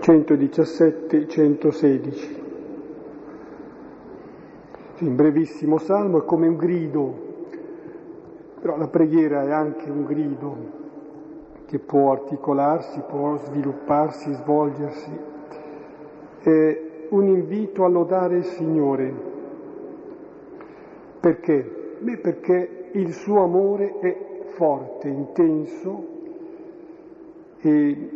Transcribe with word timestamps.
117, 0.00 1.28
116. 1.28 2.42
Un 5.00 5.16
brevissimo 5.16 5.78
salmo 5.78 6.18
è 6.22 6.24
come 6.24 6.46
un 6.46 6.56
grido, 6.56 7.14
però 8.60 8.76
la 8.76 8.88
preghiera 8.88 9.42
è 9.44 9.50
anche 9.50 9.90
un 9.90 10.04
grido 10.04 10.56
che 11.66 11.78
può 11.78 12.12
articolarsi, 12.12 13.02
può 13.08 13.36
svilupparsi, 13.36 14.32
svolgersi. 14.34 15.10
È 16.40 16.80
un 17.08 17.28
invito 17.28 17.84
a 17.84 17.88
lodare 17.88 18.36
il 18.36 18.44
Signore. 18.44 19.12
Perché? 21.20 21.96
Beh, 22.00 22.18
perché 22.18 22.90
il 22.92 23.12
suo 23.12 23.42
amore 23.42 23.98
è 23.98 24.44
forte, 24.50 25.08
intenso 25.08 26.06
e 27.60 28.10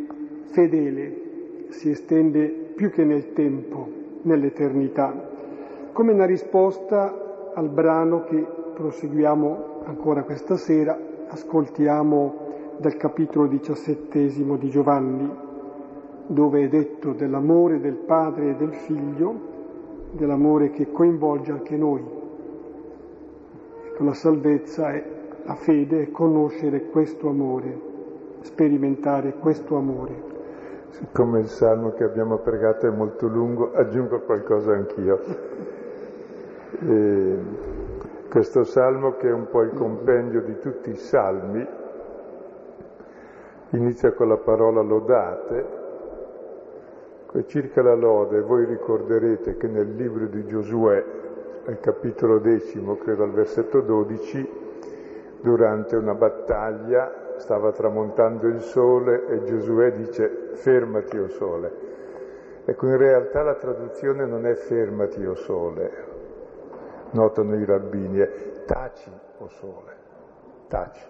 fedele 0.51 1.27
si 1.69 1.89
estende 1.89 2.47
più 2.75 2.89
che 2.91 3.03
nel 3.03 3.33
tempo, 3.33 3.87
nell'eternità, 4.23 5.29
come 5.93 6.13
una 6.13 6.25
risposta 6.25 7.51
al 7.53 7.69
brano 7.69 8.23
che 8.23 8.45
proseguiamo 8.73 9.81
ancora 9.85 10.23
questa 10.23 10.55
sera, 10.55 10.97
ascoltiamo 11.27 12.47
dal 12.77 12.95
capitolo 12.95 13.47
diciassettesimo 13.47 14.55
di 14.57 14.69
Giovanni, 14.69 15.29
dove 16.27 16.63
è 16.63 16.67
detto 16.67 17.13
dell'amore 17.13 17.79
del 17.79 17.95
Padre 17.95 18.51
e 18.51 18.55
del 18.55 18.73
Figlio, 18.73 19.47
dell'amore 20.11 20.69
che 20.71 20.91
coinvolge 20.91 21.51
anche 21.51 21.75
noi. 21.75 22.03
Ecco, 23.87 24.03
la 24.03 24.13
salvezza 24.13 24.91
è 24.93 25.03
la 25.43 25.55
fede, 25.55 26.03
è 26.03 26.11
conoscere 26.11 26.85
questo 26.85 27.29
amore, 27.29 27.79
sperimentare 28.41 29.33
questo 29.33 29.75
amore. 29.75 30.28
Siccome 30.89 31.39
il 31.39 31.47
salmo 31.47 31.91
che 31.91 32.03
abbiamo 32.03 32.39
pregato 32.39 32.87
è 32.87 32.89
molto 32.89 33.27
lungo, 33.27 33.71
aggiungo 33.73 34.21
qualcosa 34.21 34.73
anch'io. 34.73 35.19
E 36.81 37.37
questo 38.29 38.63
salmo, 38.63 39.15
che 39.15 39.29
è 39.29 39.31
un 39.31 39.47
po' 39.49 39.61
il 39.61 39.71
compendio 39.73 40.41
di 40.41 40.57
tutti 40.59 40.89
i 40.89 40.95
salmi, 40.95 41.65
inizia 43.71 44.13
con 44.13 44.29
la 44.29 44.37
parola 44.37 44.81
lodate. 44.81 45.77
Circa 47.45 47.83
la 47.83 47.93
lode, 47.93 48.41
voi 48.41 48.65
ricorderete 48.65 49.57
che 49.57 49.67
nel 49.67 49.93
libro 49.93 50.25
di 50.25 50.45
Giosuè, 50.45 51.05
al 51.67 51.79
capitolo 51.79 52.39
decimo, 52.39 52.97
credo 52.97 53.23
al 53.23 53.31
versetto 53.31 53.81
12, 53.81 54.49
durante 55.41 55.95
una 55.95 56.15
battaglia 56.15 57.35
stava 57.37 57.71
tramontando 57.71 58.47
il 58.47 58.61
sole 58.61 59.27
e 59.27 59.43
Giosuè 59.43 59.91
dice 59.91 60.48
fermati 60.59 61.17
o 61.17 61.27
sole. 61.29 61.71
Ecco, 62.65 62.85
in 62.87 62.97
realtà 62.97 63.41
la 63.41 63.55
traduzione 63.55 64.25
non 64.25 64.45
è 64.45 64.53
fermati 64.53 65.25
o 65.25 65.33
sole, 65.33 65.91
notano 67.11 67.55
i 67.55 67.65
rabbini, 67.65 68.19
è 68.19 68.63
taci 68.65 69.11
o 69.37 69.47
sole, 69.47 69.95
taci. 70.67 71.05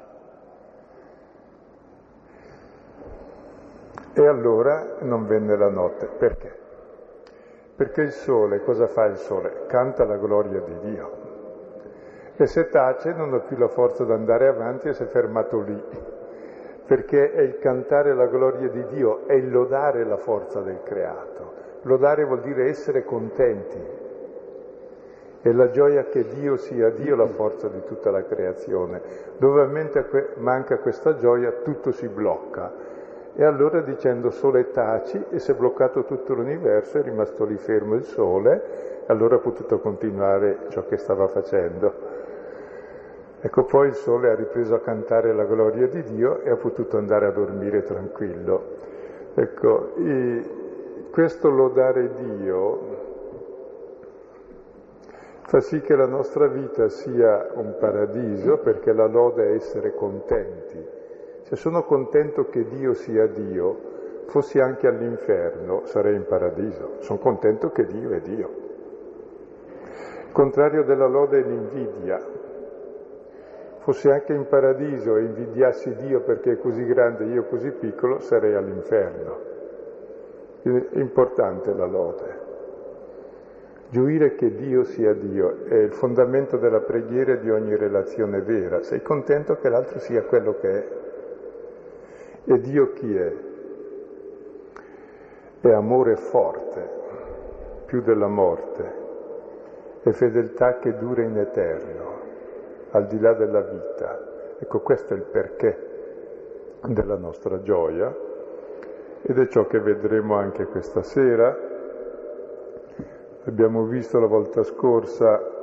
E 4.13 4.27
allora 4.27 4.97
non 5.01 5.25
venne 5.25 5.57
la 5.57 5.69
notte. 5.69 6.07
Perché? 6.07 6.57
Perché 7.75 8.01
il 8.01 8.11
sole, 8.11 8.61
cosa 8.63 8.87
fa 8.87 9.05
il 9.05 9.17
sole? 9.17 9.65
Canta 9.67 10.05
la 10.05 10.17
gloria 10.17 10.61
di 10.61 10.79
Dio. 10.79 11.27
E 12.35 12.45
se 12.45 12.69
tace 12.69 13.11
non 13.13 13.33
ha 13.33 13.39
più 13.39 13.57
la 13.57 13.67
forza 13.67 14.05
di 14.05 14.11
andare 14.11 14.47
avanti 14.47 14.87
e 14.87 14.93
si 14.93 15.03
è 15.03 15.05
fermato 15.07 15.59
lì 15.59 15.83
perché 16.89 17.33
è 17.33 17.41
il 17.41 17.59
cantare 17.59 18.15
la 18.15 18.25
gloria 18.25 18.67
di 18.67 18.83
Dio, 18.87 19.27
è 19.27 19.33
il 19.33 19.51
lodare 19.51 20.03
la 20.05 20.17
forza 20.17 20.61
del 20.61 20.81
creato. 20.81 21.53
Lodare 21.83 22.23
vuol 22.23 22.41
dire 22.41 22.67
essere 22.67 23.05
contenti. 23.05 23.79
È 25.39 25.51
la 25.51 25.69
gioia 25.69 26.05
che 26.05 26.25
Dio 26.25 26.57
sia 26.57 26.89
Dio 26.89 27.15
la 27.15 27.27
forza 27.27 27.67
di 27.67 27.83
tutta 27.85 28.09
la 28.09 28.23
creazione. 28.23 29.03
Dove 29.37 29.67
manca 30.37 30.79
questa 30.79 31.15
gioia 31.15 31.51
tutto 31.63 31.91
si 31.91 32.07
blocca. 32.07 32.73
E 33.35 33.43
allora 33.43 33.81
dicendo 33.81 34.31
sole 34.31 34.71
taci 34.71 35.23
e 35.29 35.37
si 35.37 35.51
è 35.51 35.53
bloccato 35.53 36.05
tutto 36.05 36.33
l'universo, 36.33 36.97
è 36.97 37.03
rimasto 37.03 37.45
lì 37.45 37.57
fermo 37.57 37.93
il 37.93 38.03
sole, 38.03 39.03
allora 39.05 39.35
ha 39.35 39.39
potuto 39.39 39.77
continuare 39.77 40.61
ciò 40.69 40.83
che 40.87 40.97
stava 40.97 41.27
facendo. 41.27 42.08
Ecco, 43.41 43.63
poi 43.63 43.87
il 43.87 43.93
sole 43.95 44.29
ha 44.29 44.35
ripreso 44.35 44.75
a 44.75 44.81
cantare 44.81 45.33
la 45.33 45.45
gloria 45.45 45.87
di 45.87 46.03
Dio 46.03 46.41
e 46.41 46.49
ha 46.49 46.57
potuto 46.57 46.97
andare 46.97 47.25
a 47.25 47.31
dormire 47.31 47.83
tranquillo. 47.83 48.75
Ecco, 49.33 49.93
questo 51.11 51.49
lodare 51.49 52.13
Dio 52.15 52.97
fa 55.43 55.61
sì 55.61 55.79
che 55.79 55.95
la 55.95 56.05
nostra 56.05 56.47
vita 56.47 56.89
sia 56.89 57.49
un 57.53 57.77
paradiso 57.79 58.57
perché 58.57 58.91
la 58.91 59.07
lode 59.07 59.47
è 59.47 59.53
essere 59.53 59.93
contenti. 59.93 60.85
Se 61.43 61.55
sono 61.55 61.83
contento 61.83 62.49
che 62.49 62.67
Dio 62.67 62.93
sia 62.93 63.25
Dio, 63.25 63.87
fossi 64.25 64.59
anche 64.59 64.85
all'inferno, 64.85 65.85
sarei 65.85 66.15
in 66.15 66.25
paradiso. 66.27 66.97
Sono 66.99 67.19
contento 67.19 67.71
che 67.71 67.85
Dio 67.85 68.11
è 68.11 68.19
Dio. 68.19 68.49
Il 70.27 70.31
contrario 70.33 70.83
della 70.83 71.07
lode 71.07 71.39
è 71.39 71.41
l'invidia, 71.41 72.21
fossi 73.89 74.07
anche 74.07 74.33
in 74.33 74.45
paradiso 74.47 75.15
e 75.15 75.21
invidiassi 75.21 75.95
Dio 75.95 76.21
perché 76.21 76.51
è 76.51 76.57
così 76.59 76.85
grande 76.85 77.23
e 77.23 77.29
io 77.29 77.45
così 77.45 77.71
piccolo, 77.71 78.19
sarei 78.19 78.53
all'inferno. 78.53 79.37
Quindi 80.61 80.89
è 80.91 80.99
importante 80.99 81.73
la 81.73 81.87
lode. 81.87 82.37
Gioire 83.89 84.35
che 84.35 84.53
Dio 84.53 84.83
sia 84.83 85.13
Dio 85.13 85.65
è 85.65 85.73
il 85.73 85.93
fondamento 85.93 86.57
della 86.57 86.81
preghiera 86.81 87.33
e 87.33 87.39
di 87.39 87.49
ogni 87.49 87.75
relazione 87.75 88.41
vera. 88.41 88.83
Sei 88.83 89.01
contento 89.01 89.55
che 89.55 89.69
l'altro 89.69 89.97
sia 89.97 90.21
quello 90.21 90.53
che 90.59 90.69
è. 90.69 90.87
E 92.45 92.59
Dio 92.59 92.93
chi 92.93 93.15
è? 93.15 93.33
È 95.61 95.71
amore 95.71 96.15
forte, 96.15 96.89
più 97.85 98.01
della 98.01 98.27
morte, 98.27 98.93
è 100.03 100.11
fedeltà 100.11 100.77
che 100.77 100.95
dura 100.95 101.23
in 101.23 101.37
eterno 101.37 102.18
al 102.91 103.07
di 103.07 103.19
là 103.19 103.33
della 103.33 103.61
vita. 103.61 104.55
Ecco, 104.59 104.79
questo 104.79 105.13
è 105.13 105.17
il 105.17 105.23
perché 105.23 105.87
della 106.85 107.17
nostra 107.17 107.61
gioia 107.61 108.15
ed 109.21 109.37
è 109.37 109.47
ciò 109.47 109.67
che 109.67 109.79
vedremo 109.79 110.35
anche 110.35 110.65
questa 110.65 111.03
sera. 111.03 111.57
Abbiamo 113.45 113.83
visto 113.83 114.19
la 114.19 114.27
volta 114.27 114.63
scorsa 114.63 115.57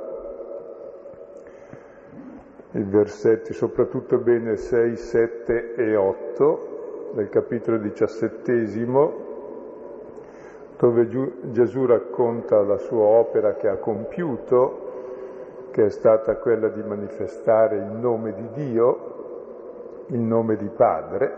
i 2.71 2.83
versetti, 2.83 3.53
soprattutto 3.53 4.17
bene 4.17 4.57
6, 4.57 4.95
7 4.95 5.73
e 5.75 5.95
8 5.95 7.11
del 7.13 7.29
capitolo 7.29 7.77
diciassettesimo, 7.77 9.25
dove 10.77 11.07
Gesù 11.51 11.85
racconta 11.85 12.61
la 12.61 12.77
sua 12.77 13.03
opera 13.03 13.55
che 13.55 13.67
ha 13.67 13.77
compiuto 13.77 14.86
che 15.77 15.85
è 15.85 15.89
stata 15.91 16.37
quella 16.37 16.69
di 16.69 16.81
manifestare 16.81 17.75
il 17.75 17.83
nome 17.83 18.33
di 18.33 18.49
Dio, 18.65 20.05
il 20.07 20.17
nome 20.21 20.55
di 20.55 20.67
Padre, 20.69 21.35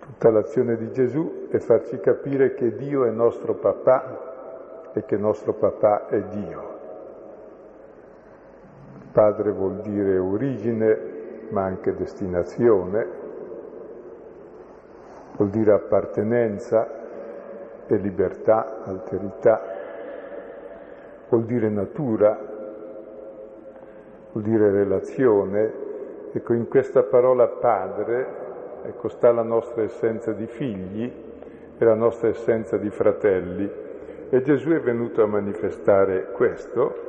tutta 0.00 0.30
l'azione 0.30 0.78
di 0.78 0.90
Gesù 0.90 1.48
è 1.50 1.58
farci 1.58 2.00
capire 2.00 2.54
che 2.54 2.76
Dio 2.76 3.04
è 3.04 3.10
nostro 3.10 3.56
papà 3.56 4.90
e 4.94 5.04
che 5.04 5.18
nostro 5.18 5.52
papà 5.52 6.06
è 6.06 6.22
Dio. 6.22 6.78
Padre 9.12 9.52
vuol 9.52 9.82
dire 9.82 10.16
origine, 10.16 10.98
ma 11.50 11.64
anche 11.64 11.94
destinazione, 11.94 13.06
vuol 15.36 15.50
dire 15.50 15.74
appartenenza 15.74 16.88
e 17.86 17.96
libertà, 17.96 18.82
alterità 18.84 19.77
vuol 21.28 21.44
dire 21.44 21.68
natura, 21.68 22.38
vuol 24.32 24.44
dire 24.44 24.70
relazione. 24.70 25.86
Ecco, 26.32 26.52
in 26.52 26.68
questa 26.68 27.02
parola 27.02 27.46
padre, 27.46 28.26
ecco, 28.84 29.08
sta 29.08 29.32
la 29.32 29.42
nostra 29.42 29.82
essenza 29.82 30.32
di 30.32 30.46
figli 30.46 31.10
e 31.78 31.84
la 31.84 31.94
nostra 31.94 32.28
essenza 32.28 32.76
di 32.76 32.90
fratelli. 32.90 33.70
E 34.30 34.42
Gesù 34.42 34.70
è 34.70 34.80
venuto 34.80 35.22
a 35.22 35.26
manifestare 35.26 36.32
questo, 36.32 37.06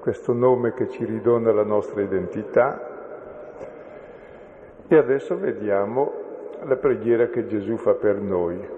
questo 0.00 0.32
nome 0.32 0.72
che 0.72 0.88
ci 0.88 1.04
ridona 1.04 1.52
la 1.52 1.64
nostra 1.64 2.00
identità. 2.00 2.96
E 4.88 4.96
adesso 4.96 5.38
vediamo 5.38 6.26
la 6.64 6.76
preghiera 6.76 7.26
che 7.26 7.46
Gesù 7.46 7.76
fa 7.76 7.92
per 7.94 8.16
noi. 8.16 8.76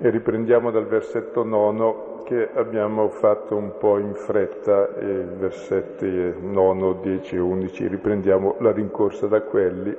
E 0.00 0.10
riprendiamo 0.10 0.70
dal 0.70 0.86
versetto 0.86 1.42
nono 1.42 2.07
che 2.28 2.46
abbiamo 2.52 3.08
fatto 3.08 3.56
un 3.56 3.78
po' 3.78 3.96
in 3.96 4.12
fretta, 4.12 4.86
i 5.00 5.24
versetti 5.38 6.34
9, 6.38 7.00
10 7.00 7.36
e 7.36 7.38
11, 7.38 7.88
riprendiamo 7.88 8.56
la 8.58 8.70
rincorsa 8.70 9.26
da 9.26 9.40
quelli 9.40 9.96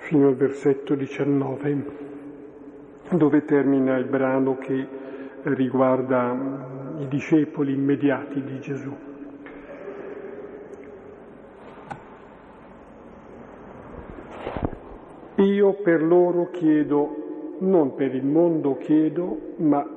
fino 0.00 0.28
al 0.28 0.34
versetto 0.34 0.94
19, 0.94 1.84
dove 3.12 3.44
termina 3.46 3.96
il 3.96 4.04
brano 4.04 4.58
che 4.58 4.86
riguarda 5.44 6.36
i 6.98 7.08
discepoli 7.08 7.72
immediati 7.72 8.44
di 8.44 8.60
Gesù. 8.60 8.94
Io 15.36 15.72
per 15.82 16.02
loro 16.02 16.50
chiedo, 16.50 17.56
non 17.60 17.94
per 17.94 18.14
il 18.14 18.26
mondo 18.26 18.76
chiedo, 18.76 19.54
ma 19.56 19.96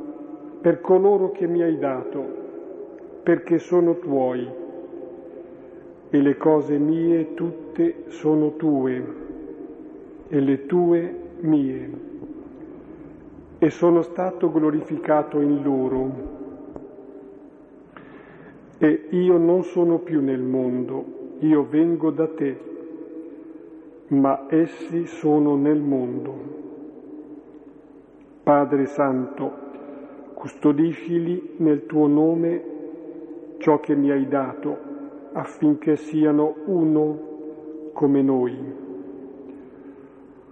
per 0.63 0.79
coloro 0.79 1.31
che 1.31 1.45
mi 1.45 1.61
hai 1.61 1.77
dato, 1.77 2.25
perché 3.21 3.59
sono 3.59 3.99
tuoi 3.99 4.47
e 6.09 6.21
le 6.21 6.37
cose 6.37 6.77
mie 6.77 7.33
tutte 7.33 8.05
sono 8.07 8.55
tue 8.55 9.05
e 10.29 10.39
le 10.39 10.65
tue 10.65 11.15
mie. 11.41 11.89
E 13.59 13.69
sono 13.71 14.03
stato 14.03 14.49
glorificato 14.49 15.41
in 15.41 15.61
loro. 15.61 16.11
E 18.77 19.07
io 19.09 19.35
non 19.35 19.63
sono 19.63 19.97
più 19.99 20.21
nel 20.21 20.41
mondo, 20.41 21.03
io 21.39 21.67
vengo 21.69 22.09
da 22.09 22.27
te 22.29 22.71
ma 24.07 24.45
essi 24.47 25.07
sono 25.07 25.55
nel 25.55 25.81
mondo. 25.81 26.61
Padre 28.43 28.85
Santo, 28.85 29.62
custodiscili 30.43 31.53
nel 31.59 31.85
tuo 31.85 32.05
nome 32.05 32.63
ciò 33.59 33.79
che 33.79 33.95
mi 33.95 34.11
hai 34.11 34.27
dato, 34.27 34.77
affinché 35.31 35.95
siano 35.95 36.55
uno 36.65 37.91
come 37.93 38.21
noi. 38.21 38.53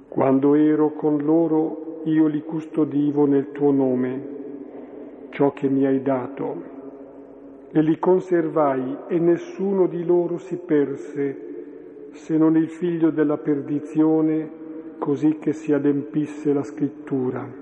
Quando 0.08 0.56
ero 0.56 0.94
con 0.94 1.18
loro 1.18 2.04
io 2.06 2.28
li 2.28 2.42
custodivo 2.42 3.26
nel 3.26 3.52
tuo 3.52 3.72
nome, 3.72 4.28
ciò 5.32 5.52
che 5.52 5.68
mi 5.68 5.86
hai 5.86 6.02
dato, 6.02 6.64
e 7.74 7.82
li 7.82 8.00
conservai 8.00 8.96
e 9.10 9.20
nessuno 9.20 9.88
di 9.88 10.06
loro 10.06 10.38
si 10.38 10.56
perse 10.56 12.12
se 12.12 12.38
non 12.38 12.56
il 12.56 12.70
figlio 12.70 13.10
della 13.10 13.38
perdizione, 13.38 14.50
così 15.00 15.38
che 15.38 15.52
si 15.52 15.74
adempisse 15.74 16.54
la 16.54 16.64
scrittura. 16.64 17.61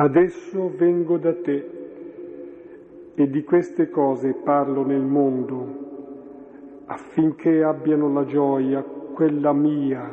Adesso 0.00 0.70
vengo 0.76 1.18
da 1.18 1.34
te 1.34 1.70
e 3.16 3.28
di 3.28 3.42
queste 3.42 3.90
cose 3.90 4.32
parlo 4.32 4.86
nel 4.86 5.02
mondo, 5.02 6.84
affinché 6.86 7.64
abbiano 7.64 8.08
la 8.12 8.24
gioia, 8.24 8.80
quella 8.80 9.52
mia, 9.52 10.08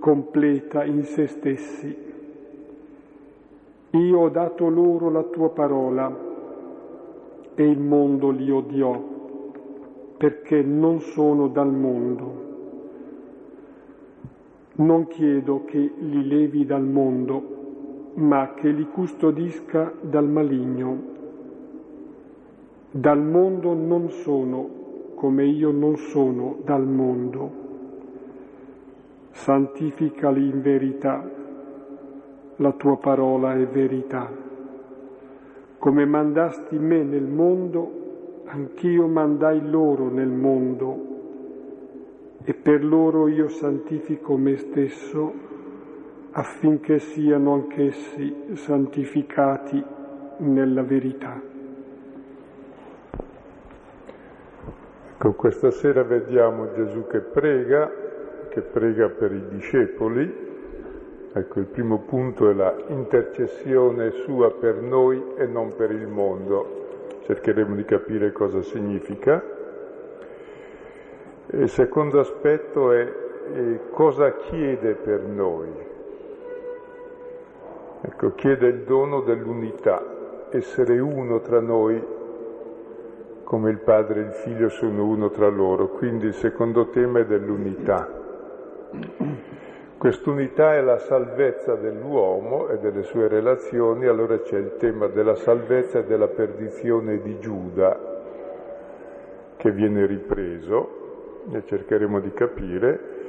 completa 0.00 0.82
in 0.82 1.04
se 1.04 1.28
stessi. 1.28 1.96
Io 3.90 4.18
ho 4.18 4.28
dato 4.28 4.68
loro 4.68 5.08
la 5.08 5.22
tua 5.22 5.50
parola 5.50 6.12
e 7.54 7.64
il 7.64 7.78
mondo 7.78 8.30
li 8.30 8.50
odiò 8.50 9.00
perché 10.16 10.62
non 10.62 10.98
sono 10.98 11.46
dal 11.46 11.72
mondo. 11.72 12.48
Non 14.78 15.06
chiedo 15.06 15.62
che 15.64 15.78
li 15.78 16.26
levi 16.26 16.66
dal 16.66 16.84
mondo, 16.84 17.58
ma 18.14 18.54
che 18.54 18.70
li 18.70 18.86
custodisca 18.86 19.92
dal 20.00 20.28
maligno. 20.28 21.18
Dal 22.90 23.22
mondo 23.22 23.72
non 23.74 24.10
sono 24.10 24.78
come 25.14 25.44
io 25.44 25.70
non 25.70 25.96
sono 25.96 26.58
dal 26.64 26.86
mondo. 26.86 27.50
Santificali 29.30 30.48
in 30.48 30.60
verità, 30.60 31.28
la 32.56 32.72
tua 32.72 32.96
parola 32.96 33.54
è 33.54 33.66
verità. 33.66 34.30
Come 35.78 36.04
mandasti 36.04 36.78
me 36.78 37.02
nel 37.02 37.26
mondo, 37.26 38.42
anch'io 38.46 39.06
mandai 39.06 39.68
loro 39.68 40.08
nel 40.10 40.28
mondo 40.28 41.08
e 42.42 42.54
per 42.54 42.84
loro 42.84 43.28
io 43.28 43.48
santifico 43.48 44.36
me 44.36 44.56
stesso 44.56 45.48
affinché 46.32 46.98
siano 46.98 47.54
anch'essi 47.54 48.54
santificati 48.54 49.84
nella 50.38 50.82
verità. 50.82 51.40
Ecco, 55.12 55.32
questa 55.32 55.70
sera 55.70 56.02
vediamo 56.02 56.72
Gesù 56.72 57.06
che 57.06 57.20
prega, 57.20 57.90
che 58.48 58.62
prega 58.62 59.08
per 59.08 59.32
i 59.32 59.48
discepoli. 59.48 60.48
Ecco, 61.32 61.60
il 61.60 61.66
primo 61.66 61.98
punto 62.00 62.48
è 62.48 62.54
la 62.54 62.74
intercessione 62.88 64.10
sua 64.10 64.50
per 64.52 64.76
noi 64.76 65.22
e 65.36 65.46
non 65.46 65.74
per 65.76 65.90
il 65.90 66.06
mondo 66.06 66.78
cercheremo 67.30 67.76
di 67.76 67.84
capire 67.84 68.32
cosa 68.32 68.60
significa. 68.62 69.40
Il 71.52 71.68
secondo 71.68 72.18
aspetto 72.18 72.92
è, 72.92 73.04
è 73.04 73.80
cosa 73.90 74.32
chiede 74.36 74.94
per 74.94 75.20
noi. 75.20 75.89
Ecco, 78.02 78.34
chiede 78.34 78.68
il 78.68 78.82
dono 78.84 79.20
dell'unità, 79.20 80.02
essere 80.50 80.98
uno 80.98 81.40
tra 81.40 81.60
noi 81.60 82.02
come 83.44 83.70
il 83.70 83.78
Padre 83.78 84.20
e 84.20 84.24
il 84.24 84.32
Figlio 84.32 84.68
sono 84.68 85.04
uno 85.04 85.28
tra 85.30 85.48
loro. 85.48 85.88
Quindi 85.88 86.26
il 86.26 86.34
secondo 86.34 86.88
tema 86.88 87.18
è 87.18 87.26
dell'unità. 87.26 88.08
Quest'unità 89.98 90.74
è 90.74 90.80
la 90.80 90.98
salvezza 90.98 91.74
dell'uomo 91.74 92.68
e 92.68 92.78
delle 92.78 93.02
sue 93.02 93.28
relazioni, 93.28 94.06
allora 94.06 94.38
c'è 94.40 94.56
il 94.56 94.76
tema 94.78 95.08
della 95.08 95.34
salvezza 95.34 95.98
e 95.98 96.04
della 96.04 96.28
perdizione 96.28 97.20
di 97.20 97.38
Giuda 97.38 98.18
che 99.56 99.70
viene 99.72 100.06
ripreso 100.06 101.42
e 101.52 101.62
cercheremo 101.66 102.18
di 102.18 102.32
capire. 102.32 103.19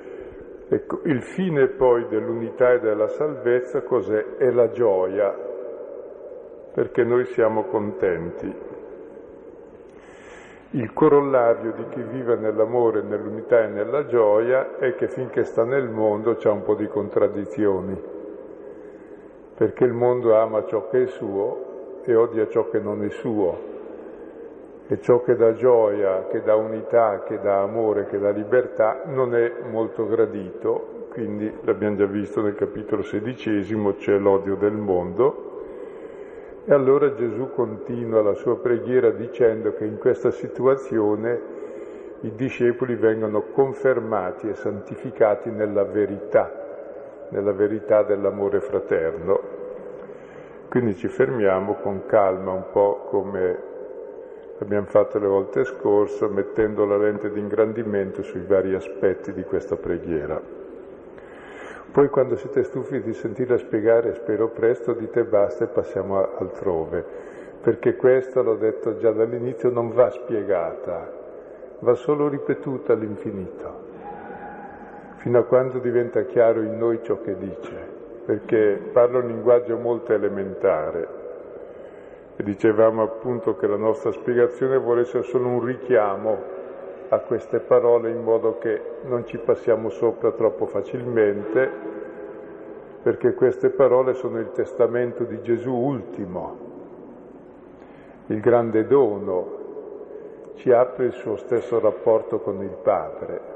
Ecco, 0.74 1.02
il 1.04 1.22
fine 1.22 1.68
poi 1.68 2.08
dell'unità 2.08 2.72
e 2.72 2.80
della 2.80 3.10
salvezza 3.10 3.82
cos'è? 3.82 4.38
È 4.38 4.50
la 4.52 4.70
gioia, 4.70 5.30
perché 6.72 7.04
noi 7.04 7.26
siamo 7.26 7.66
contenti. 7.66 8.56
Il 10.70 10.94
corollario 10.94 11.74
di 11.74 11.84
chi 11.90 12.02
vive 12.02 12.38
nell'amore, 12.38 13.02
nell'unità 13.02 13.62
e 13.64 13.68
nella 13.68 14.06
gioia 14.06 14.78
è 14.78 14.96
che 14.96 15.10
finché 15.10 15.44
sta 15.44 15.66
nel 15.66 15.90
mondo 15.90 16.36
c'è 16.36 16.50
un 16.50 16.64
po' 16.64 16.76
di 16.76 16.88
contraddizioni, 16.88 18.02
perché 19.56 19.84
il 19.84 19.92
mondo 19.92 20.38
ama 20.38 20.64
ciò 20.68 20.88
che 20.88 21.04
è 21.04 21.08
suo 21.08 22.00
e 22.06 22.16
odia 22.16 22.48
ciò 22.48 22.70
che 22.70 22.80
non 22.80 23.04
è 23.04 23.10
suo. 23.10 23.81
E 24.92 25.00
ciò 25.00 25.22
che 25.22 25.38
dà 25.38 25.54
gioia, 25.54 26.28
che 26.28 26.42
dà 26.42 26.56
unità, 26.56 27.24
che 27.26 27.40
dà 27.40 27.62
amore, 27.62 28.08
che 28.08 28.20
dà 28.20 28.30
libertà 28.32 29.04
non 29.06 29.34
è 29.34 29.50
molto 29.72 30.06
gradito, 30.06 31.06
quindi 31.14 31.50
l'abbiamo 31.62 31.96
già 31.96 32.06
visto 32.06 32.42
nel 32.42 32.56
capitolo 32.56 33.02
sedicesimo, 33.02 33.94
c'è 33.94 34.18
l'odio 34.18 34.56
del 34.56 34.74
mondo, 34.74 35.62
e 36.66 36.74
allora 36.74 37.14
Gesù 37.14 37.52
continua 37.54 38.22
la 38.22 38.34
sua 38.34 38.58
preghiera 38.58 39.12
dicendo 39.12 39.72
che 39.76 39.86
in 39.86 39.98
questa 39.98 40.30
situazione 40.30 41.40
i 42.24 42.36
discepoli 42.36 42.96
vengono 42.96 43.44
confermati 43.54 44.50
e 44.50 44.56
santificati 44.56 45.52
nella 45.52 45.86
verità, 45.86 46.52
nella 47.30 47.54
verità 47.54 48.04
dell'amore 48.04 48.60
fraterno. 48.60 49.40
Quindi 50.68 50.96
ci 50.96 51.08
fermiamo 51.08 51.76
con 51.76 52.06
calma, 52.08 52.52
un 52.52 52.66
po' 52.74 53.06
come 53.10 53.70
abbiamo 54.62 54.86
fatto 54.86 55.18
le 55.18 55.28
volte 55.28 55.64
scorse, 55.64 56.28
mettendo 56.28 56.86
la 56.86 56.98
lente 56.98 57.32
di 57.32 57.40
ingrandimento 57.40 58.22
sui 58.22 58.44
vari 58.46 58.76
aspetti 58.76 59.34
di 59.34 59.44
questa 59.44 59.76
preghiera. 59.76 60.40
Poi 61.92 62.10
quando 62.10 62.38
siete 62.38 62.64
stufi 62.64 63.02
di 63.02 63.14
sentirla 63.14 63.58
spiegare, 63.58 64.14
spero 64.14 64.50
presto, 64.50 64.94
dite 64.94 65.24
basta 65.24 65.64
e 65.64 65.68
passiamo 65.68 66.38
altrove, 66.38 67.04
perché 67.62 67.96
questa, 67.96 68.42
l'ho 68.42 68.56
detto 68.56 68.98
già 68.98 69.12
dall'inizio, 69.12 69.72
non 69.72 69.92
va 69.92 70.10
spiegata, 70.10 71.12
va 71.80 71.94
solo 71.96 72.28
ripetuta 72.28 72.94
all'infinito, 72.94 73.80
fino 75.18 75.40
a 75.40 75.44
quando 75.44 75.80
diventa 75.80 76.24
chiaro 76.24 76.62
in 76.62 76.78
noi 76.78 77.00
ciò 77.02 77.20
che 77.22 77.36
dice, 77.36 77.90
perché 78.26 78.80
parla 78.94 79.18
un 79.18 79.28
linguaggio 79.28 79.76
molto 79.78 80.14
elementare. 80.14 81.21
E 82.42 82.44
dicevamo 82.44 83.04
appunto 83.04 83.56
che 83.56 83.68
la 83.68 83.78
nostra 83.78 84.12
spiegazione 84.12 84.80
vuole 84.80 85.02
essere 85.02 85.22
solo 85.22 85.46
un 85.46 85.64
richiamo 85.64 86.36
a 87.10 87.20
queste 87.20 87.60
parole 87.60 88.10
in 88.10 88.24
modo 88.24 88.58
che 88.58 88.82
non 89.04 89.28
ci 89.28 89.38
passiamo 89.38 89.90
sopra 89.90 90.32
troppo 90.32 90.66
facilmente, 90.66 91.70
perché 93.04 93.36
queste 93.36 93.70
parole 93.70 94.16
sono 94.16 94.40
il 94.40 94.50
testamento 94.54 95.24
di 95.24 95.40
Gesù 95.44 95.72
ultimo, 95.72 96.58
il 98.26 98.40
grande 98.40 98.88
dono, 98.88 99.60
ci 100.56 100.72
apre 100.72 101.06
il 101.06 101.14
suo 101.14 101.36
stesso 101.36 101.80
rapporto 101.80 102.40
con 102.40 102.64
il 102.64 102.76
Padre. 102.82 103.50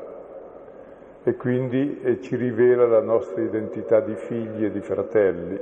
e 1.23 1.35
quindi 1.37 2.19
ci 2.21 2.35
rivela 2.35 2.85
la 2.85 3.01
nostra 3.01 3.41
identità 3.41 3.99
di 3.99 4.13
figli 4.13 4.65
e 4.65 4.69
di 4.69 4.79
fratelli. 4.79 5.59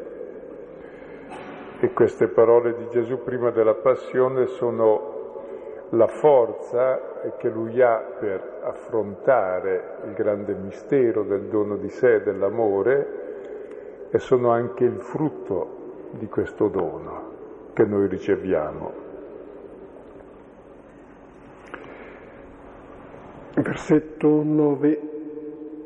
E 1.83 1.91
queste 1.91 2.29
parole 2.29 2.77
di 2.77 2.87
Gesù 2.91 3.23
prima 3.25 3.49
della 3.49 3.73
passione 3.73 4.45
sono 4.45 5.41
la 5.89 6.07
forza 6.07 7.33
che 7.37 7.49
lui 7.49 7.81
ha 7.81 7.97
per 8.17 8.61
affrontare 8.63 9.97
il 10.05 10.13
grande 10.13 10.53
mistero 10.53 11.23
del 11.23 11.41
dono 11.49 11.75
di 11.75 11.89
sé, 11.89 12.21
dell'amore, 12.21 14.07
e 14.11 14.17
sono 14.17 14.51
anche 14.51 14.85
il 14.85 15.01
frutto 15.01 16.11
di 16.11 16.27
questo 16.27 16.69
dono 16.69 17.31
che 17.73 17.83
noi 17.83 18.07
riceviamo. 18.07 18.93
Versetto 23.55 24.41
9 24.41 25.01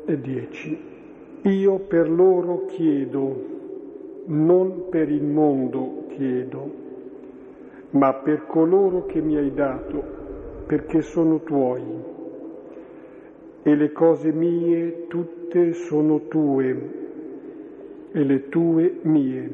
e 0.04 0.20
10. 0.20 1.40
Io 1.42 1.78
per 1.80 2.08
loro 2.08 2.66
chiedo, 2.66 3.57
non 4.28 4.88
per 4.88 5.10
il 5.10 5.24
mondo 5.24 6.06
chiedo 6.08 6.86
ma 7.90 8.12
per 8.14 8.46
coloro 8.46 9.06
che 9.06 9.20
mi 9.20 9.36
hai 9.36 9.52
dato, 9.54 10.02
perché 10.66 11.00
sono 11.00 11.40
tuoi. 11.40 12.16
E 13.62 13.74
le 13.74 13.92
cose 13.92 14.30
mie 14.32 15.06
tutte 15.08 15.72
sono 15.72 16.26
tue, 16.28 16.90
e 18.12 18.24
le 18.24 18.48
tue 18.48 18.98
mie, 19.02 19.50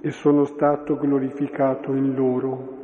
e 0.00 0.10
sono 0.10 0.44
stato 0.44 0.96
glorificato 0.96 1.92
in 1.92 2.14
loro. 2.14 2.74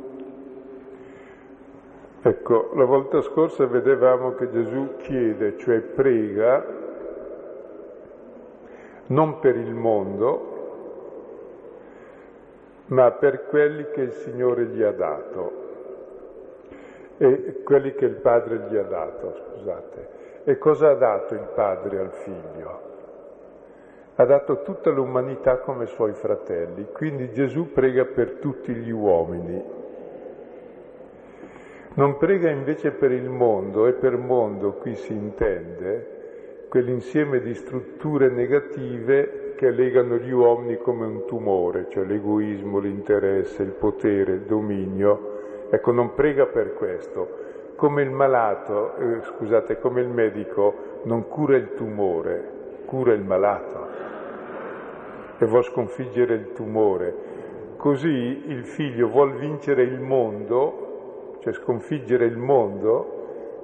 Ecco, 2.21 2.71
la 2.75 2.85
volta 2.85 3.21
scorsa 3.21 3.65
vedevamo 3.65 4.33
che 4.35 4.49
Gesù 4.49 4.95
chiede, 4.99 5.57
cioè 5.57 5.79
prega, 5.79 6.82
non 9.07 9.39
per 9.39 9.57
il 9.57 9.73
mondo, 9.73 10.51
ma 12.87 13.11
per 13.11 13.45
quelli 13.47 13.89
che 13.91 14.01
il 14.01 14.11
Signore 14.11 14.65
gli 14.65 14.81
ha 14.81 14.91
dato 14.91 15.61
e 17.17 17.61
quelli 17.63 17.93
che 17.93 18.05
il 18.05 18.15
Padre 18.15 18.67
gli 18.69 18.75
ha 18.75 18.83
dato, 18.83 19.33
scusate. 19.33 20.21
E 20.45 20.57
cosa 20.57 20.89
ha 20.89 20.95
dato 20.95 21.33
il 21.33 21.47
Padre 21.53 21.99
al 21.99 22.11
Figlio? 22.11 22.91
Ha 24.15 24.25
dato 24.25 24.61
tutta 24.61 24.89
l'umanità 24.89 25.57
come 25.57 25.85
suoi 25.85 26.13
fratelli, 26.13 26.87
quindi 26.91 27.31
Gesù 27.31 27.71
prega 27.71 28.05
per 28.05 28.33
tutti 28.33 28.73
gli 28.73 28.91
uomini. 28.91 29.81
Non 31.95 32.17
prega 32.17 32.49
invece 32.49 32.91
per 32.91 33.11
il 33.11 33.29
mondo 33.29 33.87
e 33.87 33.93
per 33.93 34.17
mondo 34.17 34.73
qui 34.73 34.95
si 34.95 35.13
intende 35.13 36.12
quell'insieme 36.73 37.39
di 37.39 37.53
strutture 37.53 38.29
negative 38.29 39.53
che 39.55 39.69
legano 39.69 40.15
gli 40.15 40.31
uomini 40.31 40.77
come 40.77 41.05
un 41.05 41.27
tumore, 41.27 41.85
cioè 41.89 42.03
l'egoismo, 42.03 42.79
l'interesse, 42.79 43.61
il 43.61 43.73
potere, 43.73 44.31
il 44.31 44.41
dominio. 44.41 45.67
Ecco, 45.69 45.91
non 45.91 46.15
prega 46.15 46.47
per 46.47 46.73
questo. 46.73 47.75
Come 47.75 48.01
il 48.01 48.09
malato, 48.09 48.95
eh, 48.95 49.21
scusate, 49.21 49.77
come 49.77 50.01
il 50.01 50.07
medico 50.07 51.01
non 51.03 51.27
cura 51.27 51.57
il 51.57 51.75
tumore, 51.75 52.81
cura 52.87 53.13
il 53.13 53.21
malato 53.21 53.87
e 55.37 55.45
vuol 55.45 55.65
sconfiggere 55.65 56.33
il 56.33 56.53
tumore. 56.53 57.15
Così 57.77 58.45
il 58.47 58.65
figlio 58.65 59.09
vuol 59.09 59.33
vincere 59.35 59.83
il 59.83 59.99
mondo, 59.99 61.37
cioè 61.41 61.53
sconfiggere 61.53 62.25
il 62.25 62.37
mondo, 62.37 63.12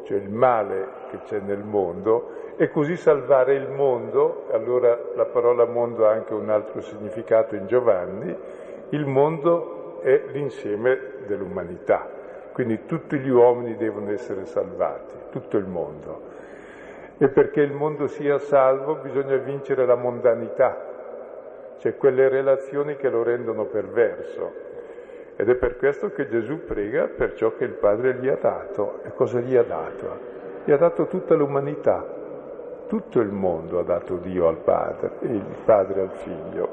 cioè 0.09 0.17
il 0.17 0.29
male 0.31 0.87
che 1.11 1.19
c'è 1.25 1.39
nel 1.39 1.63
mondo, 1.63 2.53
e 2.57 2.71
così 2.71 2.95
salvare 2.95 3.53
il 3.53 3.69
mondo, 3.69 4.47
allora 4.51 4.97
la 5.15 5.25
parola 5.25 5.65
mondo 5.65 6.07
ha 6.07 6.11
anche 6.11 6.33
un 6.33 6.49
altro 6.49 6.81
significato 6.81 7.53
in 7.53 7.67
Giovanni, 7.67 8.35
il 8.89 9.05
mondo 9.05 9.99
è 10.01 10.23
l'insieme 10.31 10.99
dell'umanità, 11.27 12.09
quindi 12.53 12.85
tutti 12.87 13.19
gli 13.19 13.29
uomini 13.29 13.75
devono 13.75 14.09
essere 14.09 14.45
salvati, 14.45 15.13
tutto 15.29 15.57
il 15.57 15.67
mondo. 15.67 16.21
E 17.19 17.27
perché 17.29 17.61
il 17.61 17.73
mondo 17.73 18.07
sia 18.07 18.39
salvo 18.39 18.95
bisogna 18.95 19.35
vincere 19.35 19.85
la 19.85 19.95
mondanità, 19.95 20.87
cioè 21.77 21.95
quelle 21.97 22.29
relazioni 22.29 22.95
che 22.95 23.09
lo 23.09 23.21
rendono 23.21 23.65
perverso. 23.65 24.68
Ed 25.41 25.47
è 25.47 25.55
per 25.55 25.77
questo 25.77 26.11
che 26.11 26.27
Gesù 26.27 26.65
prega 26.65 27.07
per 27.07 27.33
ciò 27.35 27.55
che 27.55 27.63
il 27.63 27.75
Padre 27.75 28.15
gli 28.15 28.27
ha 28.27 28.35
dato. 28.35 28.99
E 29.03 29.13
cosa 29.13 29.39
gli 29.39 29.55
ha 29.55 29.63
dato? 29.63 30.19
Gli 30.65 30.71
ha 30.73 30.75
dato 30.75 31.07
tutta 31.07 31.33
l'umanità, 31.33 32.05
tutto 32.87 33.21
il 33.21 33.29
mondo 33.29 33.79
ha 33.79 33.83
dato 33.83 34.17
Dio 34.17 34.49
al 34.49 34.57
Padre, 34.57 35.11
il 35.21 35.45
Padre 35.63 36.01
al 36.01 36.11
Figlio. 36.11 36.69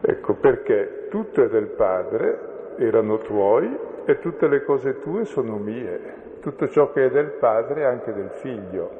Ecco 0.00 0.34
perché 0.36 1.08
tutto 1.10 1.42
è 1.42 1.50
del 1.50 1.66
Padre, 1.66 2.38
erano 2.78 3.18
tuoi, 3.18 3.76
e 4.06 4.18
tutte 4.20 4.48
le 4.48 4.64
cose 4.64 5.00
tue 5.00 5.26
sono 5.26 5.58
mie. 5.58 6.38
Tutto 6.40 6.66
ciò 6.68 6.92
che 6.92 7.04
è 7.04 7.10
del 7.10 7.32
Padre 7.32 7.82
è 7.82 7.84
anche 7.84 8.14
del 8.14 8.30
Figlio, 8.36 8.90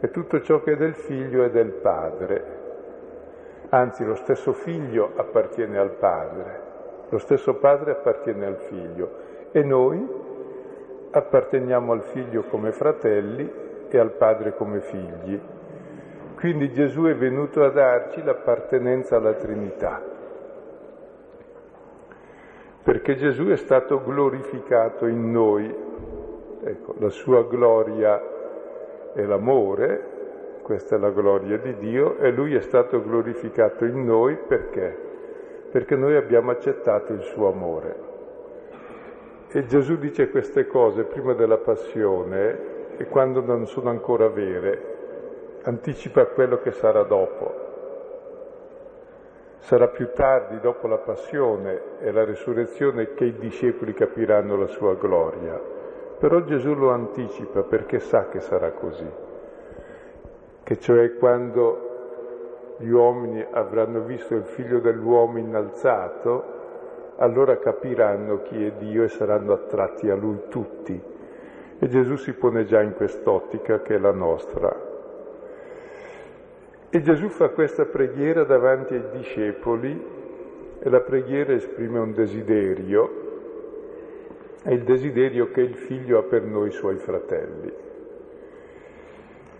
e 0.00 0.10
tutto 0.10 0.40
ciò 0.40 0.60
che 0.64 0.72
è 0.72 0.76
del 0.76 0.94
Figlio 0.94 1.44
è 1.44 1.50
del 1.50 1.70
Padre. 1.70 2.61
Anzi, 3.74 4.04
lo 4.04 4.16
stesso 4.16 4.52
Figlio 4.52 5.12
appartiene 5.16 5.78
al 5.78 5.92
Padre, 5.92 6.60
lo 7.08 7.16
stesso 7.16 7.54
Padre 7.54 7.92
appartiene 7.92 8.44
al 8.44 8.56
Figlio, 8.56 9.10
e 9.50 9.62
noi 9.62 10.06
apparteniamo 11.10 11.92
al 11.92 12.02
Figlio 12.02 12.42
come 12.42 12.72
fratelli 12.72 13.50
e 13.88 13.98
al 13.98 14.10
Padre 14.10 14.54
come 14.56 14.80
figli. 14.80 15.40
Quindi 16.36 16.70
Gesù 16.72 17.04
è 17.04 17.14
venuto 17.14 17.64
a 17.64 17.70
darci 17.70 18.22
l'appartenenza 18.22 19.16
alla 19.16 19.32
Trinità, 19.32 20.02
perché 22.82 23.14
Gesù 23.14 23.46
è 23.46 23.56
stato 23.56 24.02
glorificato 24.02 25.06
in 25.06 25.32
noi. 25.32 25.74
Ecco, 26.62 26.94
la 26.98 27.08
sua 27.08 27.44
gloria 27.44 28.20
è 29.14 29.22
l'amore, 29.22 30.11
questa 30.62 30.96
è 30.96 30.98
la 30.98 31.10
gloria 31.10 31.58
di 31.58 31.76
Dio, 31.76 32.16
e 32.18 32.30
Lui 32.30 32.54
è 32.54 32.60
stato 32.60 33.02
glorificato 33.02 33.84
in 33.84 34.04
noi 34.04 34.36
perché? 34.36 34.96
Perché 35.70 35.96
noi 35.96 36.16
abbiamo 36.16 36.50
accettato 36.50 37.12
il 37.12 37.22
suo 37.22 37.48
amore. 37.48 38.10
E 39.48 39.66
Gesù 39.66 39.96
dice 39.96 40.30
queste 40.30 40.66
cose 40.66 41.04
prima 41.04 41.34
della 41.34 41.58
passione 41.58 42.96
e 42.96 43.06
quando 43.06 43.42
non 43.42 43.66
sono 43.66 43.90
ancora 43.90 44.28
vere, 44.28 45.60
anticipa 45.64 46.26
quello 46.26 46.58
che 46.60 46.70
sarà 46.70 47.02
dopo. 47.02 47.70
Sarà 49.58 49.88
più 49.88 50.10
tardi, 50.12 50.58
dopo 50.60 50.86
la 50.88 50.98
passione 50.98 51.98
e 52.00 52.10
la 52.10 52.24
risurrezione, 52.24 53.14
che 53.14 53.26
i 53.26 53.36
discepoli 53.38 53.92
capiranno 53.94 54.56
la 54.56 54.66
sua 54.66 54.94
gloria. 54.94 55.60
Però 56.18 56.42
Gesù 56.42 56.74
lo 56.74 56.90
anticipa 56.90 57.62
perché 57.62 57.98
sa 57.98 58.28
che 58.28 58.40
sarà 58.40 58.70
così, 58.72 59.08
che 60.72 60.80
cioè 60.80 61.16
quando 61.16 62.76
gli 62.78 62.88
uomini 62.88 63.44
avranno 63.50 64.00
visto 64.00 64.34
il 64.34 64.44
figlio 64.44 64.78
dell'uomo 64.80 65.36
innalzato, 65.38 66.60
allora 67.16 67.58
capiranno 67.58 68.40
chi 68.40 68.64
è 68.64 68.72
Dio 68.78 69.02
e 69.02 69.08
saranno 69.08 69.52
attratti 69.52 70.08
a 70.08 70.14
lui 70.14 70.44
tutti 70.48 70.98
e 71.78 71.88
Gesù 71.88 72.16
si 72.16 72.32
pone 72.32 72.64
già 72.64 72.80
in 72.80 72.94
quest'ottica 72.94 73.82
che 73.82 73.96
è 73.96 73.98
la 73.98 74.12
nostra. 74.12 74.90
E 76.88 77.00
Gesù 77.02 77.28
fa 77.28 77.50
questa 77.50 77.84
preghiera 77.84 78.44
davanti 78.44 78.94
ai 78.94 79.10
discepoli 79.10 80.06
e 80.78 80.88
la 80.88 81.00
preghiera 81.00 81.52
esprime 81.52 81.98
un 81.98 82.12
desiderio, 82.12 83.10
è 84.62 84.70
il 84.70 84.84
desiderio 84.84 85.50
che 85.50 85.60
il 85.60 85.74
figlio 85.74 86.18
ha 86.18 86.22
per 86.22 86.44
noi 86.44 86.70
suoi 86.70 86.96
fratelli. 86.96 87.90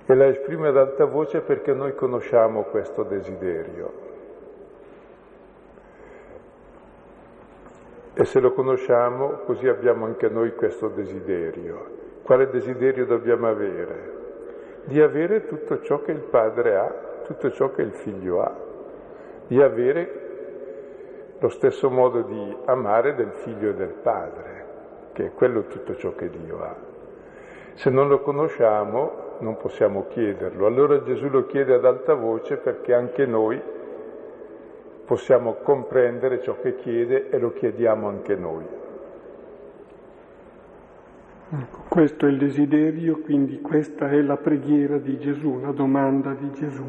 E 0.05 0.15
la 0.15 0.27
esprime 0.27 0.69
ad 0.69 0.77
alta 0.77 1.05
voce 1.05 1.41
perché 1.41 1.73
noi 1.73 1.95
conosciamo 1.95 2.65
questo 2.65 3.05
desiderio. 3.05 4.11
E 8.15 8.25
se 8.25 8.41
lo 8.41 8.53
conosciamo, 8.53 9.39
così 9.47 9.69
abbiamo 9.69 10.05
anche 10.05 10.29
noi 10.29 10.55
questo 10.55 10.89
desiderio. 10.89 12.01
Quale 12.23 12.51
desiderio 12.51 13.07
dobbiamo 13.07 13.49
avere? 13.49 14.21
Di 14.85 15.01
avere 15.01 15.47
tutto 15.47 15.81
ciò 15.81 16.03
che 16.03 16.13
il 16.13 16.21
padre 16.21 16.77
ha, 16.77 16.95
tutto 17.25 17.51
ciò 17.53 17.71
che 17.71 17.83
il 17.83 17.93
figlio 17.93 18.43
ha, 18.43 18.55
di 19.47 19.63
avere 19.63 20.21
lo 21.39 21.49
stesso 21.49 21.91
modo 21.91 22.23
di 22.23 22.57
amare 22.67 23.15
del 23.15 23.33
figlio 23.33 23.71
e 23.71 23.75
del 23.75 23.95
padre, 24.03 24.67
che 25.13 25.27
è 25.27 25.33
quello 25.33 25.63
tutto 25.63 25.97
ciò 25.97 26.15
che 26.15 26.29
Dio 26.29 26.63
ha. 26.63 26.75
Se 27.75 27.91
non 27.91 28.09
lo 28.09 28.21
conosciamo 28.21 29.22
non 29.43 29.57
possiamo 29.57 30.07
chiederlo, 30.09 30.67
allora 30.67 31.03
Gesù 31.03 31.29
lo 31.29 31.47
chiede 31.47 31.75
ad 31.75 31.85
alta 31.85 32.15
voce 32.15 32.57
perché 32.57 32.95
anche 32.95 33.27
noi 33.27 33.61
possiamo 35.05 35.55
comprendere 35.63 36.41
ciò 36.43 36.57
che 36.61 36.77
chiede 36.77 37.29
e 37.29 37.39
lo 37.39 37.53
chiediamo 37.53 38.09
anche 38.09 38.35
noi. 38.37 38.65
Ecco, 41.55 41.83
questo 41.89 42.25
è 42.25 42.31
il 42.31 42.39
desiderio, 42.39 43.19
quindi 43.19 43.61
questa 43.61 44.09
è 44.09 44.23
la 44.23 44.39
preghiera 44.39 44.97
di 44.97 45.19
Gesù, 45.19 45.61
la 45.61 45.73
domanda 45.73 46.33
di 46.33 46.51
Gesù. 46.53 46.85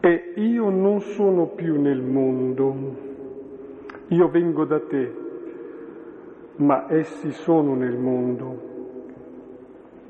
E 0.00 0.32
io 0.36 0.70
non 0.70 1.00
sono 1.00 1.48
più 1.48 1.78
nel 1.80 2.00
mondo, 2.00 2.74
io 4.06 4.28
vengo 4.28 4.64
da 4.64 4.80
te, 4.80 5.14
ma 6.56 6.86
essi 6.88 7.32
sono 7.32 7.74
nel 7.74 7.98
mondo. 7.98 8.75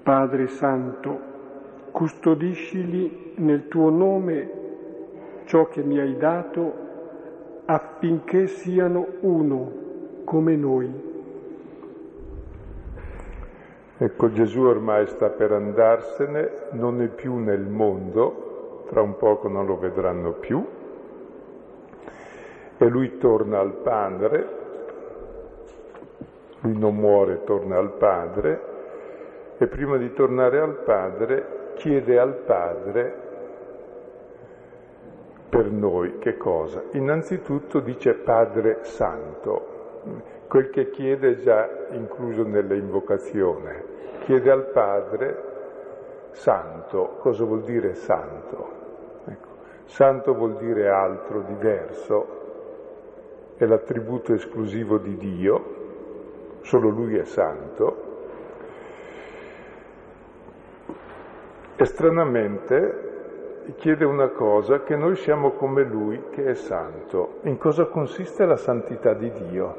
Padre 0.07 0.47
Santo, 0.47 1.19
custodiscili 1.91 3.33
nel 3.39 3.67
tuo 3.67 3.91
nome 3.91 4.51
ciò 5.47 5.67
che 5.67 5.83
mi 5.83 5.99
hai 5.99 6.17
dato 6.17 6.73
affinché 7.65 8.47
siano 8.47 9.05
uno 9.23 9.73
come 10.23 10.55
noi. 10.55 10.89
Ecco, 13.99 14.31
Gesù 14.31 14.61
ormai 14.61 15.09
sta 15.09 15.29
per 15.31 15.51
andarsene, 15.51 16.51
non 16.71 17.03
è 17.03 17.09
più 17.09 17.39
nel 17.39 17.67
mondo, 17.67 18.85
tra 18.89 19.01
un 19.03 19.17
poco 19.17 19.49
non 19.49 19.67
lo 19.67 19.77
vedranno 19.77 20.35
più, 20.35 20.65
e 22.79 22.89
lui 22.89 23.19
torna 23.19 23.59
al 23.59 23.73
Padre, 23.73 24.49
lui 26.61 26.79
non 26.79 26.95
muore, 26.95 27.43
torna 27.43 27.77
al 27.77 27.91
Padre, 27.95 28.75
e 29.59 29.67
prima 29.67 29.97
di 29.97 30.13
tornare 30.13 30.61
al 30.61 30.83
Padre 30.85 31.73
chiede 31.75 32.19
al 32.19 32.35
Padre 32.35 33.25
per 35.49 35.71
noi 35.71 36.19
che 36.19 36.37
cosa? 36.37 36.83
Innanzitutto 36.93 37.81
dice 37.81 38.15
Padre 38.15 38.79
Santo, 38.83 39.75
quel 40.49 40.71
che 40.71 40.91
chiede 40.91 41.31
è 41.31 41.37
già 41.37 41.69
incluso 41.91 42.43
nell'invocazione. 42.43 43.95
Chiede 44.25 44.51
al 44.51 44.67
Padre 44.67 45.55
santo. 46.33 47.17
Cosa 47.19 47.45
vuol 47.45 47.63
dire 47.63 47.95
santo? 47.95 48.69
Ecco. 49.25 49.49
Santo 49.85 50.35
vuol 50.35 50.57
dire 50.57 50.89
altro, 50.89 51.41
diverso, 51.41 52.27
è 53.57 53.65
l'attributo 53.65 54.35
esclusivo 54.35 54.99
di 54.99 55.17
Dio, 55.17 55.65
solo 56.61 56.89
Lui 56.89 57.17
è 57.17 57.25
santo. 57.25 58.06
E 61.79 61.85
stranamente 61.85 63.05
chiede 63.77 64.07
una 64.07 64.29
cosa, 64.29 64.83
che 64.83 64.97
noi 64.97 65.15
siamo 65.17 65.53
come 65.53 65.83
Lui 65.85 66.23
che 66.31 66.47
è 66.47 66.55
santo. 66.55 67.41
In 67.43 67.59
cosa 67.59 67.85
consiste 67.85 68.47
la 68.47 68.57
santità 68.57 69.13
di 69.13 69.31
Dio? 69.31 69.77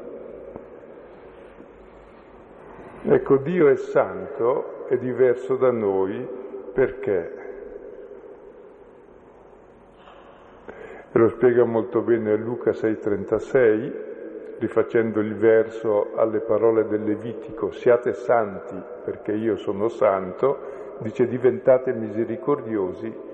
Ecco, 3.02 3.36
Dio 3.38 3.68
è 3.68 3.76
santo, 3.76 4.86
è 4.86 4.96
diverso 4.96 5.56
da 5.56 5.72
noi 5.72 6.24
perché? 6.72 7.32
E 11.10 11.18
lo 11.18 11.28
spiega 11.30 11.64
molto 11.64 12.02
bene 12.02 12.36
Luca 12.36 12.70
6,36, 12.70 13.92
rifacendo 14.58 15.18
il 15.18 15.34
verso 15.34 16.12
alle 16.14 16.40
parole 16.40 16.86
del 16.86 17.02
Levitico, 17.02 17.72
siate 17.72 18.12
santi 18.12 18.80
perché 19.04 19.32
io 19.32 19.56
sono 19.56 19.88
santo, 19.88 20.77
dice 20.98 21.26
diventate 21.26 21.92
misericordiosi 21.92 23.26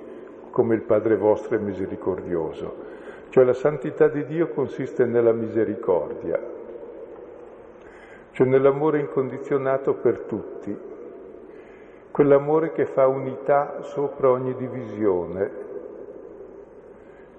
come 0.50 0.75
il 0.76 0.83
Padre 0.83 1.16
vostro 1.16 1.56
è 1.56 1.61
misericordioso. 1.61 2.92
Cioè 3.30 3.42
la 3.44 3.52
santità 3.52 4.06
di 4.06 4.25
Dio 4.26 4.49
consiste 4.49 5.04
nella 5.04 5.33
misericordia, 5.33 6.40
cioè 8.30 8.47
nell'amore 8.47 9.00
incondizionato 9.00 9.94
per 9.94 10.21
tutti, 10.21 10.76
quell'amore 12.12 12.71
che 12.71 12.87
fa 12.87 13.09
unità 13.09 13.83
sopra 13.83 14.30
ogni 14.30 14.54
divisione, 14.54 15.50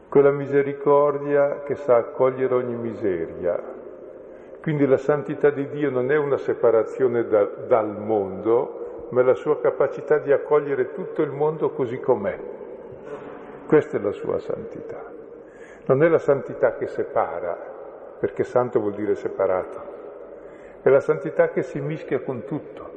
quella 0.09 0.31
misericordia 0.31 1.61
che 1.63 1.75
sa 1.75 1.95
accogliere 1.95 2.53
ogni 2.53 2.75
miseria. 2.75 3.57
Quindi 4.61 4.85
la 4.85 4.97
santità 4.97 5.49
di 5.49 5.69
Dio 5.69 5.89
non 5.89 6.11
è 6.11 6.17
una 6.17 6.37
separazione 6.37 7.25
da, 7.27 7.45
dal 7.45 7.97
mondo, 7.97 8.84
ma 9.15 9.23
la 9.23 9.33
sua 9.33 9.61
capacità 9.61 10.17
di 10.17 10.33
accogliere 10.33 10.91
tutto 10.91 11.21
il 11.21 11.31
mondo 11.31 11.69
così 11.69 12.01
com'è. 12.01 12.37
Questa 13.65 13.95
è 13.95 14.01
la 14.01 14.11
sua 14.11 14.39
santità. 14.39 15.09
Non 15.85 16.03
è 16.03 16.09
la 16.09 16.19
santità 16.19 16.75
che 16.75 16.87
separa, 16.87 17.57
perché 18.19 18.43
santo 18.43 18.81
vuol 18.81 18.93
dire 18.93 19.15
separato 19.15 19.93
è 20.81 20.89
la 20.89 20.99
santità 20.99 21.49
che 21.49 21.63
si 21.63 21.79
mischia 21.79 22.19
con 22.19 22.43
tutto. 22.45 22.89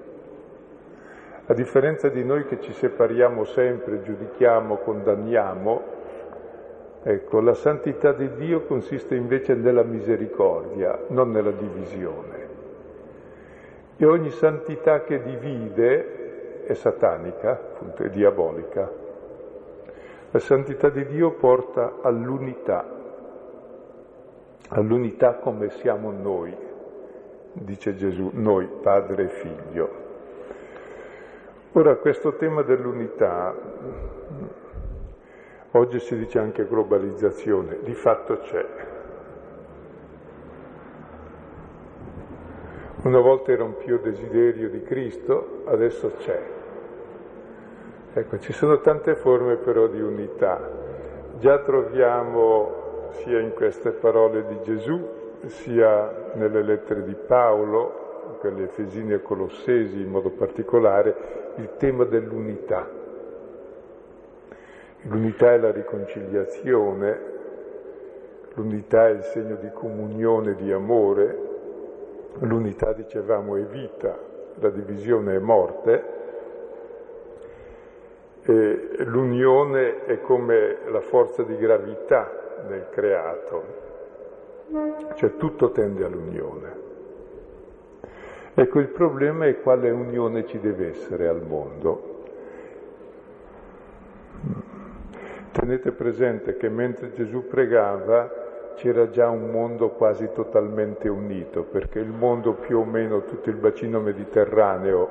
A 1.46 1.54
differenza 1.54 2.10
di 2.10 2.22
noi 2.22 2.44
che 2.44 2.60
ci 2.60 2.74
separiamo 2.74 3.44
sempre, 3.44 4.02
giudichiamo, 4.02 4.76
condanniamo, 4.76 5.82
ecco, 7.02 7.40
la 7.40 7.54
santità 7.54 8.12
di 8.12 8.34
Dio 8.34 8.64
consiste 8.64 9.14
invece 9.14 9.54
nella 9.54 9.84
misericordia, 9.84 10.98
non 11.08 11.30
nella 11.30 11.52
divisione. 11.52 12.47
E 13.98 14.06
ogni 14.06 14.30
santità 14.30 15.02
che 15.02 15.22
divide 15.22 16.64
è 16.64 16.72
satanica, 16.72 17.50
appunto, 17.50 18.04
è 18.04 18.08
diabolica. 18.08 18.90
La 20.30 20.38
santità 20.38 20.88
di 20.88 21.04
Dio 21.06 21.32
porta 21.32 21.98
all'unità, 22.00 22.86
all'unità 24.68 25.34
come 25.34 25.68
siamo 25.70 26.10
noi 26.10 26.66
dice 27.64 27.96
Gesù, 27.96 28.30
noi, 28.34 28.68
padre 28.82 29.24
e 29.24 29.28
figlio. 29.28 30.06
Ora 31.72 31.96
questo 31.96 32.34
tema 32.34 32.62
dell'unità, 32.62 33.54
oggi 35.72 36.00
si 36.00 36.16
dice 36.16 36.38
anche 36.38 36.66
globalizzazione, 36.66 37.78
di 37.82 37.94
fatto 37.94 38.38
c'è. 38.38 38.66
Una 43.00 43.20
volta 43.20 43.52
era 43.52 43.62
un 43.62 43.76
più 43.76 44.00
desiderio 44.00 44.68
di 44.68 44.82
Cristo, 44.82 45.62
adesso 45.66 46.10
c'è. 46.18 46.42
Ecco, 48.12 48.40
ci 48.40 48.52
sono 48.52 48.80
tante 48.80 49.14
forme 49.14 49.54
però 49.54 49.86
di 49.86 50.00
unità. 50.00 50.68
Già 51.38 51.60
troviamo 51.60 53.10
sia 53.12 53.38
in 53.38 53.54
queste 53.54 53.90
parole 53.92 54.46
di 54.48 54.58
Gesù 54.62 55.00
sia 55.46 56.32
nelle 56.34 56.60
lettere 56.62 57.04
di 57.04 57.14
Paolo, 57.14 58.36
quelle 58.40 58.64
Efesini 58.64 59.12
e 59.12 59.22
Colossesi 59.22 60.00
in 60.00 60.08
modo 60.08 60.30
particolare, 60.30 61.52
il 61.58 61.76
tema 61.76 62.02
dell'unità. 62.02 62.84
L'unità 65.02 65.52
è 65.52 65.58
la 65.58 65.70
riconciliazione, 65.70 67.20
l'unità 68.54 69.06
è 69.06 69.10
il 69.10 69.22
segno 69.22 69.54
di 69.54 69.70
comunione, 69.72 70.56
di 70.56 70.72
amore, 70.72 71.47
l'unità, 72.40 72.92
dicevamo, 72.92 73.56
è 73.56 73.64
vita, 73.64 74.18
la 74.54 74.70
divisione 74.70 75.36
è 75.36 75.38
morte, 75.38 76.16
e 78.42 79.04
l'unione 79.04 80.04
è 80.04 80.20
come 80.20 80.78
la 80.86 81.00
forza 81.00 81.42
di 81.42 81.56
gravità 81.56 82.62
nel 82.66 82.88
creato, 82.90 83.64
cioè 85.14 85.36
tutto 85.36 85.70
tende 85.70 86.04
all'unione. 86.04 86.86
Ecco, 88.54 88.80
il 88.80 88.88
problema 88.88 89.46
è 89.46 89.60
quale 89.60 89.90
unione 89.90 90.46
ci 90.46 90.58
deve 90.58 90.88
essere 90.88 91.28
al 91.28 91.42
mondo. 91.46 92.16
Tenete 95.52 95.92
presente 95.92 96.56
che 96.56 96.68
mentre 96.68 97.12
Gesù 97.12 97.46
pregava 97.46 98.47
c'era 98.78 99.10
già 99.10 99.28
un 99.28 99.50
mondo 99.50 99.90
quasi 99.90 100.30
totalmente 100.32 101.08
unito, 101.08 101.64
perché 101.64 101.98
il 101.98 102.12
mondo 102.12 102.52
più 102.52 102.78
o 102.78 102.84
meno, 102.84 103.24
tutto 103.24 103.50
il 103.50 103.56
bacino 103.56 103.98
mediterraneo, 103.98 105.08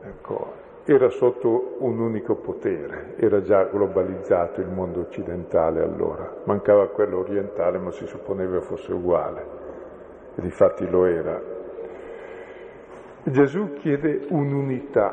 ecco, 0.00 0.52
era 0.84 1.08
sotto 1.08 1.74
un 1.78 1.98
unico 1.98 2.36
potere, 2.36 3.14
era 3.16 3.42
già 3.42 3.64
globalizzato 3.64 4.60
il 4.60 4.68
mondo 4.68 5.00
occidentale 5.00 5.82
allora, 5.82 6.36
mancava 6.44 6.86
quello 6.88 7.18
orientale 7.18 7.78
ma 7.78 7.90
si 7.90 8.06
supponeva 8.06 8.60
fosse 8.60 8.92
uguale 8.92 9.46
e 10.36 10.40
difatti 10.40 10.88
lo 10.88 11.06
era. 11.06 11.40
Gesù 13.24 13.72
chiede 13.72 14.26
un'unità 14.28 15.12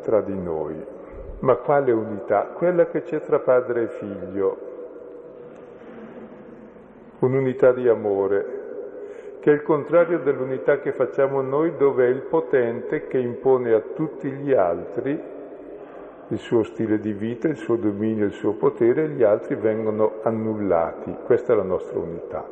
tra 0.00 0.20
di 0.20 0.36
noi, 0.36 0.84
ma 1.40 1.54
quale 1.56 1.92
unità? 1.92 2.46
Quella 2.54 2.86
che 2.86 3.02
c'è 3.02 3.20
tra 3.20 3.38
padre 3.38 3.82
e 3.82 3.88
figlio, 3.88 4.69
un'unità 7.20 7.72
di 7.72 7.88
amore, 7.88 8.58
che 9.40 9.50
è 9.50 9.54
il 9.54 9.62
contrario 9.62 10.18
dell'unità 10.18 10.80
che 10.80 10.92
facciamo 10.92 11.40
noi 11.40 11.76
dove 11.76 12.06
è 12.06 12.08
il 12.08 12.22
potente 12.22 13.06
che 13.06 13.18
impone 13.18 13.72
a 13.72 13.80
tutti 13.94 14.30
gli 14.30 14.52
altri 14.52 15.38
il 16.30 16.38
suo 16.38 16.62
stile 16.62 17.00
di 17.00 17.12
vita, 17.12 17.48
il 17.48 17.56
suo 17.56 17.76
dominio, 17.76 18.24
il 18.24 18.32
suo 18.32 18.52
potere 18.52 19.04
e 19.04 19.08
gli 19.08 19.22
altri 19.22 19.56
vengono 19.56 20.20
annullati. 20.22 21.16
Questa 21.24 21.52
è 21.52 21.56
la 21.56 21.64
nostra 21.64 21.98
unità. 21.98 22.48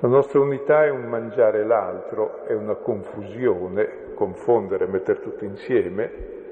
La 0.00 0.08
nostra 0.08 0.40
unità 0.40 0.84
è 0.84 0.90
un 0.90 1.04
mangiare 1.04 1.64
l'altro, 1.64 2.44
è 2.44 2.52
una 2.52 2.74
confusione, 2.74 4.12
confondere, 4.14 4.86
mettere 4.86 5.20
tutto 5.20 5.44
insieme. 5.44 6.44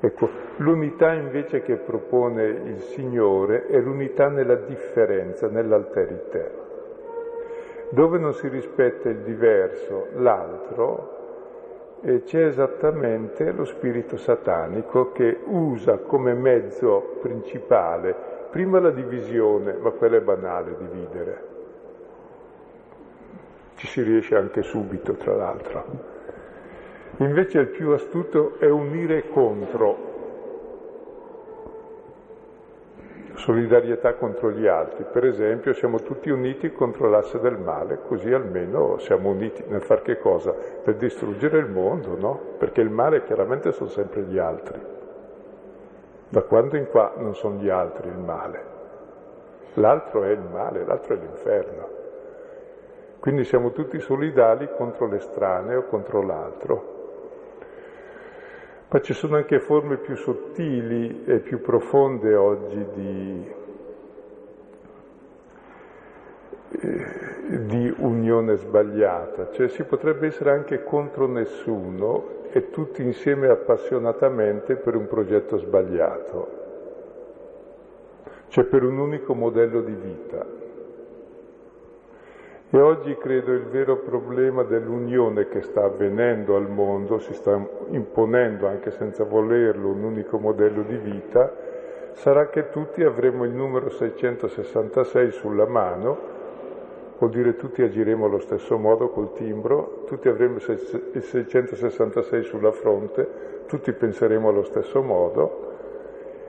Ecco, 0.00 0.28
l'unità 0.58 1.12
invece 1.12 1.62
che 1.62 1.76
propone 1.76 2.44
il 2.44 2.80
Signore 2.80 3.66
è 3.66 3.78
l'unità 3.80 4.28
nella 4.28 4.54
differenza, 4.54 5.48
nell'alterità. 5.48 6.66
Dove 7.90 8.18
non 8.18 8.32
si 8.34 8.48
rispetta 8.48 9.08
il 9.08 9.22
diverso, 9.22 10.08
l'altro, 10.14 11.16
e 12.00 12.22
c'è 12.22 12.44
esattamente 12.44 13.50
lo 13.50 13.64
spirito 13.64 14.16
satanico 14.16 15.10
che 15.10 15.40
usa 15.46 15.98
come 15.98 16.32
mezzo 16.32 17.16
principale 17.20 18.14
prima 18.50 18.78
la 18.78 18.90
divisione, 18.90 19.74
ma 19.74 19.90
quella 19.90 20.16
è 20.16 20.20
banale, 20.20 20.76
dividere. 20.78 21.46
Ci 23.74 23.86
si 23.86 24.02
riesce 24.02 24.36
anche 24.36 24.62
subito, 24.62 25.14
tra 25.14 25.34
l'altro. 25.34 26.07
Invece 27.20 27.58
il 27.58 27.68
più 27.68 27.90
astuto 27.90 28.58
è 28.58 28.68
unire 28.68 29.28
contro, 29.30 30.08
solidarietà 33.34 34.14
contro 34.14 34.52
gli 34.52 34.66
altri. 34.66 35.04
Per 35.10 35.24
esempio 35.24 35.72
siamo 35.72 36.00
tutti 36.00 36.30
uniti 36.30 36.70
contro 36.72 37.08
l'asse 37.08 37.40
del 37.40 37.58
male, 37.58 38.00
così 38.06 38.32
almeno 38.32 38.98
siamo 38.98 39.30
uniti 39.30 39.64
nel 39.66 39.80
far 39.80 40.02
che 40.02 40.18
cosa? 40.18 40.52
Per 40.52 40.94
distruggere 40.94 41.58
il 41.58 41.68
mondo, 41.68 42.16
no? 42.16 42.40
Perché 42.58 42.82
il 42.82 42.90
male 42.90 43.24
chiaramente 43.24 43.72
sono 43.72 43.88
sempre 43.88 44.22
gli 44.22 44.38
altri. 44.38 44.80
Da 46.28 46.42
quando 46.42 46.76
in 46.76 46.88
qua 46.88 47.14
non 47.16 47.34
sono 47.34 47.56
gli 47.56 47.68
altri 47.68 48.08
il 48.08 48.18
male. 48.18 48.76
L'altro 49.74 50.22
è 50.22 50.28
il 50.28 50.42
male, 50.52 50.84
l'altro 50.84 51.14
è 51.14 51.16
l'inferno. 51.16 51.88
Quindi 53.18 53.44
siamo 53.44 53.72
tutti 53.72 53.98
solidali 53.98 54.68
contro 54.76 55.06
l'estraneo, 55.06 55.84
contro 55.84 56.22
l'altro. 56.22 56.97
Ma 58.90 59.00
ci 59.02 59.12
sono 59.12 59.36
anche 59.36 59.60
forme 59.60 59.98
più 59.98 60.16
sottili 60.16 61.24
e 61.26 61.40
più 61.40 61.60
profonde 61.60 62.34
oggi 62.34 62.86
di, 62.94 63.54
eh, 66.70 67.66
di 67.66 67.94
unione 67.98 68.56
sbagliata, 68.56 69.50
cioè 69.50 69.68
si 69.68 69.84
potrebbe 69.84 70.28
essere 70.28 70.52
anche 70.52 70.84
contro 70.84 71.26
nessuno 71.26 72.46
e 72.50 72.70
tutti 72.70 73.02
insieme 73.02 73.48
appassionatamente 73.48 74.76
per 74.76 74.94
un 74.96 75.06
progetto 75.06 75.58
sbagliato, 75.58 76.48
cioè 78.48 78.64
per 78.64 78.84
un 78.84 78.98
unico 78.98 79.34
modello 79.34 79.82
di 79.82 79.92
vita. 79.92 80.46
E 82.70 82.78
oggi 82.78 83.16
credo 83.16 83.52
il 83.52 83.64
vero 83.64 83.96
problema 83.96 84.62
dell'unione 84.62 85.48
che 85.48 85.62
sta 85.62 85.84
avvenendo 85.84 86.54
al 86.54 86.68
mondo, 86.68 87.18
si 87.18 87.32
sta 87.32 87.58
imponendo 87.88 88.66
anche 88.66 88.90
senza 88.90 89.24
volerlo 89.24 89.88
un 89.88 90.02
unico 90.02 90.38
modello 90.38 90.82
di 90.82 90.96
vita, 90.96 91.50
sarà 92.12 92.50
che 92.50 92.68
tutti 92.68 93.02
avremo 93.02 93.44
il 93.44 93.52
numero 93.52 93.88
666 93.88 95.30
sulla 95.30 95.66
mano, 95.66 96.18
vuol 97.16 97.30
dire 97.30 97.56
tutti 97.56 97.80
agiremo 97.80 98.26
allo 98.26 98.38
stesso 98.38 98.76
modo 98.76 99.08
col 99.08 99.32
timbro, 99.32 100.02
tutti 100.06 100.28
avremo 100.28 100.56
il 100.56 101.22
666 101.22 102.42
sulla 102.42 102.72
fronte, 102.72 103.64
tutti 103.66 103.90
penseremo 103.92 104.46
allo 104.46 104.64
stesso 104.64 105.00
modo, 105.00 105.77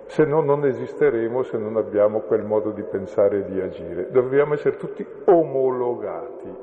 se 0.10 0.26
no 0.26 0.42
non 0.42 0.66
esisteremo 0.66 1.44
se 1.44 1.60
non 1.60 1.78
abbiamo 1.78 2.22
quel 2.22 2.44
modo 2.44 2.72
di 2.72 2.82
pensare 2.82 3.38
e 3.38 3.46
di 3.46 3.62
agire. 3.62 4.10
Dobbiamo 4.10 4.56
essere 4.56 4.76
tutti 4.76 5.06
omologati. 5.26 6.56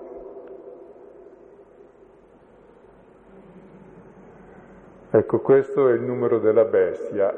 Ecco, 5.11 5.39
questo 5.39 5.89
è 5.89 5.93
il 5.93 6.01
numero 6.01 6.41
della 6.41 6.65
bestia, 6.65 7.37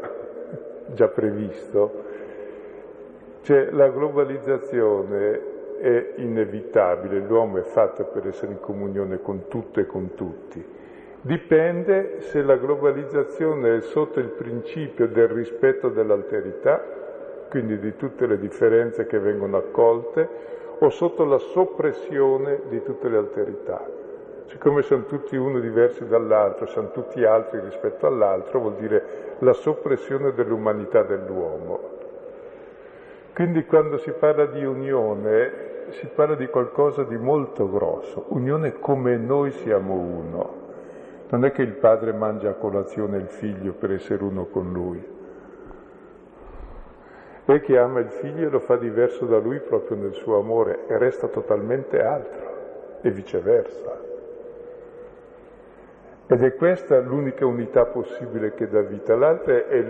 già 0.95 1.09
previsto. 1.09 2.05
Cioè, 3.43 3.71
la 3.71 3.89
globalizzazione 3.89 5.77
è 5.79 6.13
inevitabile, 6.17 7.19
l'uomo 7.19 7.59
è 7.59 7.63
fatto 7.63 8.05
per 8.05 8.27
essere 8.27 8.53
in 8.53 8.61
comunione 8.61 9.21
con 9.21 9.47
tutto 9.47 9.79
e 9.79 9.85
con 9.87 10.15
tutti 10.15 10.77
Dipende 11.29 12.23
se 12.23 12.41
la 12.41 12.57
globalizzazione 12.57 13.77
è 13.77 13.81
sotto 13.83 14.19
il 14.19 14.31
principio 14.31 15.07
del 15.09 15.29
rispetto 15.29 15.91
dell'alterità, 15.91 16.83
quindi 17.51 17.79
di 17.79 17.97
tutte 17.97 18.27
le 18.27 18.39
differenze 18.39 19.05
che 19.05 19.19
vengono 19.19 19.59
accolte, 19.59 20.27
o 20.79 20.89
sotto 20.89 21.27
la 21.27 21.37
soppressione 21.37 22.63
di 22.71 22.83
tutte 22.83 23.11
le 23.11 23.19
alterità. 23.19 23.85
Siccome 24.47 24.81
sono 24.81 25.05
tutti 25.05 25.37
uno 25.37 25.61
diversi 25.61 26.07
dall'altro, 26.07 26.65
sono 26.65 26.93
tutti 26.93 27.23
altri 27.23 27.61
rispetto 27.61 28.07
all'altro, 28.07 28.61
vuol 28.61 28.77
dire 28.77 29.37
la 29.41 29.53
soppressione 29.53 30.33
dell'umanità 30.33 31.03
dell'uomo. 31.03 31.81
Quindi 33.35 33.67
quando 33.67 33.99
si 33.99 34.13
parla 34.13 34.47
di 34.47 34.65
unione 34.65 35.67
si 35.91 36.07
parla 36.07 36.37
di 36.37 36.47
qualcosa 36.47 37.03
di 37.03 37.19
molto 37.19 37.71
grosso, 37.71 38.25
unione 38.29 38.79
come 38.79 39.19
noi 39.19 39.51
siamo 39.51 39.93
uno. 39.93 40.68
Non 41.31 41.45
è 41.45 41.53
che 41.53 41.63
il 41.63 41.75
padre 41.75 42.13
mangia 42.13 42.51
a 42.51 42.55
colazione 42.55 43.19
il 43.19 43.29
figlio 43.29 43.73
per 43.73 43.93
essere 43.93 44.23
uno 44.23 44.47
con 44.47 44.73
lui, 44.73 45.17
è 47.45 47.61
che 47.61 47.79
ama 47.79 48.01
il 48.01 48.11
figlio 48.11 48.47
e 48.47 48.51
lo 48.51 48.61
fa 48.61 48.77
diverso 48.77 49.25
da 49.25 49.39
lui 49.39 49.59
proprio 49.61 49.97
nel 49.97 50.13
suo 50.13 50.39
amore 50.39 50.87
e 50.87 50.99
resta 50.99 51.29
totalmente 51.29 52.03
altro 52.03 52.99
e 53.01 53.11
viceversa. 53.11 53.99
Ed 56.27 56.43
è 56.43 56.55
questa 56.57 56.99
l'unica 56.99 57.47
unità 57.47 57.87
possibile 57.87 58.53
che 58.53 58.69
dà 58.69 58.83
vita, 58.83 59.17
l'altra 59.17 59.67
è, 59.67 59.85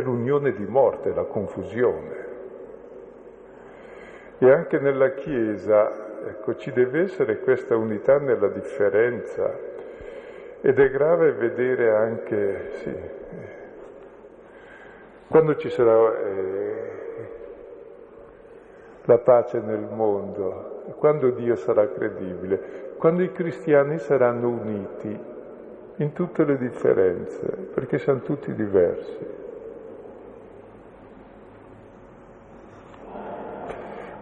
l'unione 0.00 0.52
di 0.52 0.66
morte, 0.66 1.14
la 1.14 1.24
confusione. 1.24 2.32
E 4.36 4.50
anche 4.50 4.78
nella 4.78 5.12
Chiesa, 5.12 6.26
ecco, 6.28 6.56
ci 6.56 6.70
deve 6.70 7.00
essere 7.00 7.38
questa 7.40 7.76
unità 7.76 8.18
nella 8.18 8.48
differenza, 8.48 9.72
ed 10.66 10.78
è 10.78 10.88
grave 10.88 11.32
vedere 11.32 11.90
anche, 11.94 12.70
sì, 12.82 12.94
quando 15.28 15.56
ci 15.56 15.68
sarà 15.68 16.16
eh, 16.16 17.28
la 19.02 19.18
pace 19.18 19.60
nel 19.60 19.86
mondo, 19.92 20.94
quando 20.96 21.28
Dio 21.32 21.54
sarà 21.56 21.86
credibile, 21.88 22.94
quando 22.96 23.22
i 23.22 23.30
cristiani 23.30 23.98
saranno 23.98 24.48
uniti 24.48 25.20
in 25.96 26.12
tutte 26.14 26.44
le 26.46 26.56
differenze, 26.56 27.46
perché 27.46 27.98
siamo 27.98 28.20
tutti 28.20 28.54
diversi. 28.54 29.26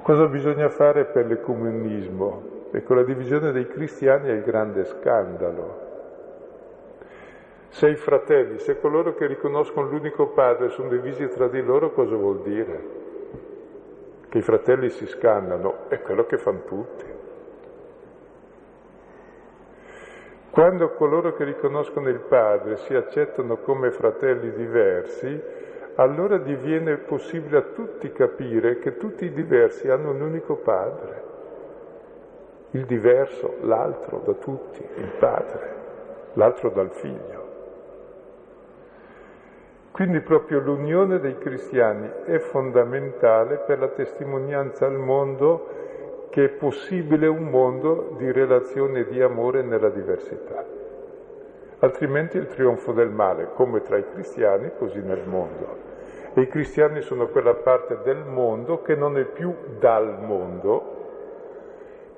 Cosa 0.02 0.26
bisogna 0.26 0.68
fare 0.68 1.04
per 1.04 1.26
l'ecumenismo? 1.26 2.42
Ecco, 2.72 2.94
la 2.94 3.04
divisione 3.04 3.52
dei 3.52 3.68
cristiani 3.68 4.30
è 4.30 4.32
il 4.32 4.42
grande 4.42 4.84
scandalo. 4.86 5.91
Se 7.72 7.88
i 7.88 7.96
fratelli, 7.96 8.58
se 8.58 8.78
coloro 8.78 9.14
che 9.14 9.26
riconoscono 9.26 9.88
l'unico 9.88 10.28
padre 10.28 10.68
sono 10.68 10.90
divisi 10.90 11.26
tra 11.28 11.48
di 11.48 11.62
loro, 11.62 11.92
cosa 11.92 12.14
vuol 12.14 12.42
dire? 12.42 12.84
Che 14.28 14.38
i 14.38 14.42
fratelli 14.42 14.90
si 14.90 15.06
scannano, 15.06 15.88
è 15.88 16.02
quello 16.02 16.26
che 16.26 16.36
fanno 16.36 16.64
tutti. 16.64 17.04
Quando 20.50 20.90
coloro 20.90 21.32
che 21.32 21.44
riconoscono 21.44 22.10
il 22.10 22.20
padre 22.20 22.76
si 22.76 22.94
accettano 22.94 23.56
come 23.56 23.90
fratelli 23.90 24.52
diversi, 24.52 25.42
allora 25.94 26.36
diviene 26.36 26.98
possibile 26.98 27.56
a 27.56 27.62
tutti 27.62 28.12
capire 28.12 28.80
che 28.80 28.98
tutti 28.98 29.24
i 29.24 29.32
diversi 29.32 29.88
hanno 29.88 30.10
un 30.10 30.20
unico 30.20 30.56
padre. 30.56 31.22
Il 32.72 32.84
diverso, 32.84 33.54
l'altro 33.62 34.18
da 34.18 34.34
tutti, 34.34 34.86
il 34.96 35.12
padre, 35.18 35.74
l'altro 36.34 36.68
dal 36.68 36.90
figlio. 36.90 37.41
Quindi 39.92 40.20
proprio 40.20 40.58
l'unione 40.58 41.20
dei 41.20 41.36
cristiani 41.36 42.10
è 42.24 42.38
fondamentale 42.38 43.58
per 43.58 43.78
la 43.78 43.88
testimonianza 43.88 44.86
al 44.86 44.98
mondo 44.98 46.28
che 46.30 46.44
è 46.44 46.48
possibile 46.48 47.26
un 47.26 47.50
mondo 47.50 48.14
di 48.16 48.32
relazione 48.32 49.00
e 49.00 49.08
di 49.08 49.20
amore 49.20 49.60
nella 49.60 49.90
diversità. 49.90 50.64
Altrimenti 51.80 52.38
il 52.38 52.46
trionfo 52.46 52.92
del 52.92 53.10
male, 53.10 53.50
come 53.52 53.82
tra 53.82 53.98
i 53.98 54.06
cristiani, 54.14 54.70
così 54.78 55.00
nel 55.00 55.26
mondo. 55.26 55.90
E 56.32 56.40
i 56.40 56.48
cristiani 56.48 57.02
sono 57.02 57.26
quella 57.26 57.54
parte 57.56 57.98
del 58.02 58.24
mondo 58.24 58.80
che 58.80 58.94
non 58.94 59.18
è 59.18 59.24
più 59.24 59.54
dal 59.78 60.22
mondo, 60.22 61.00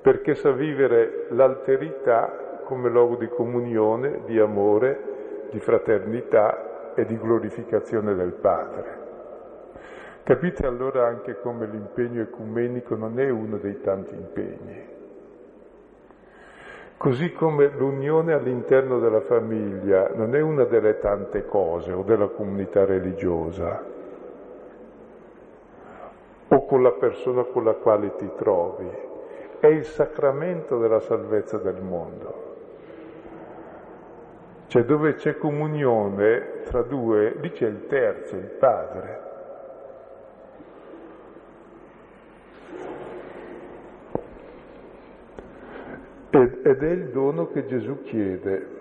perché 0.01 0.33
sa 0.35 0.51
vivere 0.51 1.25
l'alterità 1.31 2.61
come 2.63 2.87
luogo 2.87 3.15
di 3.15 3.27
comunione, 3.27 4.21
di 4.23 4.39
amore, 4.39 5.47
di 5.49 5.59
fraternità 5.59 6.74
e 6.95 7.05
di 7.05 7.17
glorificazione 7.17 8.15
del 8.15 8.33
Padre. 8.33 9.03
Capite 10.23 10.65
allora 10.65 11.05
anche 11.05 11.39
come 11.39 11.67
l'impegno 11.67 12.21
ecumenico 12.21 12.95
non 12.95 13.19
è 13.19 13.29
uno 13.29 13.57
dei 13.57 13.79
tanti 13.81 14.15
impegni. 14.15 14.93
Così 16.97 17.31
come 17.33 17.67
l'unione 17.67 18.33
all'interno 18.33 18.99
della 18.99 19.21
famiglia 19.21 20.09
non 20.15 20.33
è 20.33 20.41
una 20.41 20.63
delle 20.63 20.97
tante 20.97 21.45
cose 21.45 21.91
o 21.91 22.01
della 22.01 22.27
comunità 22.29 22.85
religiosa 22.85 23.83
o 26.47 26.65
con 26.65 26.81
la 26.81 26.91
persona 26.93 27.43
con 27.43 27.63
la 27.63 27.73
quale 27.73 28.15
ti 28.15 28.29
trovi, 28.35 28.89
è 29.59 29.67
il 29.67 29.85
sacramento 29.85 30.77
della 30.79 30.99
salvezza 30.99 31.57
del 31.57 31.81
mondo. 31.81 32.44
Cioè 34.67 34.83
dove 34.83 35.13
c'è 35.15 35.37
comunione 35.37 36.63
tra 36.63 36.81
due, 36.81 37.35
lì 37.39 37.51
c'è 37.51 37.67
il 37.67 37.85
terzo, 37.87 38.35
il 38.35 38.49
padre. 38.59 39.23
Ed 46.31 46.83
è 46.83 46.89
il 46.89 47.09
dono 47.11 47.47
che 47.47 47.65
Gesù 47.65 48.01
chiede. 48.01 48.73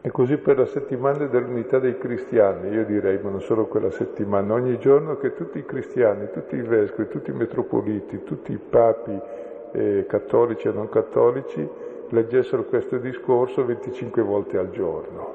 E 0.00 0.10
così 0.10 0.36
per 0.38 0.58
la 0.58 0.66
settimana 0.66 1.26
dell'unità 1.26 1.78
dei 1.78 1.96
cristiani, 1.96 2.70
io 2.70 2.84
direi, 2.84 3.20
ma 3.22 3.30
non 3.30 3.40
solo 3.40 3.66
quella 3.66 3.90
settimana, 3.90 4.54
ogni 4.54 4.78
giorno 4.78 5.16
che 5.16 5.34
tutti 5.34 5.58
i 5.58 5.64
cristiani, 5.64 6.28
tutti 6.32 6.56
i 6.56 6.62
vescovi, 6.62 7.06
tutti 7.08 7.30
i 7.30 7.34
metropoliti, 7.34 8.24
tutti 8.24 8.50
i 8.50 8.58
papi 8.58 9.16
eh, 9.70 10.06
cattolici 10.08 10.66
e 10.66 10.72
non 10.72 10.88
cattolici 10.88 11.68
leggessero 12.12 12.64
questo 12.64 12.98
discorso 12.98 13.64
25 13.64 14.22
volte 14.22 14.58
al 14.58 14.70
giorno, 14.70 15.34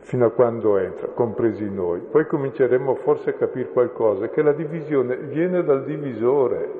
fino 0.00 0.26
a 0.26 0.30
quando 0.30 0.78
entra, 0.78 1.08
compresi 1.08 1.68
noi. 1.68 2.00
Poi 2.00 2.26
cominceremo 2.26 2.94
forse 2.96 3.30
a 3.30 3.34
capire 3.34 3.68
qualcosa, 3.68 4.28
che 4.30 4.42
la 4.42 4.52
divisione 4.52 5.16
viene 5.16 5.62
dal 5.62 5.84
divisore, 5.84 6.72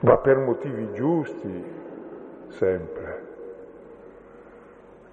ma 0.00 0.16
per 0.18 0.38
motivi 0.38 0.92
giusti, 0.92 1.64
sempre. 2.48 3.22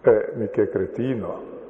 Eh, 0.02 0.32
mica 0.36 0.62
è 0.62 0.70
cretino. 0.70 1.61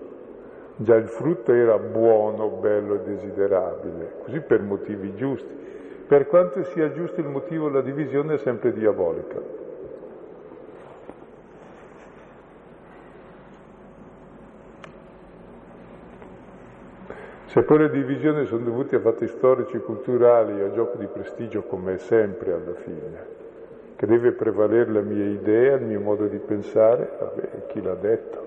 Già 0.82 0.96
il 0.96 1.10
frutto 1.10 1.54
era 1.54 1.78
buono, 1.78 2.48
bello 2.48 2.96
e 2.96 3.04
desiderabile, 3.04 4.14
così 4.24 4.40
per 4.40 4.62
motivi 4.62 5.14
giusti. 5.14 5.60
Per 6.08 6.26
quanto 6.26 6.64
sia 6.64 6.92
giusto 6.92 7.20
il 7.20 7.28
motivo, 7.28 7.70
la 7.70 7.82
divisione 7.82 8.34
è 8.34 8.38
sempre 8.38 8.74
diabolica. 8.74 9.40
Se 17.46 17.62
poi 17.62 17.78
le 17.78 17.90
divisioni 17.92 18.46
sono 18.46 18.64
dovute 18.64 18.96
a 18.96 19.02
fatti 19.02 19.28
storici, 19.28 19.78
culturali, 19.78 20.62
a 20.62 20.72
gioco 20.72 20.98
di 20.98 21.06
prestigio, 21.06 21.62
come 21.62 22.00
sempre 22.00 22.54
alla 22.54 22.74
fine, 22.74 23.26
che 23.98 24.08
deve 24.08 24.32
prevalere 24.32 24.90
la 24.90 25.02
mia 25.02 25.26
idea, 25.26 25.76
il 25.76 25.84
mio 25.84 26.00
modo 26.00 26.26
di 26.26 26.40
pensare, 26.40 27.08
vabbè, 27.20 27.68
chi 27.68 27.84
l'ha 27.84 27.94
detto? 27.94 28.41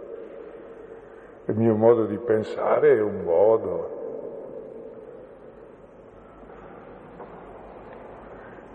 Il 1.46 1.56
mio 1.56 1.74
modo 1.74 2.06
di 2.06 2.16
pensare 2.16 2.96
è 2.96 3.00
un 3.02 3.22
modo. 3.22 4.02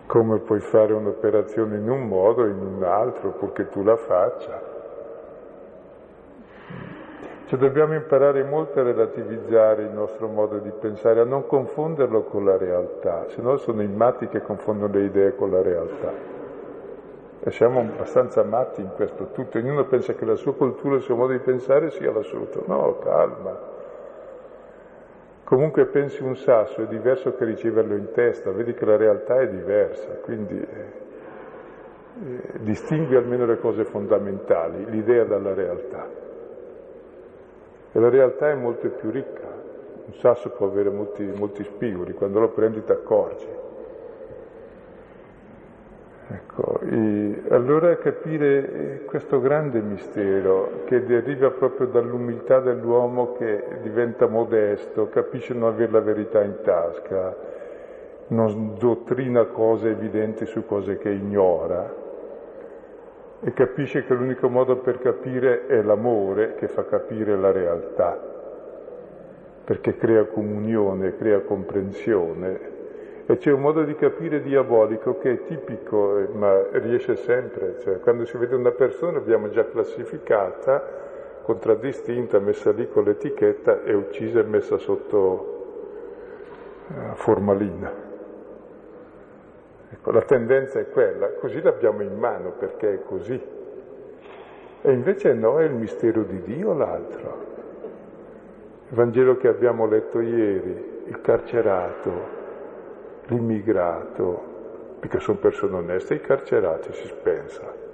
Come 0.06 0.40
puoi 0.40 0.60
fare 0.60 0.94
un'operazione 0.94 1.78
in 1.78 1.90
un 1.90 2.08
modo 2.08 2.44
o 2.44 2.46
in 2.46 2.60
un 2.60 2.84
altro, 2.84 3.32
purché 3.32 3.70
tu 3.70 3.84
la 3.84 3.96
faccia. 3.96 4.78
Cioè 7.46 7.58
dobbiamo 7.58 7.96
imparare 7.96 8.44
molto 8.44 8.80
a 8.80 8.84
relativizzare 8.84 9.82
il 9.82 9.90
nostro 9.90 10.28
modo 10.28 10.60
di 10.60 10.70
pensare, 10.70 11.22
a 11.22 11.26
non 11.26 11.48
confonderlo 11.48 12.26
con 12.26 12.46
la 12.46 12.58
realtà, 12.58 13.26
se 13.30 13.42
no 13.42 13.58
sono 13.58 13.82
i 13.82 13.88
matti 13.88 14.28
che 14.28 14.44
confondono 14.44 14.94
le 14.94 15.06
idee 15.06 15.36
con 15.36 15.50
la 15.50 15.64
realtà. 15.64 16.39
E 17.50 17.52
siamo 17.52 17.80
abbastanza 17.80 18.44
matti 18.44 18.80
in 18.80 18.92
questo 18.94 19.32
tutto, 19.32 19.58
ognuno 19.58 19.84
pensa 19.86 20.14
che 20.14 20.24
la 20.24 20.36
sua 20.36 20.54
cultura, 20.54 20.98
il 20.98 21.02
suo 21.02 21.16
modo 21.16 21.32
di 21.32 21.40
pensare 21.40 21.90
sia 21.90 22.12
l'assoluto. 22.12 22.64
No, 22.68 23.00
calma. 23.00 23.58
Comunque 25.46 25.88
pensi 25.88 26.22
un 26.22 26.36
sasso 26.36 26.84
è 26.84 26.86
diverso 26.86 27.34
che 27.34 27.46
riceverlo 27.46 27.96
in 27.96 28.12
testa, 28.12 28.52
vedi 28.52 28.76
che 28.76 28.86
la 28.86 28.98
realtà 28.98 29.40
è 29.40 29.48
diversa, 29.48 30.14
quindi 30.22 30.60
eh, 30.60 30.92
eh, 32.24 32.60
distingui 32.60 33.16
almeno 33.16 33.48
le 33.48 33.58
cose 33.58 33.84
fondamentali, 33.84 34.86
l'idea 34.88 35.24
dalla 35.24 35.56
realtà. 35.56 36.08
E 37.92 38.00
la 38.00 38.10
realtà 38.10 38.52
è 38.52 38.54
molto 38.54 38.88
più 38.92 39.10
ricca. 39.10 39.48
Un 40.06 40.14
sasso 40.14 40.52
può 40.52 40.68
avere 40.68 40.92
molti, 40.92 41.24
molti 41.36 41.64
spigoli, 41.64 42.14
quando 42.14 42.42
lo 42.42 42.50
prendi 42.50 42.84
ti 42.84 42.92
accorgi. 42.92 43.59
Ecco, 46.32 46.80
allora 47.50 47.98
capire 47.98 48.72
eh, 48.72 49.06
questo 49.06 49.42
grande 49.42 49.82
mistero 49.82 50.84
che 50.86 51.04
deriva 51.04 51.50
proprio 51.50 51.88
dall'umiltà 51.88 52.60
dell'uomo 52.60 53.34
che 53.34 53.64
diventa 53.82 54.28
modesto, 54.28 55.10
capisce 55.10 55.56
non 55.56 55.74
avere 55.74 55.92
la 55.92 56.02
verità 56.02 56.44
in 56.44 56.60
tasca, 56.62 57.36
non 58.28 58.76
dottrina 58.78 59.46
cose 59.46 59.90
evidenti 59.90 60.46
su 60.46 60.68
cose 60.68 61.00
che 61.00 61.10
ignora, 61.10 61.92
e 63.42 63.52
capisce 63.54 64.06
che 64.06 64.14
l'unico 64.14 64.50
modo 64.50 64.78
per 64.78 65.00
capire 65.00 65.66
è 65.66 65.82
l'amore 65.82 66.54
che 66.56 66.68
fa 66.68 66.86
capire 66.86 67.36
la 67.38 67.52
realtà, 67.52 68.20
perché 69.64 69.98
crea 69.98 70.26
comunione, 70.26 71.18
crea 71.18 71.40
comprensione. 71.40 72.69
E 73.30 73.38
c'è 73.38 73.52
un 73.52 73.62
modo 73.62 73.84
di 73.84 73.94
capire 73.94 74.42
diabolico 74.42 75.20
che 75.20 75.34
è 75.34 75.44
tipico, 75.44 76.18
eh, 76.18 76.30
ma 76.34 76.66
riesce 76.72 77.16
sempre. 77.16 77.76
Cioè, 77.80 78.00
quando 78.00 78.26
si 78.26 78.36
vede 78.38 78.56
una 78.56 78.72
persona 78.72 79.20
l'abbiamo 79.20 79.52
già 79.52 79.70
classificata, 79.70 80.84
contraddistinta, 81.44 82.40
messa 82.40 82.72
lì 82.72 82.90
con 82.90 83.04
l'etichetta 83.04 83.84
e 83.84 83.94
uccisa 83.94 84.40
e 84.40 84.44
messa 84.46 84.80
sotto 84.80 85.66
uh, 86.88 87.14
formalina. 87.14 87.94
Ecco, 89.92 90.12
la 90.12 90.24
tendenza 90.24 90.80
è 90.80 90.90
quella, 90.90 91.34
così 91.34 91.62
l'abbiamo 91.62 92.02
in 92.02 92.18
mano 92.18 92.54
perché 92.58 92.96
è 92.96 93.04
così. 93.04 93.40
E 94.82 94.92
invece 94.92 95.34
no, 95.34 95.60
è 95.60 95.66
il 95.66 95.74
mistero 95.74 96.24
di 96.24 96.42
Dio 96.42 96.74
l'altro. 96.74 97.46
Il 98.90 98.96
Vangelo 98.96 99.38
che 99.38 99.48
abbiamo 99.48 99.86
letto 99.86 100.20
ieri, 100.20 101.04
il 101.06 101.22
carcerato, 101.22 102.39
l'immigrato, 103.30 104.98
perché 105.00 105.20
sono 105.20 105.38
persone 105.38 105.76
oneste, 105.78 106.16
i 106.16 106.22
carcerati 106.22 106.92
si 106.94 107.12
pensa. 107.22 107.88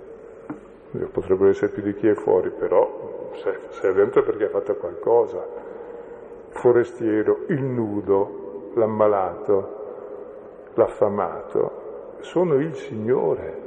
Potrebbero 1.12 1.50
essere 1.50 1.72
più 1.72 1.84
di 1.84 1.94
chi 1.94 2.08
è 2.08 2.14
fuori, 2.14 2.50
però 2.50 3.32
se, 3.36 3.60
se 3.70 3.90
è 3.90 3.94
dentro 3.94 4.22
è 4.22 4.24
perché 4.24 4.46
ha 4.46 4.50
fatto 4.50 4.76
qualcosa. 4.76 5.38
Il 5.38 6.58
forestiero, 6.58 7.44
il 7.48 7.62
nudo, 7.62 8.72
l'ammalato, 8.76 10.72
l'affamato, 10.74 12.18
sono 12.22 12.56
il 12.56 12.74
Signore. 12.76 13.64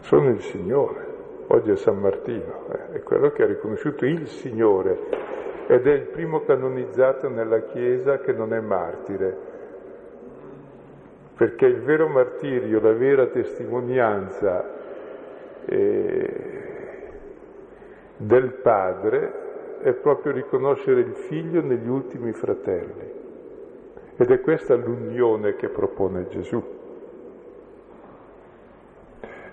Sono 0.00 0.30
il 0.30 0.40
Signore. 0.42 1.08
Oggi 1.46 1.70
è 1.70 1.76
San 1.76 1.98
Martino, 1.98 2.66
eh, 2.70 2.92
è 2.92 3.02
quello 3.02 3.30
che 3.30 3.42
ha 3.42 3.46
riconosciuto 3.46 4.04
il 4.04 4.26
Signore 4.28 5.29
ed 5.70 5.86
è 5.86 5.92
il 5.92 6.06
primo 6.08 6.40
canonizzato 6.40 7.28
nella 7.28 7.60
Chiesa 7.60 8.18
che 8.18 8.32
non 8.32 8.52
è 8.52 8.58
martire, 8.58 9.36
perché 11.36 11.66
il 11.66 11.80
vero 11.82 12.08
martirio, 12.08 12.80
la 12.80 12.92
vera 12.92 13.26
testimonianza 13.26 14.68
eh, 15.66 16.34
del 18.16 18.52
Padre 18.54 19.78
è 19.82 19.92
proprio 19.92 20.32
riconoscere 20.32 21.02
il 21.02 21.14
figlio 21.14 21.62
negli 21.62 21.88
ultimi 21.88 22.32
fratelli. 22.32 23.12
Ed 24.16 24.28
è 24.28 24.40
questa 24.40 24.74
l'unione 24.74 25.54
che 25.54 25.68
propone 25.68 26.26
Gesù. 26.30 26.60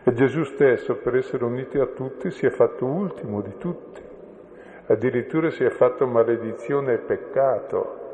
E 0.04 0.14
Gesù 0.14 0.44
stesso, 0.46 0.96
per 0.96 1.16
essere 1.16 1.46
unito 1.46 1.80
a 1.80 1.86
tutti, 1.86 2.32
si 2.32 2.48
è 2.48 2.50
fatto 2.50 2.88
ultimo 2.88 3.42
di 3.42 3.56
tutti. 3.60 4.06
Addirittura 4.89 5.50
si 5.50 5.65
è 5.65 5.69
fatto 5.69 6.08
maledizione 6.08 6.93
e 6.93 6.97
peccato, 7.00 8.06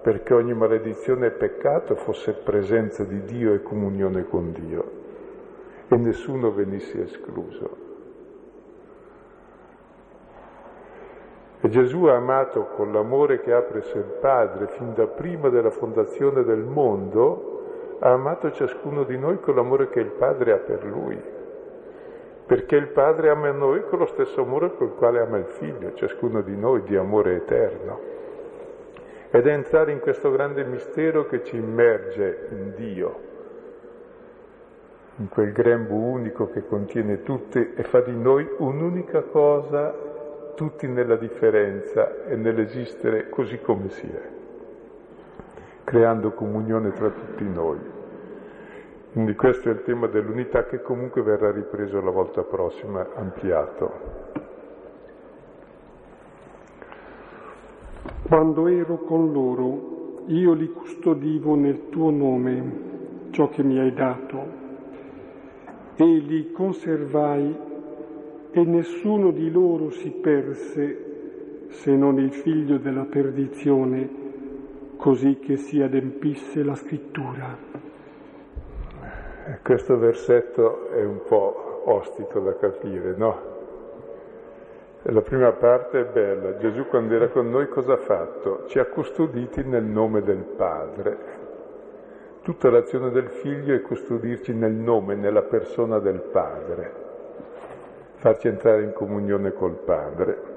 perché 0.00 0.32
ogni 0.32 0.54
maledizione 0.54 1.26
e 1.26 1.30
peccato 1.32 1.96
fosse 1.96 2.32
presenza 2.32 3.04
di 3.04 3.22
Dio 3.24 3.52
e 3.52 3.62
comunione 3.62 4.24
con 4.24 4.50
Dio, 4.52 4.90
e 5.88 5.96
nessuno 5.96 6.50
venisse 6.50 7.02
escluso. 7.02 7.76
E 11.60 11.68
Gesù 11.68 12.04
ha 12.04 12.16
amato 12.16 12.68
con 12.74 12.90
l'amore 12.90 13.40
che 13.40 13.52
ha 13.52 13.60
presso 13.60 13.98
il 13.98 14.16
Padre 14.20 14.68
fin 14.68 14.94
da 14.94 15.06
prima 15.06 15.50
della 15.50 15.70
fondazione 15.70 16.42
del 16.42 16.62
mondo, 16.62 17.96
ha 17.98 18.12
amato 18.12 18.50
ciascuno 18.50 19.04
di 19.04 19.18
noi 19.18 19.40
con 19.40 19.56
l'amore 19.56 19.90
che 19.90 20.00
il 20.00 20.10
Padre 20.10 20.52
ha 20.52 20.58
per 20.58 20.84
lui, 20.84 21.20
perché 22.46 22.76
il 22.76 22.88
Padre 22.88 23.30
ama 23.30 23.50
noi 23.50 23.84
con 23.84 23.98
lo 23.98 24.06
stesso 24.06 24.42
amore 24.42 24.74
col 24.76 24.94
quale 24.94 25.20
ama 25.20 25.38
il 25.38 25.46
Figlio, 25.46 25.94
ciascuno 25.94 26.42
di 26.42 26.56
noi 26.56 26.82
di 26.82 26.96
amore 26.96 27.36
eterno. 27.36 28.00
Ed 29.30 29.46
è 29.46 29.52
entrare 29.52 29.92
in 29.92 30.00
questo 30.00 30.30
grande 30.30 30.64
mistero 30.64 31.26
che 31.26 31.42
ci 31.42 31.56
immerge 31.56 32.46
in 32.50 32.72
Dio, 32.76 33.20
in 35.16 35.28
quel 35.28 35.52
grembo 35.52 35.94
unico 35.94 36.50
che 36.50 36.66
contiene 36.66 37.22
tutti 37.22 37.72
e 37.74 37.82
fa 37.82 38.00
di 38.00 38.16
noi 38.16 38.48
un'unica 38.58 39.22
cosa, 39.22 39.94
tutti 40.54 40.86
nella 40.86 41.16
differenza 41.16 42.24
e 42.26 42.36
nell'esistere 42.36 43.28
così 43.28 43.58
come 43.60 43.88
si 43.88 44.06
è 44.06 44.42
creando 45.84 46.32
comunione 46.32 46.92
tra 46.92 47.10
tutti 47.10 47.44
noi. 47.44 47.93
Quindi 49.14 49.36
questo 49.36 49.68
è 49.68 49.72
il 49.72 49.84
tema 49.84 50.08
dell'unità 50.08 50.64
che 50.64 50.82
comunque 50.82 51.22
verrà 51.22 51.52
ripreso 51.52 52.00
la 52.00 52.10
volta 52.10 52.42
prossima, 52.42 53.14
ampliato. 53.14 53.92
Quando 58.26 58.66
ero 58.66 58.96
con 59.04 59.30
loro, 59.30 60.24
io 60.26 60.52
li 60.54 60.66
custodivo 60.66 61.54
nel 61.54 61.90
tuo 61.90 62.10
nome, 62.10 62.72
ciò 63.30 63.48
che 63.50 63.62
mi 63.62 63.78
hai 63.78 63.94
dato, 63.94 64.46
e 65.94 66.04
li 66.04 66.50
conservai 66.50 67.56
e 68.50 68.64
nessuno 68.64 69.30
di 69.30 69.48
loro 69.48 69.90
si 69.90 70.10
perse 70.10 71.68
se 71.68 71.94
non 71.94 72.18
il 72.18 72.32
figlio 72.32 72.78
della 72.78 73.04
perdizione 73.04 74.10
così 74.96 75.38
che 75.38 75.56
si 75.56 75.80
adempisse 75.80 76.64
la 76.64 76.74
scrittura. 76.74 77.73
Questo 79.62 79.98
versetto 79.98 80.88
è 80.90 81.04
un 81.04 81.22
po' 81.22 81.82
ostico 81.84 82.40
da 82.40 82.56
capire, 82.56 83.14
no? 83.16 83.52
La 85.02 85.20
prima 85.20 85.52
parte 85.52 86.00
è 86.00 86.04
bella. 86.04 86.56
Gesù 86.56 86.86
quando 86.86 87.14
era 87.14 87.28
con 87.28 87.50
noi 87.50 87.68
cosa 87.68 87.92
ha 87.92 87.98
fatto? 87.98 88.64
Ci 88.66 88.78
ha 88.78 88.86
custoditi 88.86 89.62
nel 89.62 89.84
nome 89.84 90.22
del 90.22 90.44
Padre. 90.56 91.42
Tutta 92.40 92.70
l'azione 92.70 93.10
del 93.10 93.28
Figlio 93.28 93.74
è 93.74 93.80
custodirci 93.82 94.54
nel 94.54 94.72
nome, 94.72 95.14
nella 95.14 95.42
persona 95.42 95.98
del 95.98 96.20
Padre, 96.20 96.92
farci 98.16 98.48
entrare 98.48 98.82
in 98.82 98.92
comunione 98.92 99.52
col 99.52 99.76
Padre 99.76 100.52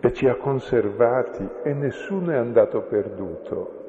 e 0.00 0.12
ci 0.12 0.26
ha 0.26 0.36
conservati 0.36 1.48
e 1.62 1.72
nessuno 1.72 2.32
è 2.32 2.36
andato 2.36 2.82
perduto. 2.82 3.82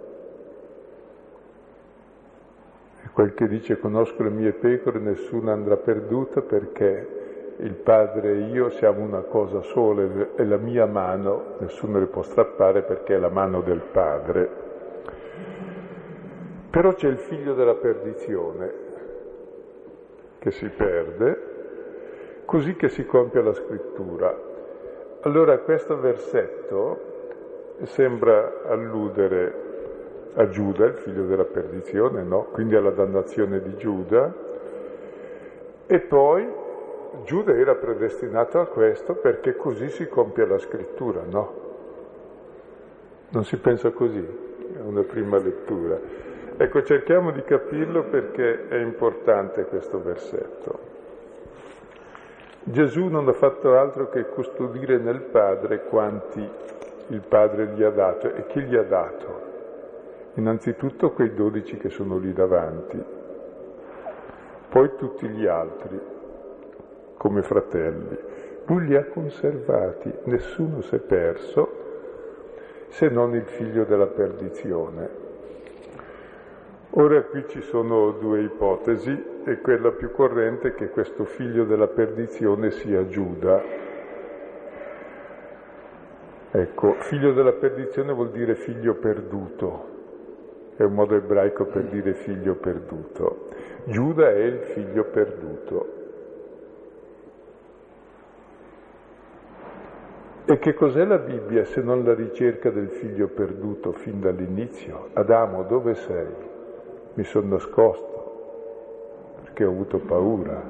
E 3.03 3.04
quel 3.15 3.33
che 3.33 3.47
dice 3.47 3.79
conosco 3.79 4.23
le 4.23 4.29
mie 4.29 4.51
pecore, 4.51 4.99
nessuno 4.99 5.49
andrà 5.49 5.77
perduto 5.77 6.41
perché 6.41 7.53
il 7.59 7.73
Padre 7.75 8.31
e 8.31 8.39
io 8.49 8.69
siamo 8.71 8.99
una 8.99 9.21
cosa 9.21 9.61
sola 9.61 10.03
e 10.35 10.43
la 10.43 10.57
mia 10.57 10.85
mano 10.85 11.55
nessuno 11.59 11.97
le 11.99 12.07
può 12.07 12.23
strappare 12.23 12.81
perché 12.81 13.15
è 13.15 13.17
la 13.17 13.29
mano 13.29 13.61
del 13.61 13.79
Padre. 13.79 14.49
Però 16.69 16.93
c'è 16.93 17.07
il 17.07 17.19
figlio 17.19 17.53
della 17.53 17.75
perdizione 17.75 18.73
che 20.39 20.51
si 20.51 20.67
perde, 20.67 22.43
così 22.43 22.75
che 22.75 22.89
si 22.89 23.05
compie 23.05 23.41
la 23.41 23.53
scrittura. 23.53 24.37
Allora 25.21 25.57
questo 25.59 25.97
versetto 25.97 27.13
sembra 27.83 28.63
alludere 28.67 29.64
a 30.35 30.49
Giuda, 30.49 30.85
il 30.85 30.95
figlio 30.95 31.25
della 31.25 31.45
perdizione, 31.45 32.23
no? 32.23 32.47
quindi 32.51 32.75
alla 32.75 32.91
dannazione 32.91 33.61
di 33.61 33.75
Giuda, 33.77 34.33
e 35.87 35.99
poi 36.01 36.47
Giuda 37.23 37.55
era 37.55 37.75
predestinato 37.75 38.59
a 38.59 38.65
questo 38.65 39.15
perché 39.15 39.55
così 39.55 39.89
si 39.89 40.07
compie 40.07 40.45
la 40.45 40.57
scrittura, 40.57 41.21
no? 41.29 41.63
Non 43.29 43.43
si 43.43 43.57
pensa 43.57 43.91
così, 43.91 44.19
è 44.75 44.81
una 44.81 45.03
prima 45.03 45.37
lettura. 45.37 45.99
Ecco, 46.57 46.83
cerchiamo 46.83 47.31
di 47.31 47.43
capirlo 47.43 48.03
perché 48.03 48.67
è 48.67 48.77
importante 48.77 49.65
questo 49.65 50.01
versetto. 50.01 50.93
Gesù 52.63 53.07
non 53.07 53.27
ha 53.27 53.33
fatto 53.33 53.77
altro 53.77 54.09
che 54.09 54.25
custodire 54.25 54.97
nel 54.97 55.21
Padre 55.21 55.83
quanti 55.83 56.49
il 57.07 57.21
Padre 57.27 57.67
gli 57.67 57.83
ha 57.83 57.91
dato 57.91 58.33
e 58.33 58.45
chi 58.47 58.61
gli 58.61 58.75
ha 58.75 58.83
dato? 58.83 59.44
Innanzitutto 60.35 61.11
quei 61.11 61.33
dodici 61.33 61.77
che 61.77 61.89
sono 61.89 62.17
lì 62.17 62.33
davanti, 62.33 63.01
poi 64.69 64.91
tutti 64.97 65.27
gli 65.29 65.45
altri 65.45 65.99
come 67.17 67.41
fratelli. 67.41 68.17
Lui 68.65 68.85
li 68.85 68.95
ha 68.95 69.05
conservati, 69.05 70.11
nessuno 70.25 70.81
si 70.81 70.95
è 70.95 70.99
perso 70.99 71.83
se 72.89 73.07
non 73.09 73.33
il 73.35 73.45
figlio 73.45 73.85
della 73.85 74.07
perdizione. 74.07 75.23
Ora 76.91 77.23
qui 77.23 77.45
ci 77.47 77.61
sono 77.61 78.11
due 78.11 78.41
ipotesi 78.41 79.41
e 79.45 79.59
quella 79.61 79.91
più 79.91 80.11
corrente 80.11 80.69
è 80.69 80.75
che 80.75 80.89
questo 80.89 81.25
figlio 81.25 81.65
della 81.65 81.87
perdizione 81.87 82.71
sia 82.71 83.05
Giuda. 83.07 83.61
Ecco, 86.51 86.95
figlio 86.99 87.33
della 87.33 87.51
perdizione 87.51 88.13
vuol 88.13 88.31
dire 88.31 88.55
figlio 88.55 88.95
perduto, 88.95 89.94
è 90.75 90.83
un 90.83 90.93
modo 90.93 91.15
ebraico 91.15 91.65
per 91.65 91.83
dire 91.83 92.13
figlio 92.13 92.55
perduto. 92.55 93.49
Giuda 93.85 94.29
è 94.29 94.39
il 94.39 94.59
figlio 94.59 95.05
perduto. 95.05 96.03
E 100.45 100.59
che 100.59 100.73
cos'è 100.75 101.05
la 101.05 101.17
Bibbia 101.17 101.65
se 101.65 101.81
non 101.81 102.03
la 102.03 102.13
ricerca 102.13 102.69
del 102.69 102.89
figlio 102.89 103.29
perduto 103.29 103.93
fin 103.93 104.19
dall'inizio? 104.19 105.09
Adamo, 105.13 105.63
dove 105.63 105.95
sei? 105.95 106.27
Mi 107.15 107.23
sono 107.23 107.47
nascosto 107.47 108.15
perché 109.41 109.63
ho 109.63 109.71
avuto 109.71 109.99
paura. 109.99 110.61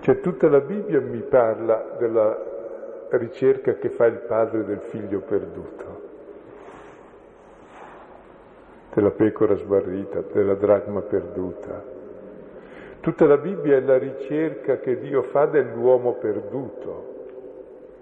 Cioè 0.00 0.20
tutta 0.20 0.48
la 0.48 0.60
Bibbia 0.60 1.00
mi 1.00 1.20
parla 1.20 1.96
della 1.98 2.48
ricerca 3.10 3.74
che 3.74 3.88
fa 3.90 4.06
il 4.06 4.18
padre 4.26 4.64
del 4.64 4.80
figlio 4.80 5.20
perduto, 5.20 5.87
della 8.98 9.10
pecora 9.12 9.54
sbarrita, 9.54 10.24
della 10.32 10.54
dracma 10.54 11.02
perduta. 11.02 11.84
Tutta 12.98 13.26
la 13.26 13.36
Bibbia 13.36 13.76
è 13.76 13.80
la 13.80 13.96
ricerca 13.96 14.78
che 14.78 14.98
Dio 14.98 15.22
fa 15.22 15.46
dell'uomo 15.46 16.14
perduto. 16.14 17.14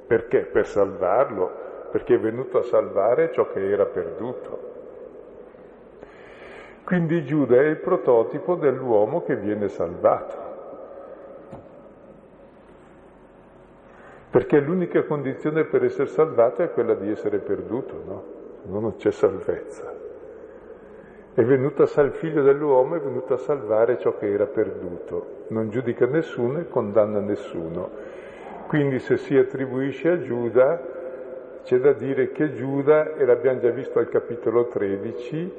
Perché? 0.06 0.46
Per 0.50 0.66
salvarlo, 0.66 1.50
perché 1.90 2.14
è 2.14 2.18
venuto 2.18 2.58
a 2.58 2.62
salvare 2.62 3.30
ciò 3.32 3.46
che 3.52 3.70
era 3.70 3.84
perduto. 3.84 4.74
Quindi 6.84 7.24
Giuda 7.24 7.56
è 7.56 7.66
il 7.66 7.76
prototipo 7.76 8.54
dell'uomo 8.54 9.22
che 9.22 9.36
viene 9.36 9.68
salvato. 9.68 10.44
Perché 14.30 14.60
l'unica 14.60 15.02
condizione 15.02 15.64
per 15.64 15.84
essere 15.84 16.08
salvato 16.08 16.62
è 16.62 16.72
quella 16.72 16.94
di 16.94 17.10
essere 17.10 17.38
perduto, 17.38 18.02
no? 18.06 18.24
Se 18.62 18.68
no 18.70 18.80
non 18.80 18.96
c'è 18.96 19.10
salvezza. 19.10 19.95
È 21.36 21.44
venuto 21.44 21.82
a 21.82 21.86
sal- 21.86 22.12
figlio 22.12 22.40
dell'uomo 22.40 22.94
è 22.94 22.98
venuto 22.98 23.34
a 23.34 23.36
salvare 23.36 23.98
ciò 23.98 24.16
che 24.16 24.32
era 24.32 24.46
perduto. 24.46 25.44
Non 25.48 25.68
giudica 25.68 26.06
nessuno 26.06 26.60
e 26.60 26.66
condanna 26.66 27.20
nessuno. 27.20 27.90
Quindi 28.66 28.98
se 29.00 29.18
si 29.18 29.36
attribuisce 29.36 30.08
a 30.08 30.18
Giuda, 30.18 30.80
c'è 31.62 31.76
da 31.76 31.92
dire 31.92 32.32
che 32.32 32.54
Giuda, 32.54 33.16
e 33.16 33.26
l'abbiamo 33.26 33.60
già 33.60 33.68
visto 33.68 33.98
al 33.98 34.08
capitolo 34.08 34.68
13, 34.68 35.52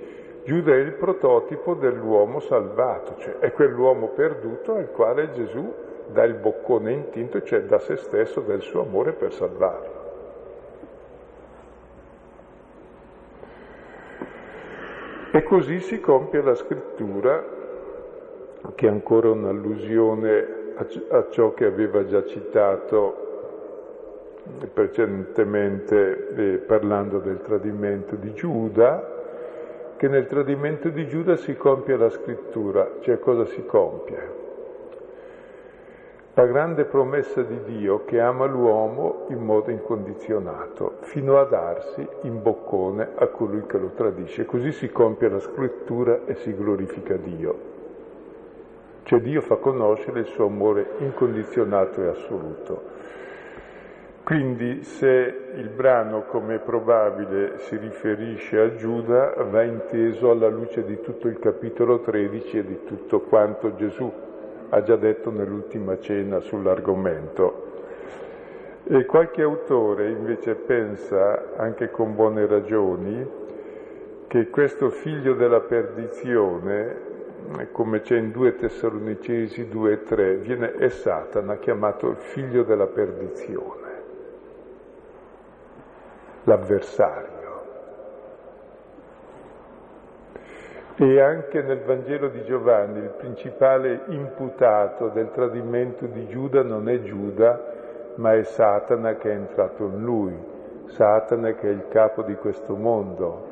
Giuda 0.46 0.72
è 0.72 0.78
il 0.78 0.94
prototipo 0.94 1.76
dell'uomo 1.76 2.40
salvato, 2.40 3.13
cioè 3.20 3.38
è 3.38 3.52
quell'uomo 3.52 4.08
perduto 4.16 4.74
al 4.74 4.90
quale 4.90 5.30
Gesù 5.30 5.71
dà 6.08 6.23
il 6.23 6.40
boccone 6.40 6.92
intinto, 6.92 7.44
cioè 7.44 7.62
da 7.65 7.78
se 7.78 7.98
stesso, 7.98 8.42
del 8.42 8.62
suo 8.62 8.82
amore 8.82 9.12
per 9.12 9.32
salvarlo. 9.32 10.06
Così 15.48 15.79
si 15.79 16.02
compie 16.02 16.41
la 16.41 16.56
scrittura, 16.56 17.43
che 18.75 18.85
è 18.85 18.89
ancora 18.89 19.29
un'allusione 19.29 20.56
a 21.10 21.27
ciò 21.29 21.54
che 21.54 21.65
aveva 21.65 22.06
già 22.06 22.23
citato 22.25 23.25
precedentemente 24.73 26.33
eh, 26.35 26.58
parlando 26.58 27.19
del 27.19 27.41
tradimento 27.41 28.15
di 28.15 28.33
Giuda, 28.33 29.15
che 29.95 30.08
nel 30.08 30.27
tradimento 30.27 30.89
di 30.89 31.08
Giuda 31.08 31.35
si 31.37 31.56
compie 31.56 31.95
la 31.95 32.10
scrittura, 32.10 32.98
cioè 33.00 33.17
cosa 33.19 33.45
si 33.45 33.65
compie? 33.65 34.46
La 36.38 36.46
grande 36.46 36.85
promessa 36.85 37.42
di 37.42 37.63
Dio 37.63 38.06
che 38.06 38.19
ama 38.19 38.46
l'uomo 38.46 39.25
in 39.29 39.44
modo 39.44 39.71
incondizionato, 39.71 40.98
fino 41.00 41.40
a 41.40 41.46
darsi 41.46 42.08
in 42.21 42.44
boccone 42.44 43.10
a 43.15 43.25
colui 43.25 43.65
che 43.65 43.79
lo 43.79 43.94
tradisce. 43.96 44.46
Così 44.46 44.71
si 44.71 44.92
compie 44.92 45.29
la 45.29 45.40
scrittura 45.40 46.25
e 46.27 46.35
si 46.35 46.56
glorifica 46.56 47.15
Dio. 47.15 47.60
Cioè 49.02 49.19
Dio 49.19 49.42
fa 49.42 49.56
conoscere 49.56 50.19
il 50.19 50.25
suo 50.27 50.46
amore 50.46 50.92
incondizionato 51.00 52.04
e 52.04 52.08
assoluto. 52.08 52.83
Quindi 54.23 54.83
se 54.83 55.08
il 55.56 55.69
brano, 55.69 56.25
come 56.27 56.56
è 56.56 56.60
probabile, 56.60 57.58
si 57.62 57.77
riferisce 57.77 58.60
a 58.60 58.75
Giuda, 58.75 59.33
va 59.50 59.63
inteso 59.63 60.29
alla 60.29 60.50
luce 60.50 60.85
di 60.85 61.02
tutto 61.02 61.29
il 61.29 61.40
capitolo 61.40 62.00
13 62.02 62.60
e 62.60 62.63
di 62.63 62.83
tutto 62.83 63.21
quanto 63.21 63.73
Gesù 63.73 64.25
ha 64.70 64.84
già 64.84 64.96
detto 64.96 65.32
nell'ultima 65.32 66.00
cena 66.00 66.40
sull'argomento. 66.40 67.65
E 68.84 69.06
qualche 69.06 69.42
autore 69.42 70.10
invece 70.10 70.56
pensa, 70.56 71.56
anche 71.58 71.90
con 71.90 72.15
buone 72.15 72.46
ragioni, 72.46 73.46
che 74.28 74.50
questo 74.50 74.90
figlio 74.90 75.34
della 75.34 75.62
perdizione, 75.62 77.06
come 77.72 78.02
c'è 78.02 78.18
in 78.18 78.32
2 78.32 78.56
Tessalonicesi 78.56 79.68
2 79.68 79.92
e 79.92 80.04
3, 80.04 80.36
viene, 80.36 80.74
è 80.74 80.90
Satana 80.90 81.58
chiamato 81.58 82.10
il 82.10 82.18
figlio 82.18 82.63
della 82.63 82.88
perdizione, 82.88 84.02
l'avversario. 86.44 87.37
E 91.00 91.21
anche 91.21 91.62
nel 91.62 91.81
Vangelo 91.81 92.27
di 92.29 92.43
Giovanni 92.45 92.98
il 92.98 93.13
principale 93.17 94.06
imputato 94.08 95.10
del 95.10 95.29
tradimento 95.29 96.08
di 96.08 96.25
Giuda 96.25 96.63
non 96.63 96.89
è 96.89 97.04
Giuda, 97.04 98.13
ma 98.15 98.33
è 98.33 98.41
Satana 98.41 99.13
che 99.13 99.29
è 99.29 99.35
entrato 99.35 99.83
in 99.83 100.04
lui, 100.04 100.35
Satana 100.85 101.54
che 101.54 101.69
è 101.69 101.71
il 101.71 101.87
capo 101.89 102.23
di 102.23 102.33
questo 102.33 102.75
mondo, 102.75 103.45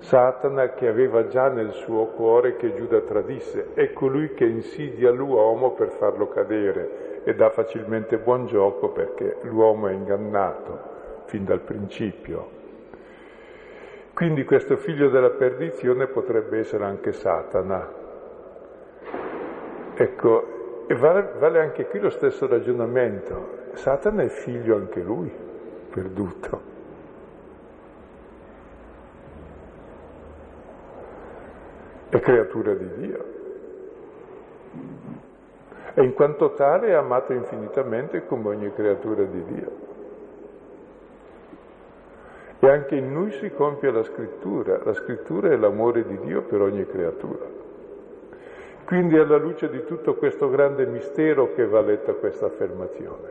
Satana 0.00 0.74
che 0.74 0.86
aveva 0.86 1.28
già 1.28 1.48
nel 1.48 1.72
suo 1.72 2.08
cuore 2.08 2.56
che 2.56 2.74
Giuda 2.74 3.00
tradisse, 3.00 3.68
è 3.72 3.94
colui 3.94 4.34
che 4.34 4.44
insidia 4.44 5.10
l'uomo 5.10 5.70
per 5.70 5.88
farlo 5.88 6.28
cadere 6.28 7.22
e 7.24 7.34
dà 7.34 7.48
facilmente 7.48 8.18
buon 8.18 8.44
gioco 8.44 8.90
perché 8.90 9.38
l'uomo 9.44 9.88
è 9.88 9.92
ingannato 9.92 10.78
fin 11.24 11.42
dal 11.46 11.60
principio. 11.60 12.59
Quindi 14.20 14.44
questo 14.44 14.76
figlio 14.76 15.08
della 15.08 15.30
perdizione 15.30 16.06
potrebbe 16.06 16.58
essere 16.58 16.84
anche 16.84 17.10
Satana. 17.10 17.88
Ecco, 19.94 20.84
vale, 20.88 21.32
vale 21.38 21.60
anche 21.60 21.86
qui 21.86 22.00
lo 22.00 22.10
stesso 22.10 22.46
ragionamento. 22.46 23.70
Satana 23.72 24.22
è 24.22 24.28
figlio 24.28 24.76
anche 24.76 25.00
lui, 25.00 25.32
perduto. 25.88 26.60
È 32.10 32.20
creatura 32.20 32.74
di 32.74 32.88
Dio. 32.96 33.24
E 35.94 36.02
in 36.04 36.12
quanto 36.12 36.52
tale 36.52 36.88
è 36.88 36.92
amato 36.92 37.32
infinitamente 37.32 38.26
come 38.26 38.48
ogni 38.48 38.70
creatura 38.74 39.22
di 39.22 39.44
Dio. 39.44 39.89
E 42.62 42.68
anche 42.68 42.94
in 42.94 43.12
noi 43.12 43.30
si 43.32 43.50
compie 43.50 43.90
la 43.90 44.02
scrittura. 44.02 44.80
La 44.84 44.92
scrittura 44.92 45.48
è 45.48 45.56
l'amore 45.56 46.06
di 46.06 46.18
Dio 46.20 46.42
per 46.42 46.60
ogni 46.60 46.86
creatura. 46.86 47.60
Quindi 48.90 49.16
alla 49.16 49.36
luce 49.36 49.70
di 49.70 49.84
tutto 49.84 50.14
questo 50.16 50.50
grande 50.50 50.84
mistero 50.84 51.54
che 51.54 51.64
va 51.64 51.80
letta 51.80 52.12
questa 52.12 52.46
affermazione, 52.46 53.28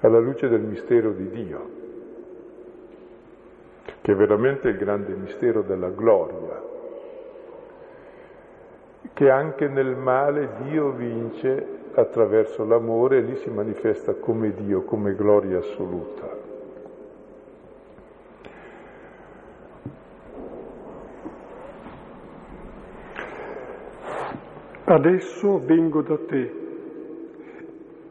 alla 0.00 0.18
luce 0.18 0.46
del 0.48 0.60
mistero 0.60 1.12
di 1.12 1.30
Dio, 1.30 1.70
che 4.02 4.12
è 4.12 4.14
veramente 4.14 4.68
il 4.68 4.76
grande 4.76 5.14
mistero 5.14 5.62
della 5.62 5.88
gloria, 5.88 6.62
che 9.14 9.30
anche 9.30 9.68
nel 9.68 9.96
male 9.96 10.50
Dio 10.64 10.90
vince 10.90 11.66
attraverso 11.94 12.66
l'amore 12.66 13.16
e 13.16 13.20
lì 13.22 13.36
si 13.36 13.48
manifesta 13.48 14.12
come 14.12 14.52
Dio, 14.52 14.82
come 14.82 15.14
gloria 15.14 15.60
assoluta. 15.60 16.51
Adesso 24.92 25.62
vengo 25.64 26.02
da 26.02 26.18
te 26.18 26.52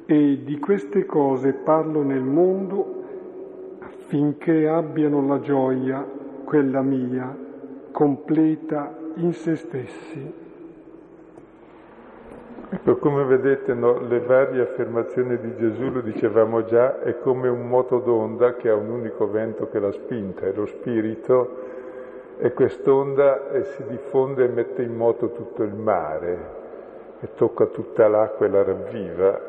e 0.07 0.43
di 0.43 0.57
queste 0.57 1.05
cose 1.05 1.53
parlo 1.53 2.01
nel 2.01 2.23
mondo 2.23 3.03
affinché 3.82 4.67
abbiano 4.67 5.23
la 5.27 5.39
gioia, 5.41 6.03
quella 6.43 6.82
mia, 6.82 7.38
completa 7.91 8.97
in 9.17 9.32
se 9.34 9.57
stessi. 9.57 10.34
Ecco, 12.71 12.97
come 12.97 13.25
vedete, 13.25 13.75
no, 13.75 13.99
le 13.99 14.19
varie 14.21 14.61
affermazioni 14.61 15.38
di 15.38 15.55
Gesù, 15.57 15.91
lo 15.91 16.01
dicevamo 16.01 16.65
già, 16.65 16.99
è 17.01 17.19
come 17.19 17.47
un 17.47 17.67
moto 17.67 17.99
d'onda 17.99 18.55
che 18.55 18.69
ha 18.69 18.75
un 18.75 18.89
unico 18.89 19.29
vento 19.29 19.69
che 19.69 19.77
l'ha 19.77 19.91
spinta, 19.91 20.47
è 20.47 20.51
lo 20.51 20.65
spirito, 20.65 21.57
e 22.39 22.51
quest'onda 22.53 23.51
eh, 23.51 23.65
si 23.65 23.84
diffonde 23.88 24.45
e 24.45 24.47
mette 24.47 24.82
in 24.82 24.95
moto 24.95 25.32
tutto 25.32 25.61
il 25.61 25.75
mare 25.75 26.61
e 27.22 27.30
tocca 27.36 27.67
tutta 27.67 28.07
l'acqua 28.07 28.45
e 28.45 28.49
la 28.49 28.63
ravviva. 28.63 29.41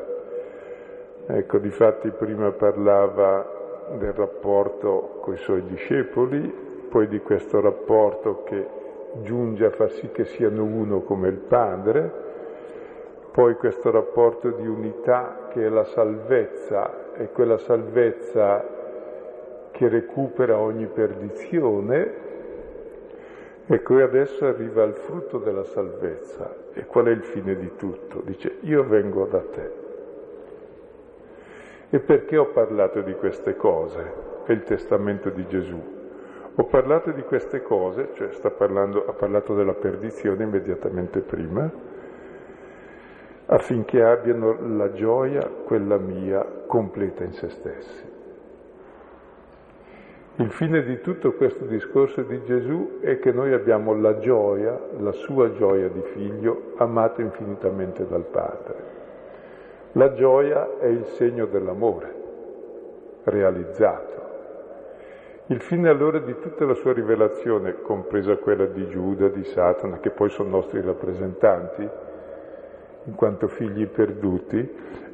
Ecco, 1.25 1.57
difatti 1.57 2.09
prima 2.11 2.51
parlava 2.51 3.87
del 3.97 4.13
rapporto 4.13 5.17
con 5.21 5.33
i 5.33 5.37
suoi 5.37 5.63
discepoli, 5.65 6.41
poi 6.89 7.07
di 7.07 7.19
questo 7.19 7.59
rapporto 7.59 8.43
che 8.43 8.67
giunge 9.21 9.65
a 9.65 9.71
far 9.71 9.89
sì 9.91 10.09
che 10.11 10.25
siano 10.25 10.63
uno 10.63 11.01
come 11.01 11.27
il 11.29 11.37
Padre, 11.37 12.21
poi 13.31 13.55
questo 13.55 13.89
rapporto 13.89 14.51
di 14.51 14.67
unità 14.67 15.47
che 15.49 15.65
è 15.65 15.69
la 15.69 15.83
salvezza, 15.85 17.15
e 17.15 17.29
quella 17.31 17.57
salvezza 17.57 18.63
che 19.71 19.87
recupera 19.87 20.57
ogni 20.57 20.85
perdizione, 20.87 22.31
Ecco, 23.65 23.97
e 23.97 24.01
adesso 24.01 24.45
arriva 24.45 24.83
al 24.83 24.93
frutto 24.93 25.37
della 25.37 25.63
salvezza. 25.63 26.62
E 26.73 26.85
qual 26.85 27.05
è 27.05 27.11
il 27.11 27.23
fine 27.23 27.55
di 27.55 27.75
tutto? 27.75 28.21
Dice, 28.25 28.57
io 28.61 28.83
vengo 28.83 29.25
da 29.25 29.41
te. 29.41 29.71
E 31.89 31.99
perché 31.99 32.37
ho 32.37 32.47
parlato 32.47 33.01
di 33.01 33.13
queste 33.13 33.55
cose? 33.55 34.13
È 34.45 34.51
il 34.51 34.63
testamento 34.63 35.29
di 35.29 35.45
Gesù. 35.47 35.79
Ho 36.55 36.65
parlato 36.65 37.11
di 37.11 37.21
queste 37.21 37.61
cose, 37.61 38.09
cioè 38.13 38.29
parlando, 38.51 39.05
ha 39.07 39.13
parlato 39.13 39.55
della 39.55 39.73
perdizione 39.73 40.43
immediatamente 40.43 41.19
prima, 41.21 41.69
affinché 43.47 44.03
abbiano 44.03 44.57
la 44.75 44.91
gioia, 44.93 45.47
quella 45.47 45.97
mia, 45.97 46.43
completa 46.67 47.23
in 47.23 47.33
se 47.33 47.49
stessi. 47.49 48.12
Il 50.37 50.49
fine 50.49 50.81
di 50.83 50.99
tutto 50.99 51.33
questo 51.33 51.65
discorso 51.65 52.23
di 52.23 52.41
Gesù 52.45 53.01
è 53.01 53.19
che 53.19 53.31
noi 53.31 53.53
abbiamo 53.53 53.93
la 53.93 54.17
gioia, 54.17 54.79
la 54.97 55.11
sua 55.11 55.51
gioia 55.51 55.89
di 55.89 56.01
figlio, 56.13 56.71
amato 56.77 57.21
infinitamente 57.21 58.07
dal 58.07 58.23
Padre. 58.23 58.75
La 59.91 60.13
gioia 60.13 60.79
è 60.79 60.87
il 60.87 61.05
segno 61.17 61.45
dell'amore 61.45 62.15
realizzato. 63.25 64.21
Il 65.47 65.61
fine 65.61 65.87
allora 65.89 66.17
di 66.17 66.35
tutta 66.39 66.65
la 66.65 66.73
sua 66.73 66.93
rivelazione, 66.93 67.81
compresa 67.83 68.35
quella 68.37 68.65
di 68.65 68.87
Giuda, 68.87 69.27
di 69.27 69.43
Satana, 69.43 69.99
che 69.99 70.09
poi 70.09 70.29
sono 70.29 70.49
nostri 70.49 70.81
rappresentanti, 70.81 71.87
in 73.03 73.13
quanto 73.13 73.47
figli 73.49 73.85
perduti, 73.85 74.67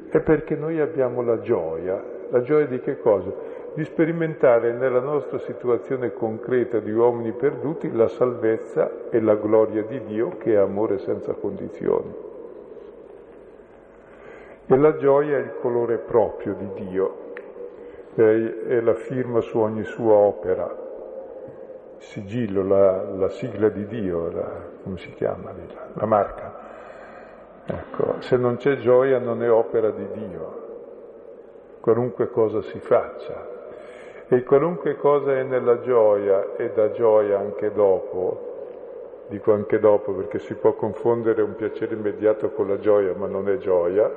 è 0.08 0.20
perché 0.20 0.56
noi 0.56 0.80
abbiamo 0.80 1.20
la 1.20 1.40
gioia. 1.40 2.02
La 2.30 2.40
gioia 2.40 2.66
di 2.66 2.80
che 2.80 3.00
cosa? 3.00 3.49
Di 3.74 3.84
sperimentare 3.84 4.72
nella 4.72 5.00
nostra 5.00 5.38
situazione 5.38 6.12
concreta 6.12 6.80
di 6.80 6.90
uomini 6.90 7.32
perduti 7.32 7.90
la 7.92 8.08
salvezza 8.08 9.08
e 9.10 9.20
la 9.20 9.36
gloria 9.36 9.82
di 9.84 10.02
Dio 10.04 10.36
che 10.38 10.54
è 10.54 10.56
amore 10.56 10.98
senza 10.98 11.32
condizioni. 11.34 12.28
E 14.66 14.76
la 14.76 14.96
gioia 14.96 15.36
è 15.36 15.40
il 15.40 15.54
colore 15.60 15.98
proprio 15.98 16.54
di 16.54 16.68
Dio, 16.74 17.16
è 18.14 18.80
la 18.80 18.94
firma 18.94 19.40
su 19.40 19.58
ogni 19.58 19.84
sua 19.84 20.14
opera, 20.14 20.64
il 21.96 22.02
sigillo, 22.02 22.64
la, 22.64 23.02
la 23.02 23.28
sigla 23.28 23.68
di 23.68 23.86
Dio, 23.86 24.30
la, 24.30 24.68
come 24.82 24.96
si 24.98 25.12
chiama 25.14 25.52
lì, 25.52 25.66
la, 25.72 25.86
la 25.92 26.06
marca. 26.06 26.68
Ecco, 27.66 28.20
se 28.20 28.36
non 28.36 28.56
c'è 28.56 28.78
gioia 28.78 29.18
non 29.18 29.42
è 29.42 29.50
opera 29.50 29.90
di 29.90 30.06
Dio, 30.12 30.68
qualunque 31.80 32.30
cosa 32.30 32.62
si 32.62 32.78
faccia. 32.80 33.49
E 34.32 34.44
qualunque 34.44 34.94
cosa 34.94 35.36
è 35.36 35.42
nella 35.42 35.80
gioia 35.80 36.54
e 36.54 36.70
dà 36.70 36.92
gioia 36.92 37.40
anche 37.40 37.72
dopo, 37.72 39.24
dico 39.26 39.52
anche 39.52 39.80
dopo 39.80 40.12
perché 40.12 40.38
si 40.38 40.54
può 40.54 40.74
confondere 40.74 41.42
un 41.42 41.56
piacere 41.56 41.96
immediato 41.96 42.52
con 42.52 42.68
la 42.68 42.78
gioia, 42.78 43.12
ma 43.16 43.26
non 43.26 43.48
è 43.48 43.56
gioia. 43.56 44.08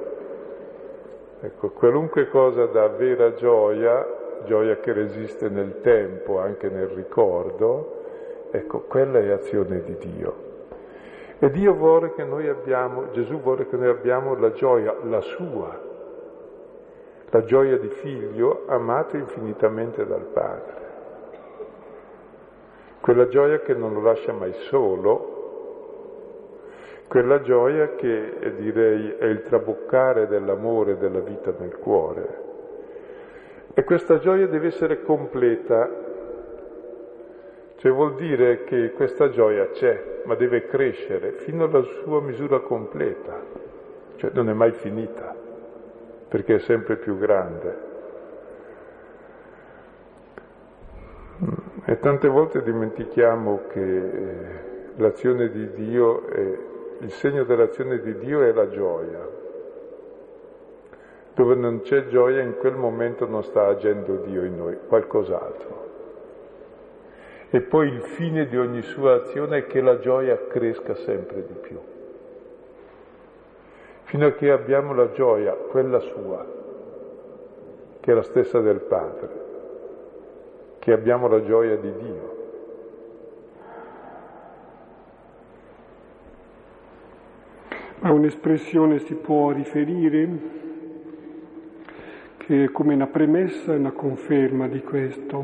Ecco, 1.42 1.72
qualunque 1.72 2.30
cosa 2.30 2.68
dà 2.68 2.90
vera 2.90 3.34
gioia, 3.34 4.06
gioia 4.46 4.76
che 4.78 4.94
resiste 4.94 5.50
nel 5.50 5.82
tempo, 5.82 6.38
anche 6.38 6.70
nel 6.70 6.90
ricordo, 6.90 8.04
ecco, 8.52 8.82
quella 8.82 9.18
è 9.18 9.32
azione 9.32 9.82
di 9.82 9.98
Dio. 9.98 10.36
E 11.40 11.50
Dio 11.50 11.74
vuole 11.74 12.14
che 12.14 12.24
noi 12.24 12.48
abbiamo, 12.48 13.10
Gesù 13.14 13.42
vuole 13.42 13.68
che 13.68 13.78
noi 13.78 13.90
abbiamo 13.90 14.36
la 14.36 14.52
gioia, 14.52 14.96
la 15.06 15.22
sua, 15.22 15.92
la 17.34 17.44
gioia 17.46 17.78
di 17.78 17.90
figlio 17.90 18.66
amato 18.68 19.18
infinitamente 19.18 20.06
dal 20.06 20.26
Padre. 20.26 20.82
Quella 23.02 23.28
gioia 23.28 23.60
che 23.62 23.74
non 23.74 23.92
lo 23.94 24.02
lascia 24.02 24.34
mai 24.34 24.54
solo, 24.70 25.32
quella 27.08 27.42
gioia 27.42 27.96
che 27.96 28.54
direi 28.56 29.16
è 29.18 29.26
il 29.26 29.42
traboccare 29.42 30.28
dell'amore 30.28 30.98
della 30.98 31.22
vita 31.22 31.52
nel 31.58 31.76
cuore. 31.80 32.42
E 33.74 33.84
questa 33.84 34.20
gioia 34.20 34.46
deve 34.46 34.68
essere 34.68 35.02
completa, 35.02 35.90
cioè 37.78 37.92
vuol 37.92 38.14
dire 38.14 38.64
che 38.64 38.92
questa 38.92 39.30
gioia 39.30 39.70
c'è, 39.72 40.22
ma 40.26 40.36
deve 40.36 40.68
crescere 40.68 41.32
fino 41.32 41.64
alla 41.64 41.82
sua 41.82 42.22
misura 42.22 42.60
completa, 42.60 43.42
cioè 44.18 44.30
non 44.34 44.50
è 44.50 44.54
mai 44.54 44.74
finita, 44.74 45.43
perché 46.34 46.56
è 46.56 46.60
sempre 46.62 46.96
più 46.96 47.20
grande. 47.20 47.78
E 51.86 52.00
tante 52.00 52.28
volte 52.28 52.64
dimentichiamo 52.64 53.68
che 53.68 53.80
eh, 53.80 54.46
l'azione 54.96 55.52
di 55.52 55.74
Dio, 55.74 56.28
è, 56.30 56.58
il 57.02 57.12
segno 57.12 57.44
dell'azione 57.44 58.00
di 58.00 58.18
Dio 58.18 58.42
è 58.42 58.52
la 58.52 58.68
gioia. 58.68 59.30
Dove 61.36 61.54
non 61.54 61.82
c'è 61.82 62.08
gioia 62.08 62.42
in 62.42 62.58
quel 62.58 62.78
momento 62.78 63.28
non 63.28 63.44
sta 63.44 63.68
agendo 63.68 64.16
Dio 64.16 64.44
in 64.44 64.58
noi, 64.58 64.76
qualcos'altro. 64.88 65.90
E 67.52 67.62
poi 67.62 67.90
il 67.90 68.02
fine 68.02 68.48
di 68.48 68.58
ogni 68.58 68.82
sua 68.82 69.22
azione 69.22 69.58
è 69.58 69.68
che 69.68 69.82
la 69.82 70.00
gioia 70.00 70.48
cresca 70.48 70.96
sempre 70.96 71.46
di 71.46 71.54
più. 71.62 71.80
Fino 74.14 74.28
a 74.28 74.34
che 74.34 74.52
abbiamo 74.52 74.94
la 74.94 75.12
gioia, 75.12 75.54
quella 75.54 75.98
sua, 75.98 76.46
che 78.00 78.12
è 78.12 78.14
la 78.14 78.22
stessa 78.22 78.60
del 78.60 78.82
Padre 78.82 79.42
che 80.78 80.92
abbiamo 80.92 81.28
la 81.28 81.42
gioia 81.42 81.78
di 81.78 81.92
Dio. 81.98 82.36
A 88.02 88.12
un'espressione 88.12 89.00
si 89.00 89.16
può 89.16 89.50
riferire 89.50 90.30
che 92.36 92.66
è 92.66 92.72
come 92.72 92.94
una 92.94 93.08
premessa 93.08 93.74
e 93.74 93.78
una 93.78 93.94
conferma 93.94 94.68
di 94.68 94.82
questo. 94.84 95.44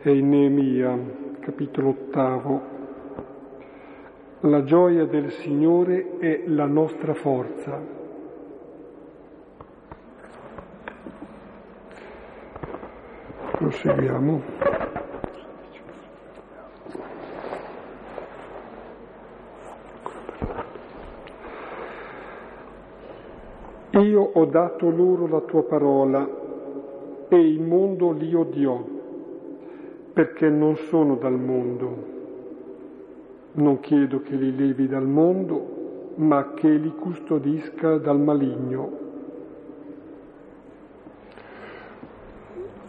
È 0.00 0.08
in 0.08 0.30
Neemia, 0.30 0.98
capitolo 1.40 1.88
ottavo. 1.88 2.69
La 4.42 4.64
gioia 4.64 5.04
del 5.04 5.30
Signore 5.32 6.16
è 6.16 6.44
la 6.46 6.64
nostra 6.64 7.12
forza. 7.12 7.78
Proseguiamo. 13.58 14.42
Io 23.90 24.22
ho 24.22 24.44
dato 24.46 24.88
loro 24.88 25.26
la 25.26 25.40
tua 25.40 25.64
parola 25.64 26.26
e 27.28 27.36
il 27.38 27.60
mondo 27.60 28.12
li 28.12 28.34
odiò, 28.34 28.82
perché 30.14 30.48
non 30.48 30.76
sono 30.76 31.16
dal 31.16 31.38
mondo. 31.38 32.19
Non 33.52 33.80
chiedo 33.80 34.22
che 34.22 34.34
li 34.34 34.56
levi 34.56 34.86
dal 34.86 35.06
mondo, 35.06 36.12
ma 36.16 36.52
che 36.54 36.68
li 36.68 36.94
custodisca 36.94 37.98
dal 37.98 38.18
maligno. 38.18 38.98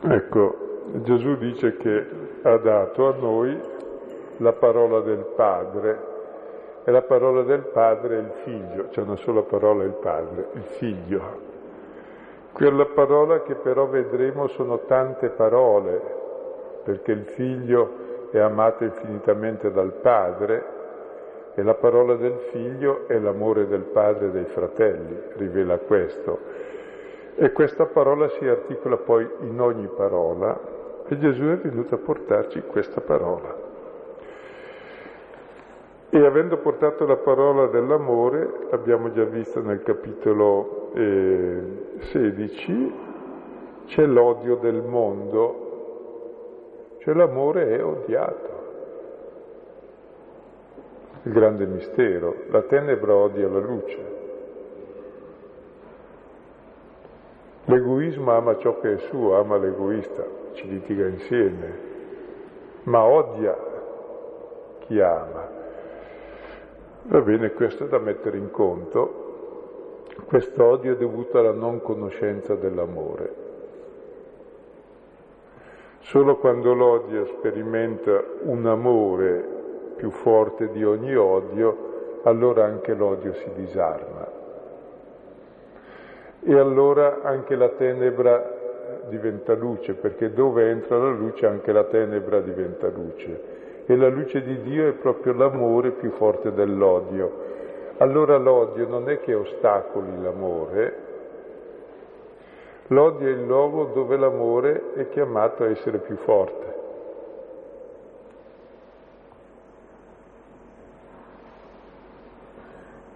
Ecco, 0.01 0.83
Gesù 1.03 1.35
dice 1.37 1.77
che 1.77 2.05
ha 2.43 2.57
dato 2.57 3.07
a 3.07 3.15
noi 3.19 3.57
la 4.37 4.53
parola 4.53 4.99
del 5.01 5.25
Padre 5.35 6.09
e 6.83 6.91
la 6.91 7.03
parola 7.03 7.43
del 7.43 7.61
Padre 7.61 8.17
è 8.17 8.19
il 8.19 8.31
Figlio, 8.43 8.87
c'è 8.89 9.01
una 9.01 9.15
sola 9.17 9.41
parola 9.41 9.83
il 9.83 9.93
Padre, 9.93 10.49
il 10.53 10.63
Figlio. 10.63 11.49
Quella 12.51 12.85
parola 12.85 13.41
che 13.41 13.55
però 13.55 13.87
vedremo 13.87 14.47
sono 14.47 14.79
tante 14.85 15.29
parole, 15.29 16.01
perché 16.83 17.11
il 17.11 17.25
Figlio 17.25 18.09
è 18.31 18.39
amato 18.39 18.83
infinitamente 18.83 19.71
dal 19.71 19.91
Padre 20.01 20.79
e 21.53 21.63
la 21.63 21.73
parola 21.75 22.15
del 22.15 22.37
Figlio 22.51 23.07
è 23.07 23.19
l'amore 23.19 23.67
del 23.67 23.83
Padre 23.83 24.27
e 24.27 24.31
dei 24.31 24.45
fratelli, 24.45 25.17
rivela 25.35 25.77
questo. 25.79 26.39
E 27.35 27.51
questa 27.51 27.85
parola 27.85 28.29
si 28.29 28.47
articola 28.47 28.97
poi 28.97 29.29
in 29.41 29.59
ogni 29.59 29.87
parola 29.95 30.59
e 31.07 31.17
Gesù 31.17 31.43
è 31.43 31.57
venuto 31.57 31.95
a 31.95 31.97
portarci 31.97 32.61
questa 32.61 33.01
parola. 33.01 33.69
E 36.09 36.25
avendo 36.25 36.57
portato 36.57 37.05
la 37.05 37.17
parola 37.17 37.67
dell'amore, 37.67 38.67
l'abbiamo 38.69 39.11
già 39.11 39.23
visto 39.23 39.61
nel 39.61 39.81
capitolo 39.81 40.91
eh, 40.93 41.61
16, 42.11 42.93
c'è 43.87 44.05
l'odio 44.05 44.55
del 44.55 44.83
mondo, 44.83 45.70
cioè 47.01 47.15
l'amore 47.15 47.75
è 47.75 47.83
odiato. 47.83 48.59
Il 51.23 51.31
grande 51.31 51.65
mistero, 51.65 52.43
la 52.49 52.61
tenebra 52.61 53.15
odia 53.15 53.47
la 53.47 53.59
luce. 53.59 54.19
L'egoismo 57.65 58.31
ama 58.31 58.57
ciò 58.57 58.79
che 58.79 58.93
è 58.93 58.97
suo, 58.97 59.35
ama 59.35 59.57
l'egoista, 59.57 60.25
ci 60.53 60.67
litiga 60.67 61.07
insieme, 61.07 61.79
ma 62.83 63.03
odia 63.03 63.57
chi 64.79 64.99
ama. 64.99 65.49
Va 67.03 67.21
bene, 67.21 67.51
questo 67.53 67.85
è 67.85 67.87
da 67.87 67.97
mettere 67.97 68.37
in 68.37 68.51
conto. 68.51 69.19
Questo 70.25 70.63
odio 70.63 70.93
è 70.93 70.97
dovuto 70.97 71.39
alla 71.39 71.51
non 71.51 71.81
conoscenza 71.81 72.53
dell'amore. 72.55 73.40
Solo 76.01 76.37
quando 76.37 76.73
l'odio 76.73 77.25
sperimenta 77.37 78.23
un 78.43 78.65
amore 78.65 79.45
più 79.95 80.11
forte 80.11 80.69
di 80.71 80.83
ogni 80.83 81.15
odio, 81.15 82.19
allora 82.23 82.65
anche 82.65 82.93
l'odio 82.93 83.33
si 83.33 83.49
disarma 83.55 84.39
e 86.43 86.57
allora 86.57 87.19
anche 87.21 87.55
la 87.55 87.69
tenebra 87.69 88.59
diventa 89.09 89.53
luce, 89.53 89.93
perché 89.93 90.33
dove 90.33 90.69
entra 90.69 90.97
la 90.97 91.11
luce 91.11 91.45
anche 91.45 91.71
la 91.71 91.83
tenebra 91.83 92.41
diventa 92.41 92.87
luce. 92.87 93.59
E 93.85 93.95
la 93.95 94.09
luce 94.09 94.41
di 94.41 94.61
Dio 94.61 94.87
è 94.87 94.93
proprio 94.93 95.33
l'amore 95.33 95.91
più 95.91 96.11
forte 96.11 96.51
dell'odio. 96.53 97.49
Allora 97.97 98.37
l'odio 98.37 98.87
non 98.87 99.09
è 99.09 99.19
che 99.19 99.33
ostacoli 99.33 100.21
l'amore, 100.21 101.09
l'odio 102.91 103.27
è 103.27 103.31
il 103.31 103.45
luogo 103.45 103.85
dove 103.93 104.17
l'amore 104.17 104.93
è 104.95 105.09
chiamato 105.09 105.63
a 105.63 105.69
essere 105.69 105.99
più 105.99 106.15
forte. 106.17 106.69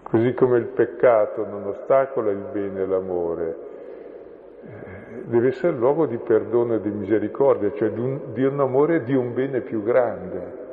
Così 0.04 0.34
come 0.34 0.60
il 0.60 0.68
peccato 0.68 1.46
non 1.46 1.66
ostacola 1.66 2.32
il 2.32 2.46
bene 2.52 2.84
e 2.84 2.86
l'amore, 2.86 3.58
eh, 4.62 5.24
deve 5.26 5.50
essere 5.50 5.76
luogo 5.76 6.06
di 6.06 6.18
perdono 6.18 6.76
e 6.76 6.82
di 6.82 6.90
misericordia, 6.90 7.74
cioè 7.74 7.90
di 7.90 8.00
un, 8.00 8.20
di 8.32 8.46
un 8.46 8.60
amore 8.60 8.96
e 8.98 9.04
di 9.04 9.14
un 9.14 9.34
bene 9.34 9.60
più 9.60 9.84
grande. 9.84 10.64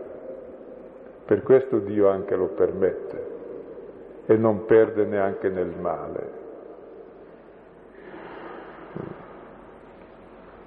Per 1.25 1.43
questo 1.43 1.79
Dio 1.79 2.09
anche 2.09 2.37
lo 2.37 2.49
permette 2.49 3.31
e 4.27 4.37
non 4.37 4.65
perde 4.65 5.05
neanche 5.07 5.49
nel 5.49 5.73
male. 5.81 6.32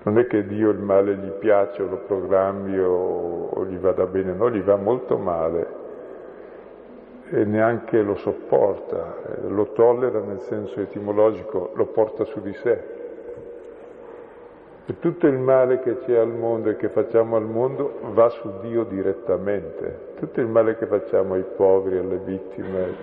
Non 0.05 0.19
è 0.19 0.27
che 0.27 0.45
Dio 0.45 0.69
il 0.69 0.79
male 0.79 1.15
gli 1.15 1.31
piace 1.31 1.81
o 1.81 1.87
lo 1.87 1.97
programmi 1.97 2.77
o, 2.77 3.49
o 3.49 3.65
gli 3.65 3.77
vada 3.77 4.05
bene, 4.05 4.33
no, 4.33 4.51
gli 4.51 4.61
va 4.61 4.75
molto 4.75 5.17
male 5.17 5.83
e 7.29 7.43
neanche 7.43 8.01
lo 8.01 8.15
sopporta, 8.15 9.15
eh, 9.25 9.49
lo 9.49 9.71
tollera 9.71 10.19
nel 10.19 10.41
senso 10.41 10.79
etimologico, 10.79 11.71
lo 11.73 11.87
porta 11.87 12.23
su 12.23 12.39
di 12.41 12.53
sé. 12.53 12.93
E 14.85 14.99
tutto 14.99 15.25
il 15.25 15.39
male 15.39 15.79
che 15.79 15.97
c'è 15.97 16.15
al 16.15 16.29
mondo 16.29 16.69
e 16.69 16.75
che 16.75 16.89
facciamo 16.89 17.35
al 17.35 17.45
mondo 17.45 17.97
va 18.13 18.29
su 18.29 18.59
Dio 18.61 18.83
direttamente. 18.83 20.13
Tutto 20.19 20.39
il 20.39 20.47
male 20.47 20.77
che 20.77 20.85
facciamo 20.85 21.33
ai 21.33 21.43
poveri, 21.55 21.97
alle 21.97 22.17
vittime, 22.17 22.95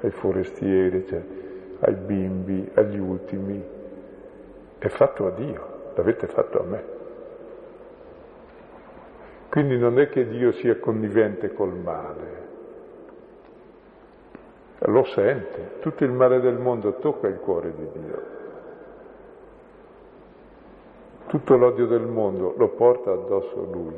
ai 0.00 0.10
forestieri, 0.10 1.06
cioè, 1.06 1.20
ai 1.80 1.94
bimbi, 1.94 2.70
agli 2.72 2.98
ultimi, 2.98 3.62
è 4.78 4.88
fatto 4.88 5.26
a 5.26 5.30
Dio, 5.32 5.71
l'avete 5.94 6.26
fatto 6.26 6.60
a 6.60 6.64
me. 6.64 6.84
Quindi 9.48 9.76
non 9.76 9.98
è 9.98 10.08
che 10.08 10.26
Dio 10.28 10.52
sia 10.52 10.78
connivente 10.78 11.52
col 11.52 11.74
male, 11.74 12.42
lo 14.84 15.04
sente, 15.04 15.78
tutto 15.80 16.04
il 16.04 16.10
male 16.10 16.40
del 16.40 16.58
mondo 16.58 16.94
tocca 16.94 17.28
il 17.28 17.38
cuore 17.38 17.72
di 17.74 17.88
Dio. 17.92 18.22
Tutto 21.26 21.56
l'odio 21.56 21.86
del 21.86 22.06
mondo 22.06 22.54
lo 22.56 22.68
porta 22.70 23.12
addosso 23.12 23.60
a 23.60 23.72
lui. 23.72 23.94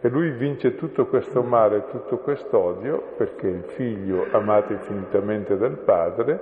E 0.00 0.08
lui 0.08 0.30
vince 0.30 0.74
tutto 0.74 1.06
questo 1.06 1.42
male, 1.42 1.86
tutto 1.86 2.18
questo 2.18 2.58
odio, 2.58 3.02
perché 3.16 3.46
il 3.46 3.62
figlio 3.62 4.26
amato 4.32 4.72
infinitamente 4.72 5.56
dal 5.56 5.78
padre, 5.78 6.40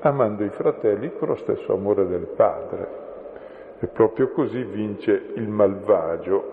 amando 0.00 0.44
i 0.44 0.50
fratelli 0.50 1.12
con 1.16 1.28
lo 1.28 1.36
stesso 1.36 1.72
amore 1.72 2.06
del 2.06 2.26
padre. 2.26 3.03
E 3.80 3.86
proprio 3.88 4.28
così 4.30 4.62
vince 4.62 5.30
il 5.34 5.48
malvagio, 5.48 6.52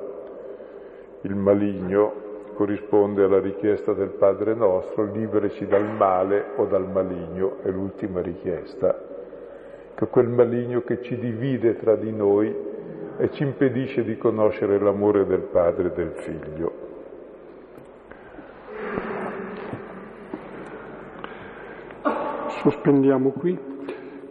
il 1.22 1.36
maligno, 1.36 2.30
corrisponde 2.56 3.24
alla 3.24 3.40
richiesta 3.40 3.94
del 3.94 4.10
Padre 4.10 4.54
nostro, 4.54 5.04
liberaci 5.12 5.66
dal 5.66 5.86
male 5.96 6.46
o 6.58 6.66
dal 6.66 6.90
maligno, 6.90 7.58
è 7.64 7.70
l'ultima 7.70 8.22
richiesta, 8.22 9.00
che 9.96 10.08
quel 10.08 10.28
maligno 10.28 10.82
che 10.82 11.02
ci 11.02 11.18
divide 11.18 11.78
tra 11.78 11.96
di 11.96 12.12
noi 12.12 12.54
e 13.18 13.32
ci 13.32 13.44
impedisce 13.44 14.04
di 14.04 14.18
conoscere 14.18 14.80
l'amore 14.80 15.26
del 15.26 15.42
Padre 15.42 15.88
e 15.88 15.92
del 15.92 16.12
Figlio. 16.16 16.90
Sospendiamo 22.64 23.32
qui 23.32 23.58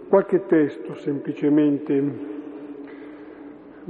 qualche 0.09 0.47
testo 0.47 0.95
semplicemente 0.97 2.30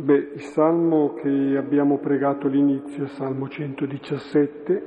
Beh, 0.00 0.30
il 0.34 0.40
salmo 0.40 1.12
che 1.12 1.28
abbiamo 1.58 1.98
pregato 1.98 2.46
all'inizio, 2.46 3.06
Salmo 3.08 3.50
117, 3.50 4.82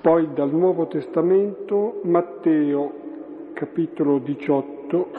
poi 0.00 0.28
dal 0.34 0.52
Nuovo 0.52 0.88
Testamento 0.88 2.00
Matteo 2.02 2.92
capitolo 3.52 4.18
18, 4.18 5.10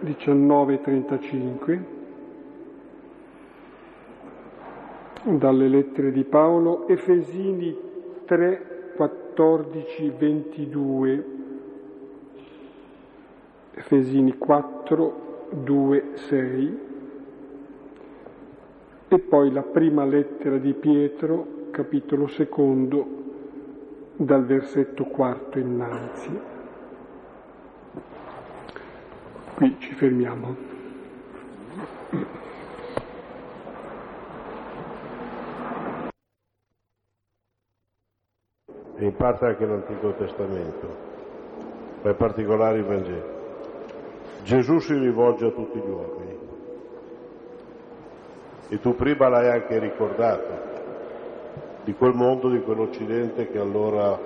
19 0.00 0.74
e 0.74 0.80
35, 0.82 1.84
dalle 5.22 5.68
lettere 5.68 6.12
di 6.12 6.24
Paolo, 6.24 6.86
Efesini 6.88 7.74
3, 8.26 8.92
14, 8.96 10.12
22, 10.14 11.26
Efesini 13.76 14.36
4, 14.36 15.48
2, 15.64 16.04
6, 16.16 16.87
e 19.08 19.18
poi 19.18 19.50
la 19.50 19.62
prima 19.62 20.04
lettera 20.04 20.58
di 20.58 20.74
Pietro, 20.74 21.70
capitolo 21.70 22.26
secondo, 22.26 23.06
dal 24.16 24.44
versetto 24.44 25.04
quarto 25.04 25.58
innanzi. 25.58 26.38
Qui 29.54 29.76
ci 29.78 29.94
fermiamo. 29.94 30.66
E 38.96 39.04
in 39.04 39.16
parte 39.16 39.46
anche 39.46 39.64
l'Antico 39.64 40.12
Testamento, 40.14 40.96
ma 42.02 42.10
in 42.10 42.16
particolare 42.16 42.78
il 42.78 42.84
Vangelo. 42.84 43.36
Gesù 44.42 44.78
si 44.80 44.92
rivolge 44.98 45.46
a 45.46 45.50
tutti 45.50 45.78
gli 45.78 45.88
uomini 45.88 46.28
e 48.68 48.80
tu 48.80 48.94
prima 48.94 49.28
l'hai 49.28 49.48
anche 49.48 49.78
ricordato, 49.78 50.66
di 51.84 51.94
quel 51.94 52.12
mondo, 52.12 52.50
di 52.50 52.60
quell'Occidente 52.60 53.50
che 53.50 53.58
allora 53.58 54.18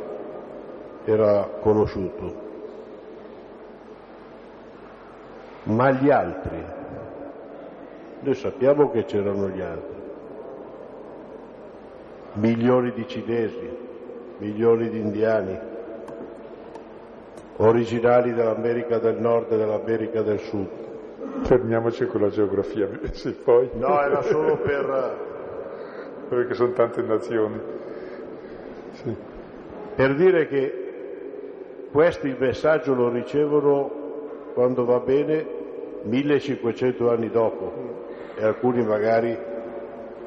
era 1.05 1.49
conosciuto. 1.61 2.51
Ma 5.65 5.93
gli 5.93 6.11
altri, 6.11 6.65
noi 8.21 8.35
sappiamo 8.35 8.91
che 8.91 9.05
c'erano 9.05 9.49
gli 9.49 9.61
altri, 9.61 10.01
milioni 12.35 12.93
di 12.93 13.07
cinesi, 13.07 13.71
milioni 14.39 14.89
di 14.89 14.99
indiani, 14.99 15.59
originali 17.59 18.35
dell'America 18.35 18.99
del 18.99 19.21
Nord 19.21 19.53
e 19.53 19.57
dell'America 19.57 20.23
del 20.23 20.41
Sud, 20.41 20.82
Fermiamoci 21.43 22.07
con 22.07 22.21
la 22.21 22.29
geografia, 22.29 22.89
sì, 23.13 23.31
poi. 23.33 23.71
No, 23.75 24.01
era 24.01 24.23
solo 24.23 24.57
per... 24.57 25.31
Perché 26.29 26.55
sono 26.55 26.73
tante 26.73 27.03
nazioni. 27.03 27.61
Sì. 28.93 29.15
Per 29.95 30.15
dire 30.15 30.47
che 30.49 31.89
questi 31.93 32.29
il 32.29 32.37
messaggio 32.39 32.95
lo 32.95 33.11
ricevono 33.11 34.01
quando 34.55 34.85
va 34.85 34.99
bene 35.01 35.47
1500 36.03 37.11
anni 37.11 37.31
dopo 37.31 37.73
e 38.35 38.45
alcuni 38.45 38.83
magari 38.83 39.37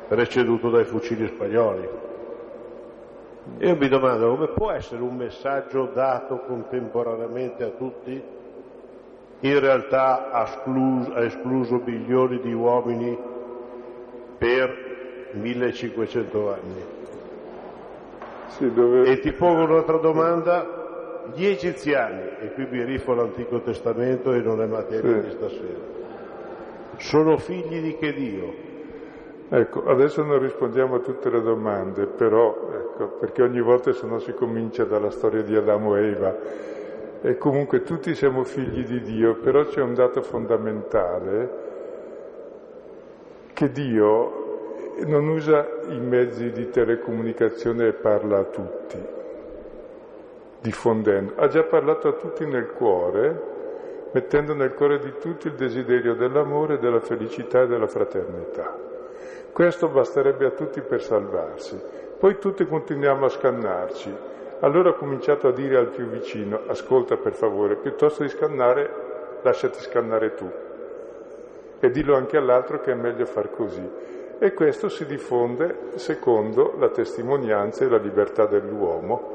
preceduto 0.07 0.69
dai 0.69 0.85
fucili 0.85 1.27
spagnoli. 1.27 1.89
Io 3.59 3.75
mi 3.75 3.87
domando 3.87 4.29
come 4.29 4.47
può 4.47 4.71
essere 4.71 5.01
un 5.01 5.15
messaggio 5.15 5.89
dato 5.93 6.39
contemporaneamente 6.39 7.63
a 7.63 7.69
tutti 7.69 8.23
in 9.39 9.59
realtà 9.59 10.31
ha 10.31 10.43
escluso, 10.43 11.13
ha 11.13 11.23
escluso 11.23 11.81
milioni 11.83 12.39
di 12.39 12.53
uomini 12.53 13.17
per 14.37 15.29
1500 15.31 16.53
anni. 16.53 16.83
Sì, 18.47 18.71
dove... 18.71 19.09
E 19.09 19.19
ti 19.19 19.31
pongo 19.33 19.63
un'altra 19.63 19.97
domanda, 19.97 21.31
gli 21.33 21.45
egiziani, 21.45 22.21
e 22.39 22.53
qui 22.53 22.67
mi 22.69 22.83
rifo 22.83 23.13
l'Antico 23.13 23.61
Testamento 23.61 24.31
e 24.33 24.39
non 24.39 24.61
è 24.61 24.65
materia 24.65 25.21
sì. 25.21 25.27
di 25.27 25.31
stasera, 25.33 25.79
sono 26.97 27.37
figli 27.37 27.81
di 27.81 27.97
che 27.97 28.13
Dio? 28.13 28.53
Ecco, 29.47 29.85
adesso 29.85 30.23
non 30.23 30.39
rispondiamo 30.39 30.95
a 30.95 30.99
tutte 30.99 31.29
le 31.29 31.41
domande, 31.41 32.07
però, 32.07 32.55
ecco, 32.73 33.17
perché 33.19 33.43
ogni 33.43 33.61
volta 33.61 33.91
se 33.93 34.07
no 34.07 34.19
si 34.19 34.33
comincia 34.33 34.85
dalla 34.85 35.11
storia 35.11 35.43
di 35.43 35.55
Adamo 35.55 35.95
e 35.95 36.07
Eva, 36.07 36.35
e 37.25 37.39
comunque 37.39 37.81
tutti 37.81 38.13
siamo 38.13 38.43
figli 38.43 38.85
di 38.85 39.01
Dio, 39.01 39.33
però 39.33 39.65
c'è 39.65 39.81
un 39.81 39.95
dato 39.95 40.21
fondamentale 40.21 41.63
che 43.51 43.71
Dio 43.71 44.93
non 45.07 45.27
usa 45.29 45.67
i 45.87 45.99
mezzi 45.99 46.51
di 46.51 46.69
telecomunicazione 46.69 47.87
e 47.87 47.93
parla 47.93 48.37
a 48.37 48.43
tutti, 48.43 49.03
diffondendo. 50.61 51.33
Ha 51.37 51.47
già 51.47 51.63
parlato 51.63 52.09
a 52.09 52.13
tutti 52.13 52.45
nel 52.45 52.67
cuore, 52.73 53.41
mettendo 54.11 54.53
nel 54.53 54.75
cuore 54.75 54.99
di 54.99 55.13
tutti 55.19 55.47
il 55.47 55.55
desiderio 55.55 56.13
dell'amore, 56.13 56.77
della 56.77 56.99
felicità 56.99 57.63
e 57.63 57.67
della 57.67 57.87
fraternità. 57.87 58.77
Questo 59.51 59.87
basterebbe 59.87 60.45
a 60.45 60.51
tutti 60.51 60.79
per 60.81 61.01
salvarsi. 61.01 61.75
Poi 62.19 62.37
tutti 62.37 62.67
continuiamo 62.67 63.25
a 63.25 63.29
scannarci, 63.29 64.15
allora 64.65 64.89
ho 64.89 64.95
cominciato 64.95 65.47
a 65.47 65.51
dire 65.51 65.77
al 65.77 65.89
più 65.89 66.07
vicino, 66.07 66.61
ascolta 66.65 67.17
per 67.17 67.33
favore, 67.33 67.75
piuttosto 67.75 68.23
di 68.23 68.29
scannare, 68.29 68.89
lasciati 69.43 69.79
scannare 69.79 70.33
tu. 70.33 70.51
E 71.79 71.91
dillo 71.91 72.15
anche 72.15 72.35
all'altro 72.35 72.81
che 72.81 72.91
è 72.91 72.95
meglio 72.95 73.25
far 73.25 73.51
così. 73.51 73.87
E 74.39 74.53
questo 74.53 74.89
si 74.89 75.05
diffonde 75.05 75.91
secondo 75.95 76.73
la 76.79 76.89
testimonianza 76.89 77.85
e 77.85 77.89
la 77.89 77.99
libertà 77.99 78.47
dell'uomo. 78.47 79.33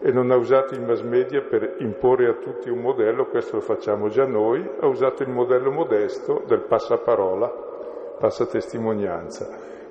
E 0.00 0.10
non 0.12 0.30
ha 0.30 0.36
usato 0.36 0.74
i 0.74 0.80
mass 0.80 1.02
media 1.02 1.42
per 1.42 1.74
imporre 1.80 2.28
a 2.28 2.32
tutti 2.32 2.70
un 2.70 2.78
modello, 2.78 3.26
questo 3.26 3.56
lo 3.56 3.62
facciamo 3.62 4.08
già 4.08 4.24
noi, 4.24 4.66
ha 4.80 4.86
usato 4.86 5.22
il 5.24 5.28
modello 5.28 5.70
modesto 5.70 6.42
del 6.46 6.60
passaparola, 6.60 7.52
passatestimonianza. 8.18 9.46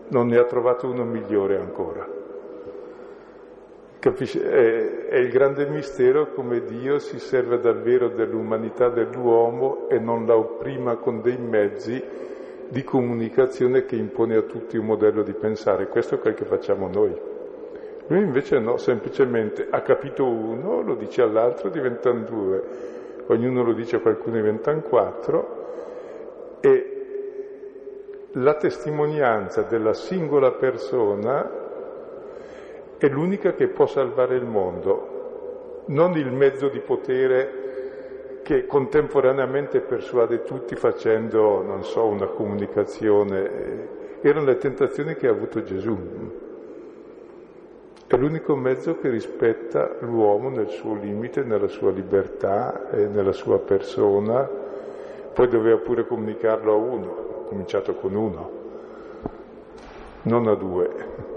Non 0.08 0.26
ne 0.26 0.40
ha 0.40 0.46
trovato 0.46 0.88
uno 0.88 1.04
migliore 1.04 1.58
ancora. 1.58 2.17
Capisce? 4.08 4.42
È, 4.42 5.08
è, 5.10 5.18
il 5.18 5.30
grande 5.30 5.66
mistero 5.68 6.32
come 6.32 6.64
Dio 6.64 6.98
si 6.98 7.20
serve 7.20 7.60
davvero 7.60 8.08
dell'umanità 8.08 8.88
dell'uomo 8.88 9.90
e 9.90 10.00
non 10.00 10.26
la 10.26 10.38
opprima 10.38 10.96
con 10.96 11.22
dei 11.22 11.38
mezzi 11.38 12.02
di 12.70 12.84
comunicazione 12.86 13.84
che 13.84 13.98
impone 13.98 14.38
a 14.38 14.44
tutti 14.44 14.78
un 14.78 14.86
modello 14.86 15.24
di 15.24 15.34
pensare. 15.34 15.90
Questo 15.90 16.16
è 16.16 16.20
quel 16.20 16.36
che 16.36 16.46
facciamo 16.46 16.88
noi. 16.88 17.14
Lui 18.08 18.22
invece 18.22 18.60
no, 18.60 18.78
semplicemente 18.78 19.68
ha 19.70 19.82
capito 19.82 20.26
uno, 20.26 20.82
lo 20.82 20.96
dice 20.96 21.22
all'altro, 21.22 21.68
diventano 21.68 22.22
due, 22.22 22.64
ognuno 23.28 23.62
lo 23.62 23.74
dice 23.74 23.98
a 23.98 24.00
qualcuno, 24.00 24.38
diventano 24.38 24.80
quattro, 24.84 26.60
e 26.62 26.92
la 28.32 28.54
testimonianza 28.54 29.64
della 29.64 29.94
singola 29.94 30.52
persona 30.52 31.66
è 32.98 33.08
l'unica 33.10 33.54
che 33.54 33.68
può 33.68 33.86
salvare 33.86 34.36
il 34.36 34.46
mondo, 34.46 35.84
non 35.88 36.18
il 36.18 36.32
mezzo 36.32 36.68
di 36.68 36.80
potere 36.80 38.42
che 38.42 38.66
contemporaneamente 38.66 39.82
persuade 39.82 40.44
tutti 40.44 40.76
facendo, 40.76 41.62
non 41.62 41.84
so, 41.84 42.06
una 42.06 42.28
comunicazione. 42.28 43.88
Erano 44.22 44.46
le 44.46 44.58
tentazioni 44.58 45.16
che 45.16 45.28
ha 45.28 45.32
avuto 45.32 45.64
Gesù. 45.64 45.98
È 48.08 48.16
l'unico 48.16 48.56
mezzo 48.56 48.98
che 49.00 49.10
rispetta 49.10 49.98
l'uomo 50.00 50.50
nel 50.50 50.70
suo 50.70 50.96
limite, 50.96 51.44
nella 51.44 51.68
sua 51.68 51.92
libertà 51.92 52.90
e 52.90 53.06
nella 53.08 53.34
sua 53.34 53.60
persona. 53.60 54.50
Poi 55.34 55.48
doveva 55.50 55.78
pure 55.78 56.08
comunicarlo 56.08 56.72
a 56.72 56.76
uno, 56.78 57.44
cominciato 57.48 57.96
con 57.96 58.16
uno, 58.16 58.52
non 60.24 60.48
a 60.48 60.56
due, 60.56 61.36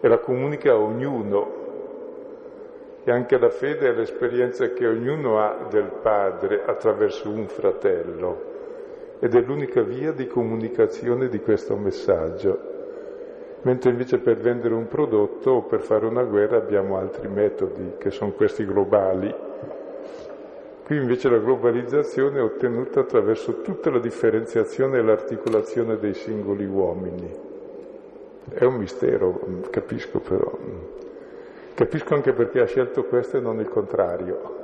e 0.00 0.08
la 0.08 0.18
comunica 0.18 0.72
a 0.72 0.78
ognuno. 0.78 1.66
E 3.04 3.10
anche 3.10 3.38
la 3.38 3.50
fede 3.50 3.88
è 3.88 3.92
l'esperienza 3.92 4.72
che 4.72 4.86
ognuno 4.86 5.40
ha 5.40 5.66
del 5.70 5.90
Padre 6.02 6.62
attraverso 6.64 7.30
un 7.30 7.46
fratello 7.46 8.56
ed 9.20 9.34
è 9.34 9.40
l'unica 9.40 9.82
via 9.82 10.12
di 10.12 10.26
comunicazione 10.26 11.28
di 11.28 11.40
questo 11.40 11.76
messaggio. 11.76 12.76
Mentre 13.62 13.90
invece 13.90 14.18
per 14.18 14.36
vendere 14.36 14.74
un 14.74 14.86
prodotto 14.86 15.50
o 15.50 15.62
per 15.62 15.80
fare 15.80 16.06
una 16.06 16.22
guerra 16.22 16.58
abbiamo 16.58 16.96
altri 16.96 17.28
metodi, 17.28 17.94
che 17.98 18.10
sono 18.10 18.32
questi 18.32 18.64
globali, 18.64 19.34
Qui 20.88 20.96
invece 20.96 21.28
la 21.28 21.36
globalizzazione 21.36 22.38
è 22.38 22.42
ottenuta 22.42 23.00
attraverso 23.00 23.60
tutta 23.60 23.90
la 23.90 23.98
differenziazione 23.98 24.96
e 24.96 25.02
l'articolazione 25.02 25.98
dei 25.98 26.14
singoli 26.14 26.64
uomini. 26.64 27.47
È 28.50 28.64
un 28.64 28.74
mistero, 28.74 29.40
capisco 29.70 30.20
però. 30.20 30.56
Capisco 31.74 32.14
anche 32.14 32.32
perché 32.32 32.60
ha 32.60 32.66
scelto 32.66 33.04
questo 33.04 33.36
e 33.36 33.40
non 33.40 33.60
il 33.60 33.68
contrario. 33.68 34.56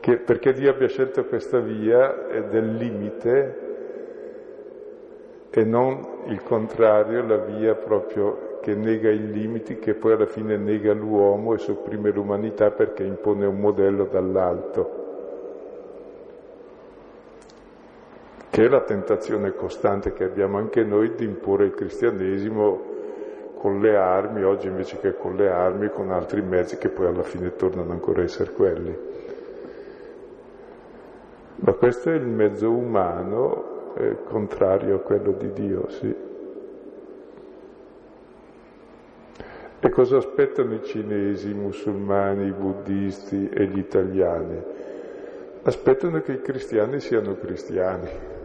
Che 0.00 0.16
perché 0.16 0.52
Dio 0.52 0.70
abbia 0.70 0.88
scelto 0.88 1.24
questa 1.26 1.58
via 1.58 2.12
del 2.48 2.74
limite 2.74 3.66
e 5.50 5.64
non 5.64 6.22
il 6.26 6.42
contrario, 6.42 7.26
la 7.26 7.36
via 7.36 7.74
proprio 7.74 8.58
che 8.60 8.74
nega 8.74 9.10
i 9.10 9.30
limiti, 9.30 9.78
che 9.78 9.94
poi 9.94 10.12
alla 10.12 10.26
fine 10.26 10.56
nega 10.56 10.92
l'uomo 10.92 11.54
e 11.54 11.58
sopprime 11.58 12.10
l'umanità 12.10 12.70
perché 12.70 13.02
impone 13.02 13.46
un 13.46 13.58
modello 13.58 14.04
dall'alto, 14.04 14.97
che 18.50 18.64
è 18.64 18.68
la 18.68 18.80
tentazione 18.80 19.54
costante 19.54 20.12
che 20.12 20.24
abbiamo 20.24 20.58
anche 20.58 20.82
noi 20.82 21.14
di 21.14 21.24
imporre 21.24 21.66
il 21.66 21.74
cristianesimo 21.74 22.96
con 23.58 23.80
le 23.80 23.96
armi, 23.96 24.42
oggi 24.42 24.68
invece 24.68 24.98
che 24.98 25.16
con 25.16 25.36
le 25.36 25.50
armi, 25.50 25.90
con 25.90 26.10
altri 26.10 26.40
mezzi 26.40 26.78
che 26.78 26.88
poi 26.88 27.06
alla 27.06 27.22
fine 27.22 27.54
tornano 27.56 27.92
ancora 27.92 28.20
a 28.20 28.24
essere 28.24 28.52
quelli. 28.52 28.96
Ma 31.56 31.72
questo 31.72 32.10
è 32.10 32.14
il 32.14 32.26
mezzo 32.26 32.70
umano 32.70 33.94
eh, 33.96 34.16
contrario 34.24 34.96
a 34.96 35.00
quello 35.00 35.32
di 35.32 35.52
Dio, 35.52 35.88
sì. 35.90 36.14
E 39.80 39.90
cosa 39.90 40.16
aspettano 40.16 40.74
i 40.74 40.82
cinesi, 40.82 41.50
i 41.50 41.54
musulmani, 41.54 42.46
i 42.46 42.52
buddisti 42.52 43.48
e 43.48 43.66
gli 43.66 43.78
italiani? 43.78 44.62
Aspettano 45.62 46.20
che 46.22 46.32
i 46.32 46.40
cristiani 46.40 47.00
siano 47.00 47.36
cristiani 47.36 48.36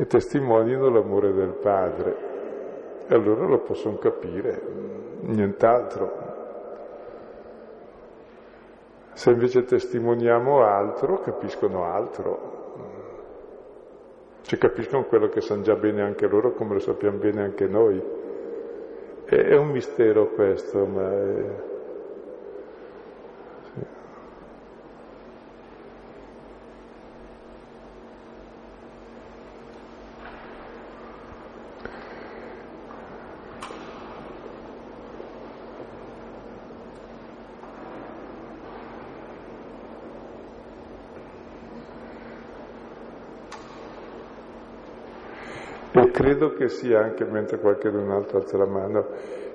e 0.00 0.06
testimonino 0.06 0.88
l'amore 0.88 1.34
del 1.34 1.50
Padre. 1.50 2.16
E 3.06 3.14
allora 3.14 3.44
lo 3.44 3.58
possono 3.58 3.98
capire, 3.98 4.58
nient'altro. 5.20 6.28
Se 9.12 9.30
invece 9.30 9.64
testimoniamo 9.64 10.62
altro, 10.62 11.20
capiscono 11.20 11.84
altro. 11.84 12.58
Cioè 14.40 14.58
capiscono 14.58 15.04
quello 15.04 15.28
che 15.28 15.42
sanno 15.42 15.60
già 15.60 15.74
bene 15.74 16.00
anche 16.00 16.26
loro 16.26 16.52
come 16.52 16.72
lo 16.74 16.80
sappiamo 16.80 17.18
bene 17.18 17.42
anche 17.42 17.66
noi. 17.66 18.02
È 19.26 19.54
un 19.54 19.68
mistero 19.68 20.28
questo, 20.28 20.86
ma 20.86 21.10
è... 21.10 21.44
credo 46.30 46.52
che 46.52 46.68
sia 46.68 47.00
anche, 47.00 47.24
mentre 47.24 47.58
qualcun 47.58 48.08
altro 48.08 48.38
alza 48.38 48.56
la 48.56 48.66
mano, 48.66 49.04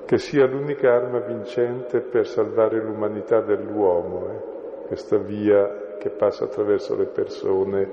che 0.05 0.17
sia 0.17 0.45
l'unica 0.45 0.93
arma 0.93 1.19
vincente 1.19 2.01
per 2.01 2.27
salvare 2.27 2.83
l'umanità 2.83 3.39
dell'uomo, 3.39 4.29
eh? 4.29 4.87
questa 4.87 5.17
via 5.17 5.95
che 5.97 6.09
passa 6.09 6.43
attraverso 6.43 6.97
le 6.97 7.05
persone, 7.05 7.89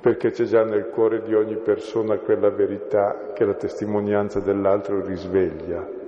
perché 0.00 0.30
c'è 0.30 0.44
già 0.44 0.62
nel 0.62 0.88
cuore 0.90 1.22
di 1.22 1.34
ogni 1.34 1.56
persona 1.56 2.16
quella 2.18 2.50
verità 2.50 3.32
che 3.34 3.44
la 3.44 3.54
testimonianza 3.54 4.38
dell'altro 4.38 5.04
risveglia. 5.04 5.98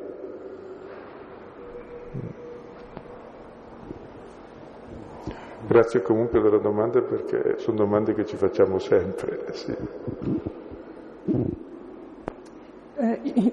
Grazie 5.67 6.03
comunque 6.03 6.41
della 6.41 6.59
domanda 6.59 7.01
perché 7.03 7.59
sono 7.59 7.79
domande 7.79 8.15
che 8.15 8.25
ci 8.25 8.37
facciamo 8.37 8.79
sempre. 8.79 9.47
Eh, 9.47 9.53
sì. 9.53 9.75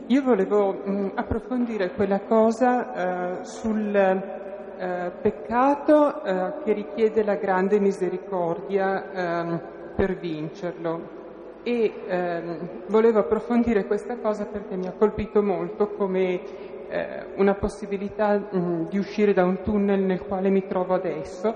Io 0.08 0.24
volevo 0.24 0.82
mm, 0.88 1.10
approfondire 1.14 1.92
quella 1.92 2.22
cosa 2.22 3.40
eh, 3.40 3.44
sul 3.46 3.96
eh, 3.96 5.12
peccato 5.22 6.24
eh, 6.24 6.54
che 6.64 6.74
richiede 6.74 7.24
la 7.24 7.36
grande 7.36 7.80
misericordia 7.80 9.12
ehm, 9.12 9.62
per 9.96 10.18
vincerlo 10.18 11.18
e 11.62 11.94
ehm, 12.08 12.70
volevo 12.88 13.20
approfondire 13.20 13.86
questa 13.86 14.18
cosa 14.18 14.46
perché 14.46 14.76
mi 14.76 14.88
ha 14.88 14.94
colpito 14.98 15.44
molto 15.44 15.90
come 15.90 16.42
eh, 16.88 17.26
una 17.36 17.54
possibilità 17.54 18.38
mh, 18.38 18.58
mm, 18.58 18.86
di 18.88 18.98
uscire 18.98 19.34
da 19.34 19.44
un 19.44 19.62
tunnel 19.62 20.00
nel 20.00 20.22
quale 20.22 20.50
mi 20.50 20.66
trovo 20.66 20.96
adesso, 20.96 21.54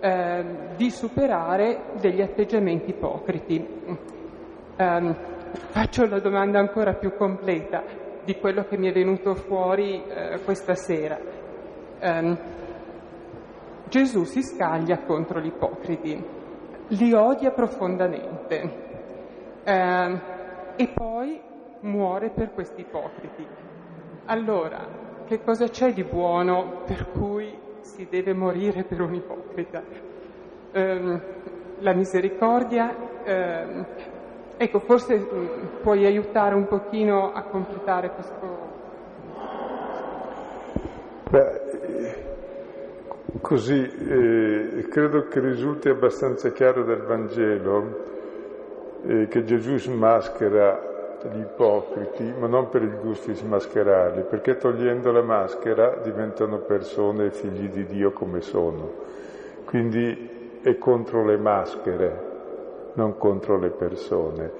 ehm, 0.00 0.76
di 0.76 0.90
superare 0.90 1.92
degli 1.98 2.20
atteggiamenti 2.20 2.90
ipocriti. 2.90 3.66
Um, 4.76 5.16
faccio 5.52 6.06
la 6.06 6.20
domanda 6.20 6.58
ancora 6.58 6.94
più 6.94 7.14
completa 7.14 7.82
di 8.24 8.36
quello 8.38 8.64
che 8.64 8.76
mi 8.76 8.88
è 8.88 8.92
venuto 8.92 9.34
fuori 9.34 10.02
uh, 10.02 10.42
questa 10.44 10.74
sera. 10.74 11.18
Um, 12.00 12.38
Gesù 13.88 14.24
si 14.24 14.42
scaglia 14.42 14.98
contro 14.98 15.40
gli 15.40 15.46
ipocriti, 15.46 16.24
li 16.88 17.12
odia 17.14 17.50
profondamente 17.52 18.60
uh, 19.64 20.18
e 20.76 20.88
poi 20.94 21.40
muore 21.80 22.30
per 22.30 22.52
questi 22.52 22.82
ipocriti. 22.82 23.46
Allora, 24.26 24.86
che 25.24 25.40
cosa 25.42 25.68
c'è 25.68 25.92
di 25.92 26.04
buono 26.04 26.82
per 26.84 27.10
cui 27.10 27.58
si 27.80 28.06
deve 28.10 28.34
morire 28.34 28.84
per 28.84 29.00
un 29.00 29.14
ipocrita? 29.14 29.82
Um, 30.74 31.22
la 31.78 31.94
misericordia, 31.94 32.94
Ecco, 34.60 34.80
forse 34.80 35.16
mm, 35.16 35.46
puoi 35.82 36.04
aiutare 36.04 36.56
un 36.56 36.66
pochino 36.66 37.32
a 37.32 37.42
completare 37.42 38.10
questo. 38.10 38.66
Beh, 41.30 41.60
così 43.40 43.80
eh, 43.80 44.88
credo 44.90 45.28
che 45.28 45.38
risulti 45.38 45.88
abbastanza 45.88 46.50
chiaro 46.50 46.82
dal 46.82 47.02
Vangelo 47.02 48.04
eh, 49.06 49.28
che 49.28 49.44
Gesù 49.44 49.78
smaschera 49.78 51.16
gli 51.32 51.38
ipocriti, 51.38 52.34
ma 52.36 52.48
non 52.48 52.68
per 52.68 52.82
il 52.82 52.98
gusto 53.00 53.30
di 53.30 53.36
smascherarli, 53.36 54.22
perché 54.22 54.56
togliendo 54.56 55.12
la 55.12 55.22
maschera 55.22 56.00
diventano 56.02 56.58
persone 56.58 57.30
figli 57.30 57.68
di 57.68 57.86
Dio 57.86 58.10
come 58.10 58.40
sono. 58.40 58.90
Quindi 59.64 60.58
è 60.62 60.76
contro 60.78 61.24
le 61.24 61.36
maschere 61.36 62.27
non 62.98 63.16
contro 63.16 63.56
le 63.58 63.70
persone. 63.70 64.50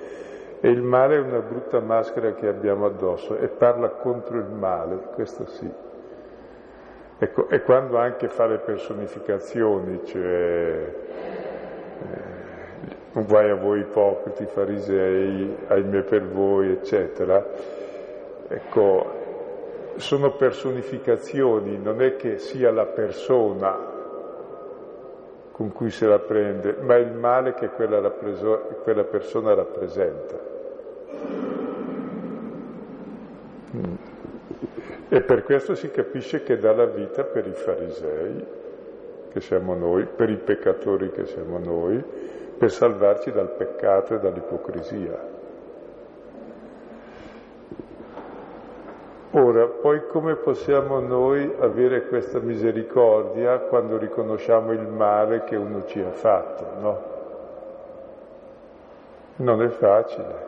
E 0.60 0.70
il 0.70 0.82
male 0.82 1.16
è 1.16 1.18
una 1.18 1.40
brutta 1.40 1.80
maschera 1.80 2.32
che 2.34 2.46
abbiamo 2.46 2.86
addosso 2.86 3.36
e 3.36 3.48
parla 3.48 3.88
contro 3.90 4.38
il 4.38 4.48
male, 4.50 4.96
questo 5.14 5.44
sì. 5.46 5.68
Ecco, 7.20 7.48
e 7.48 7.62
quando 7.62 7.98
anche 7.98 8.28
fa 8.28 8.46
le 8.46 8.58
personificazioni, 8.58 10.00
cioè 10.04 10.94
eh, 13.12 13.22
guai 13.24 13.50
a 13.50 13.54
voi 13.56 13.80
ipocriti, 13.80 14.46
farisei, 14.46 15.56
ahimè 15.66 16.02
per 16.02 16.28
voi, 16.28 16.70
eccetera. 16.70 17.44
Ecco, 18.46 19.16
sono 19.96 20.30
personificazioni, 20.36 21.76
non 21.76 22.00
è 22.02 22.14
che 22.14 22.38
sia 22.38 22.70
la 22.70 22.86
persona 22.86 23.97
con 25.58 25.72
cui 25.72 25.90
se 25.90 26.06
la 26.06 26.20
prende, 26.20 26.76
ma 26.82 26.94
il 26.94 27.12
male 27.12 27.52
che 27.52 27.70
quella, 27.70 28.00
quella 28.10 29.02
persona 29.02 29.54
rappresenta. 29.54 30.38
Mm. 33.74 33.94
E 35.08 35.20
per 35.20 35.42
questo 35.42 35.74
si 35.74 35.90
capisce 35.90 36.44
che 36.44 36.58
dà 36.58 36.72
la 36.72 36.84
vita 36.84 37.24
per 37.24 37.44
i 37.48 37.54
farisei, 37.54 38.46
che 39.32 39.40
siamo 39.40 39.74
noi, 39.74 40.06
per 40.06 40.30
i 40.30 40.36
peccatori 40.36 41.10
che 41.10 41.26
siamo 41.26 41.58
noi, 41.58 42.04
per 42.56 42.70
salvarci 42.70 43.32
dal 43.32 43.50
peccato 43.50 44.14
e 44.14 44.20
dall'ipocrisia. 44.20 45.37
Ora, 49.32 49.66
poi 49.66 50.06
come 50.06 50.36
possiamo 50.36 51.00
noi 51.00 51.54
avere 51.60 52.06
questa 52.06 52.38
misericordia 52.38 53.58
quando 53.58 53.98
riconosciamo 53.98 54.72
il 54.72 54.86
male 54.86 55.44
che 55.44 55.54
uno 55.54 55.84
ci 55.84 56.00
ha 56.00 56.12
fatto, 56.12 56.66
no? 56.80 57.02
Non 59.36 59.62
è 59.62 59.68
facile. 59.68 60.46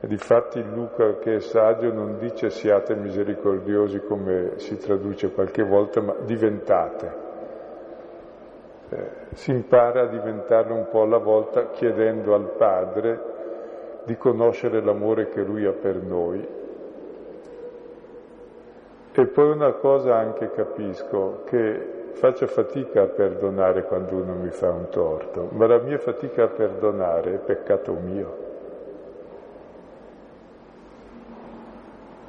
E 0.00 0.08
difatti 0.08 0.60
Luca, 0.74 1.18
che 1.18 1.36
è 1.36 1.40
saggio, 1.40 1.92
non 1.92 2.18
dice 2.18 2.50
siate 2.50 2.96
misericordiosi 2.96 4.00
come 4.00 4.54
si 4.56 4.76
traduce 4.76 5.30
qualche 5.30 5.62
volta, 5.62 6.00
ma 6.00 6.16
diventate. 6.24 7.28
Eh, 8.88 9.10
si 9.34 9.52
impara 9.52 10.00
a 10.02 10.06
diventarlo 10.06 10.74
un 10.74 10.88
po' 10.88 11.02
alla 11.02 11.18
volta 11.18 11.68
chiedendo 11.70 12.34
al 12.34 12.50
Padre 12.56 13.20
di 14.02 14.16
conoscere 14.16 14.82
l'amore 14.82 15.28
che 15.28 15.42
Lui 15.42 15.64
ha 15.64 15.72
per 15.72 16.02
noi 16.02 16.58
e 19.12 19.26
poi 19.26 19.50
una 19.50 19.72
cosa 19.72 20.16
anche 20.16 20.50
capisco, 20.52 21.42
che 21.44 21.98
faccio 22.12 22.46
fatica 22.46 23.02
a 23.02 23.06
perdonare 23.06 23.84
quando 23.84 24.14
uno 24.14 24.34
mi 24.34 24.50
fa 24.50 24.70
un 24.70 24.88
torto, 24.88 25.48
ma 25.52 25.66
la 25.66 25.78
mia 25.78 25.98
fatica 25.98 26.44
a 26.44 26.48
perdonare 26.48 27.34
è 27.34 27.38
peccato 27.38 27.92
mio. 27.92 28.48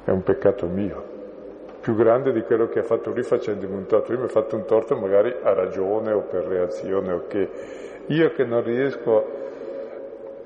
È 0.04 0.10
un 0.10 0.22
peccato 0.22 0.66
mio, 0.66 1.02
più 1.80 1.94
grande 1.94 2.32
di 2.32 2.42
quello 2.42 2.68
che 2.68 2.80
ha 2.80 2.84
fatto 2.84 3.10
lui 3.10 3.22
facendomi 3.22 3.74
un 3.74 3.86
torto. 3.86 4.12
Lui 4.12 4.20
mi 4.20 4.26
ha 4.26 4.30
fatto 4.30 4.56
un 4.56 4.64
torto 4.64 4.96
magari 4.96 5.34
a 5.42 5.52
ragione 5.52 6.12
o 6.12 6.20
per 6.20 6.44
reazione 6.44 7.12
o 7.12 7.24
che 7.28 7.48
io 8.06 8.32
che 8.32 8.44
non 8.44 8.62
riesco 8.62 9.41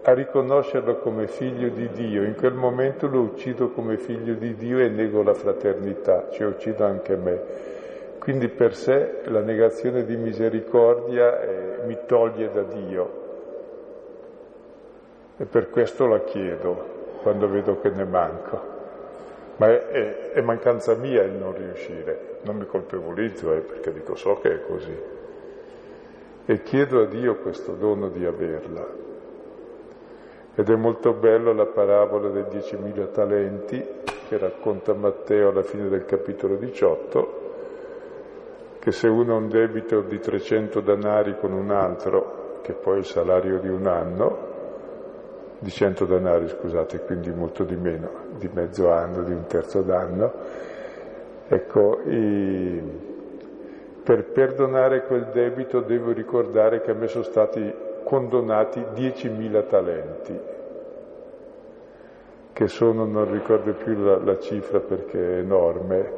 a 0.09 0.13
riconoscerlo 0.13 0.99
come 0.99 1.27
figlio 1.27 1.69
di 1.69 1.89
Dio, 1.89 2.23
in 2.23 2.37
quel 2.37 2.55
momento 2.55 3.09
lo 3.09 3.23
uccido 3.23 3.71
come 3.71 3.97
figlio 3.97 4.35
di 4.35 4.55
Dio 4.55 4.79
e 4.79 4.89
nego 4.89 5.21
la 5.21 5.35
fraternità, 5.35 6.29
ci 6.31 6.45
uccido 6.45 6.85
anche 6.85 7.17
me. 7.17 7.41
Quindi 8.21 8.47
per 8.47 8.77
sé 8.77 9.23
la 9.25 9.41
negazione 9.41 10.05
di 10.05 10.17
misericordia 10.17 11.41
eh, 11.41 11.79
mi 11.87 11.99
toglie 12.07 12.51
da 12.53 12.63
Dio 12.63 13.25
e 15.39 15.45
per 15.45 15.71
questo 15.71 16.07
la 16.07 16.21
chiedo 16.21 17.19
quando 17.23 17.49
vedo 17.49 17.81
che 17.81 17.91
ne 17.91 18.05
manco. 18.05 18.75
Ma 19.57 19.67
è, 19.67 19.89
è, 19.89 20.31
è 20.35 20.41
mancanza 20.41 20.95
mia 20.95 21.25
il 21.25 21.33
non 21.33 21.53
riuscire, 21.53 22.39
non 22.43 22.59
mi 22.59 22.67
colpevolizzo 22.67 23.53
eh, 23.55 23.59
perché 23.59 23.93
dico 23.93 24.15
so 24.15 24.39
che 24.39 24.53
è 24.53 24.61
così. 24.65 24.97
E 26.45 26.63
chiedo 26.63 27.01
a 27.01 27.07
Dio 27.07 27.39
questo 27.39 27.73
dono 27.73 28.09
di 28.09 28.25
averla. 28.25 29.06
Ed 30.59 30.71
è 30.71 30.75
molto 30.75 31.13
bello 31.13 31.53
la 31.53 31.67
parabola 31.67 32.31
dei 32.31 32.45
10.000 32.45 33.11
talenti 33.11 33.87
che 34.27 34.39
racconta 34.39 34.95
Matteo 34.95 35.51
alla 35.51 35.63
fine 35.63 35.91
del 35.91 36.07
capitolo 36.07 36.57
18, 36.57 37.45
che 38.79 38.91
se 38.91 39.07
uno 39.07 39.35
ha 39.35 39.37
un 39.37 39.51
debito 39.51 40.01
di 40.01 40.19
300 40.19 40.81
danari 40.81 41.37
con 41.39 41.53
un 41.53 41.71
altro, 41.71 42.61
che 42.63 42.73
poi 42.73 42.95
è 42.95 42.99
il 43.01 43.05
salario 43.05 43.59
di 43.59 43.69
un 43.69 43.87
anno, 43.87 44.55
di 45.59 45.71
100 45.71 46.07
danari 46.07 46.49
scusate, 46.49 47.01
quindi 47.01 47.31
molto 47.31 47.65
di 47.65 47.77
meno, 47.77 48.09
di 48.39 48.49
mezzo 48.51 48.91
anno, 48.91 49.25
di 49.25 49.33
un 49.33 49.45
terzo 49.47 49.83
d'anno, 49.83 50.33
ecco, 51.49 52.01
i... 52.07 52.83
per 54.03 54.25
perdonare 54.25 55.05
quel 55.05 55.27
debito 55.35 55.81
devo 55.81 56.13
ricordare 56.13 56.81
che 56.81 56.93
a 56.93 56.95
me 56.95 57.09
sono 57.09 57.25
stati 57.25 57.86
condonati 58.07 58.79
10.000 58.95 59.67
talenti, 59.67 60.39
che 62.53 62.69
sono, 62.69 63.05
non 63.05 63.29
ricordo 63.33 63.73
più 63.73 63.99
la, 63.99 64.17
la 64.19 64.39
cifra 64.39 64.79
perché 64.79 65.19
è 65.19 65.39
enorme, 65.39 66.13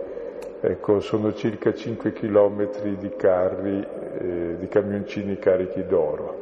ecco, 0.60 1.00
sono 1.00 1.32
circa 1.32 1.72
5 1.72 2.12
chilometri 2.12 2.98
di 2.98 3.08
carri, 3.16 3.82
eh, 4.18 4.56
di 4.58 4.68
camioncini 4.68 5.38
carichi 5.38 5.86
d'oro. 5.86 6.36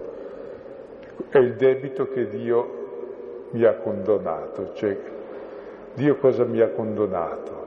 È 1.28 1.38
il 1.38 1.54
debito 1.54 2.08
che 2.08 2.26
Dio 2.26 3.48
mi 3.50 3.62
ha 3.62 3.74
condonato, 3.74 4.72
cioè 4.72 4.98
Dio 5.94 6.16
cosa 6.16 6.42
mi 6.42 6.60
ha 6.60 6.70
condonato? 6.70 7.66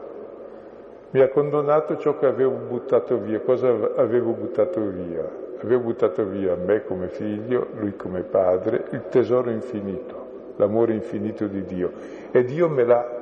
Mi 1.11 1.21
ha 1.21 1.29
condonato 1.29 1.95
ciò 1.95 2.19
che 2.19 2.25
avevo 2.25 2.57
buttato 2.57 3.17
via, 3.19 3.39
cosa 3.39 3.69
avevo 3.95 4.33
buttato 4.33 4.81
via? 4.81 5.47
Avevo 5.65 5.83
buttato 5.83 6.25
via 6.25 6.55
me 6.55 6.83
come 6.83 7.09
figlio, 7.09 7.67
lui 7.75 7.95
come 7.95 8.21
padre, 8.21 8.85
il 8.91 9.07
tesoro 9.09 9.49
infinito, 9.49 10.53
l'amore 10.55 10.93
infinito 10.93 11.47
di 11.47 11.63
Dio. 11.63 11.91
E 12.31 12.43
Dio 12.43 12.69
me 12.69 12.83
l'ha 12.85 13.17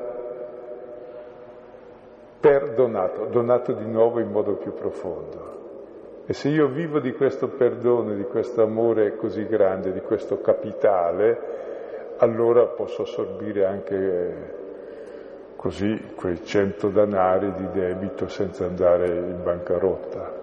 perdonato, 2.40 3.26
donato 3.26 3.74
di 3.74 3.86
nuovo 3.86 4.20
in 4.20 4.30
modo 4.30 4.54
più 4.54 4.74
profondo. 4.74 5.56
E 6.28 6.34
se 6.34 6.50
io 6.50 6.68
vivo 6.68 7.00
di 7.00 7.14
questo 7.14 7.48
perdono, 7.48 8.14
di 8.14 8.24
questo 8.24 8.62
amore 8.62 9.16
così 9.16 9.46
grande, 9.48 9.94
di 9.94 10.02
questo 10.02 10.40
capitale, 10.42 12.16
allora 12.18 12.66
posso 12.66 13.04
assorbire 13.04 13.66
anche 13.66 14.56
così 15.56 16.12
quei 16.16 16.44
cento 16.44 16.90
danari 16.90 17.52
di 17.54 17.68
debito 17.72 18.28
senza 18.28 18.66
andare 18.66 19.08
in 19.08 19.42
bancarotta 19.42 20.37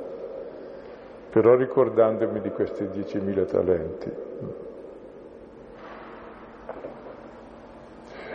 però 1.35 1.57
ricordandomi 1.57 2.41
di 2.41 2.51
questi 2.51 2.85
10.000 2.85 3.47
talenti. 3.47 4.13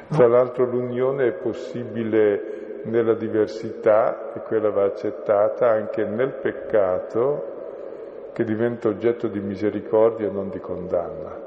Tra 0.10 0.28
l'altro 0.28 0.66
l'unione 0.66 1.28
è 1.28 1.32
possibile 1.32 2.82
nella 2.84 3.14
diversità 3.14 4.34
e 4.34 4.42
quella 4.42 4.70
va 4.70 4.84
accettata 4.84 5.70
anche 5.70 6.04
nel 6.04 6.34
peccato 6.42 8.32
che 8.34 8.44
diventa 8.44 8.90
oggetto 8.90 9.30
di 9.30 9.40
misericordia 9.40 10.28
e 10.28 10.32
non 10.32 10.50
di 10.50 10.60
condanna. 10.60 11.40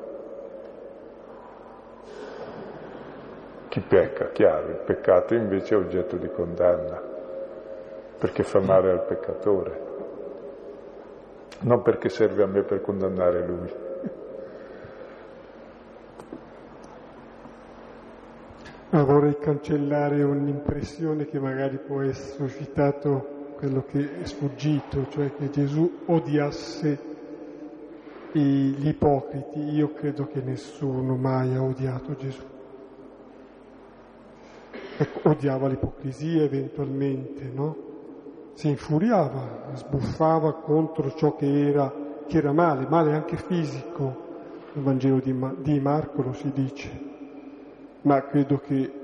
Chi 3.68 3.80
pecca, 3.80 4.30
chiaro, 4.30 4.68
il 4.68 4.80
peccato 4.86 5.34
invece 5.34 5.74
è 5.74 5.78
oggetto 5.78 6.16
di 6.16 6.30
condanna, 6.30 6.98
perché 8.16 8.42
fa 8.42 8.60
male 8.60 8.90
al 8.90 9.04
peccatore 9.04 9.81
non 11.62 11.82
perché 11.82 12.08
serve 12.08 12.42
a 12.42 12.46
me 12.46 12.62
per 12.62 12.80
condannare 12.80 13.46
lui. 13.46 13.72
Ma 18.90 19.02
vorrei 19.04 19.38
cancellare 19.38 20.22
un'impressione 20.22 21.24
che 21.26 21.38
magari 21.38 21.78
può 21.78 22.02
essere 22.02 22.48
suscitato 22.48 23.54
quello 23.56 23.84
che 23.84 24.20
è 24.20 24.26
sfuggito, 24.26 25.08
cioè 25.08 25.34
che 25.34 25.48
Gesù 25.48 26.00
odiasse 26.06 27.10
gli 28.32 28.86
ipocriti. 28.86 29.60
Io 29.60 29.92
credo 29.94 30.26
che 30.26 30.42
nessuno 30.42 31.16
mai 31.16 31.54
ha 31.54 31.62
odiato 31.62 32.16
Gesù. 32.16 32.42
Ecco, 34.98 35.28
odiava 35.30 35.68
l'ipocrisia 35.68 36.42
eventualmente, 36.42 37.50
no? 37.50 37.91
Si 38.54 38.68
infuriava, 38.68 39.70
sbuffava 39.74 40.54
contro 40.54 41.14
ciò 41.14 41.36
che 41.36 41.68
era, 41.68 41.92
che 42.26 42.36
era 42.38 42.52
male, 42.52 42.86
male 42.86 43.14
anche 43.14 43.36
fisico. 43.36 44.30
Nel 44.72 44.84
Vangelo 44.84 45.18
di, 45.18 45.34
di 45.58 45.80
Marco 45.80 46.22
lo 46.22 46.32
si 46.32 46.50
dice. 46.52 47.10
Ma 48.02 48.22
credo 48.22 48.58
che 48.58 49.00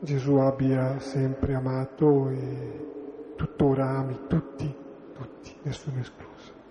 Gesù 0.00 0.34
abbia 0.34 0.98
sempre 0.98 1.54
amato 1.54 2.28
e 2.30 3.34
tuttora 3.36 3.88
ami 3.98 4.18
tutti, 4.26 4.74
tutti, 5.14 5.54
nessuno 5.62 6.00
escluso. 6.00 6.61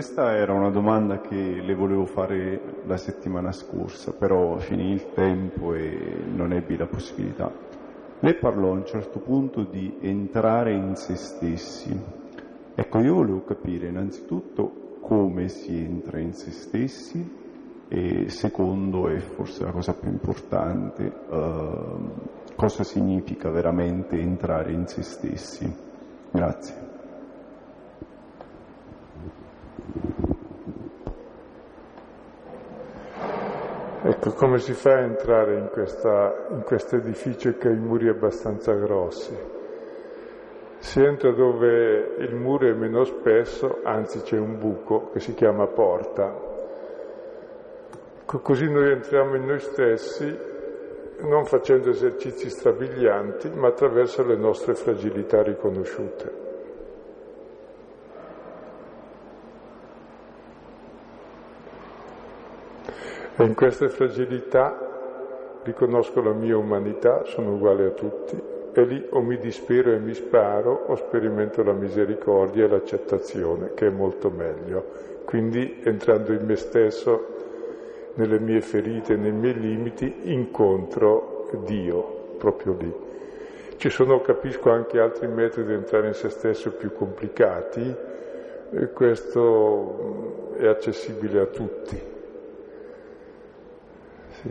Questa 0.00 0.34
era 0.34 0.54
una 0.54 0.70
domanda 0.70 1.20
che 1.20 1.60
le 1.60 1.74
volevo 1.74 2.06
fare 2.06 2.80
la 2.86 2.96
settimana 2.96 3.52
scorsa, 3.52 4.14
però 4.14 4.56
finì 4.56 4.92
il 4.92 5.12
tempo 5.12 5.74
e 5.74 6.22
non 6.24 6.54
ebbi 6.54 6.78
la 6.78 6.86
possibilità. 6.86 7.52
Lei 8.20 8.34
parlò 8.36 8.68
a 8.68 8.76
un 8.76 8.86
certo 8.86 9.18
punto 9.18 9.62
di 9.62 9.98
entrare 10.00 10.72
in 10.72 10.96
se 10.96 11.16
stessi. 11.16 11.94
Ecco, 12.74 12.98
io 13.00 13.12
volevo 13.12 13.44
capire 13.44 13.88
innanzitutto 13.88 15.00
come 15.02 15.48
si 15.48 15.76
entra 15.76 16.18
in 16.18 16.32
se 16.32 16.50
stessi 16.50 17.38
e 17.86 18.30
secondo, 18.30 19.06
e 19.10 19.20
forse 19.20 19.64
la 19.64 19.70
cosa 19.70 19.92
più 19.92 20.08
importante, 20.08 21.12
eh, 21.30 22.54
cosa 22.56 22.84
significa 22.84 23.50
veramente 23.50 24.18
entrare 24.18 24.72
in 24.72 24.86
se 24.86 25.02
stessi. 25.02 25.70
Grazie. 26.30 26.89
Ecco, 34.10 34.32
come 34.32 34.58
si 34.58 34.72
fa 34.72 34.94
a 34.94 35.02
entrare 35.02 35.54
in, 35.54 35.70
in 36.50 36.62
questo 36.64 36.96
edificio 36.96 37.56
che 37.56 37.68
ha 37.68 37.70
i 37.70 37.76
muri 37.76 38.08
abbastanza 38.08 38.72
grossi? 38.72 39.38
Si 40.78 41.00
entra 41.00 41.30
dove 41.30 42.16
il 42.18 42.34
muro 42.34 42.66
è 42.66 42.72
meno 42.72 43.04
spesso, 43.04 43.78
anzi 43.84 44.22
c'è 44.22 44.36
un 44.36 44.58
buco 44.58 45.10
che 45.12 45.20
si 45.20 45.32
chiama 45.34 45.68
porta. 45.68 46.34
Così 48.24 48.68
noi 48.68 48.90
entriamo 48.90 49.36
in 49.36 49.44
noi 49.44 49.60
stessi, 49.60 50.36
non 51.20 51.44
facendo 51.44 51.90
esercizi 51.90 52.50
strabilianti, 52.50 53.48
ma 53.50 53.68
attraverso 53.68 54.26
le 54.26 54.34
nostre 54.34 54.74
fragilità 54.74 55.40
riconosciute. 55.44 56.49
E 63.40 63.44
in 63.44 63.54
queste 63.54 63.88
fragilità 63.88 64.76
riconosco 65.62 66.20
la 66.20 66.34
mia 66.34 66.58
umanità, 66.58 67.24
sono 67.24 67.54
uguale 67.54 67.86
a 67.86 67.90
tutti, 67.92 68.38
e 68.70 68.84
lì 68.84 69.02
o 69.08 69.22
mi 69.22 69.38
dispero 69.38 69.92
e 69.92 69.98
mi 69.98 70.12
sparo 70.12 70.84
o 70.88 70.94
sperimento 70.94 71.62
la 71.62 71.72
misericordia 71.72 72.66
e 72.66 72.68
l'accettazione, 72.68 73.72
che 73.72 73.86
è 73.86 73.90
molto 73.90 74.28
meglio. 74.28 74.84
Quindi 75.24 75.80
entrando 75.82 76.34
in 76.34 76.44
me 76.44 76.54
stesso, 76.56 77.28
nelle 78.16 78.38
mie 78.38 78.60
ferite, 78.60 79.16
nei 79.16 79.32
miei 79.32 79.58
limiti, 79.58 80.14
incontro 80.24 81.48
Dio 81.64 82.34
proprio 82.36 82.76
lì. 82.78 82.94
Ci 83.76 83.88
sono, 83.88 84.20
capisco, 84.20 84.68
anche 84.68 85.00
altri 85.00 85.28
metodi 85.28 85.68
di 85.68 85.72
entrare 85.72 86.08
in 86.08 86.14
se 86.14 86.28
stesso 86.28 86.72
più 86.72 86.92
complicati, 86.92 87.96
e 88.72 88.92
questo 88.92 90.52
è 90.58 90.66
accessibile 90.66 91.40
a 91.40 91.46
tutti. 91.46 92.18
Sì. 94.40 94.48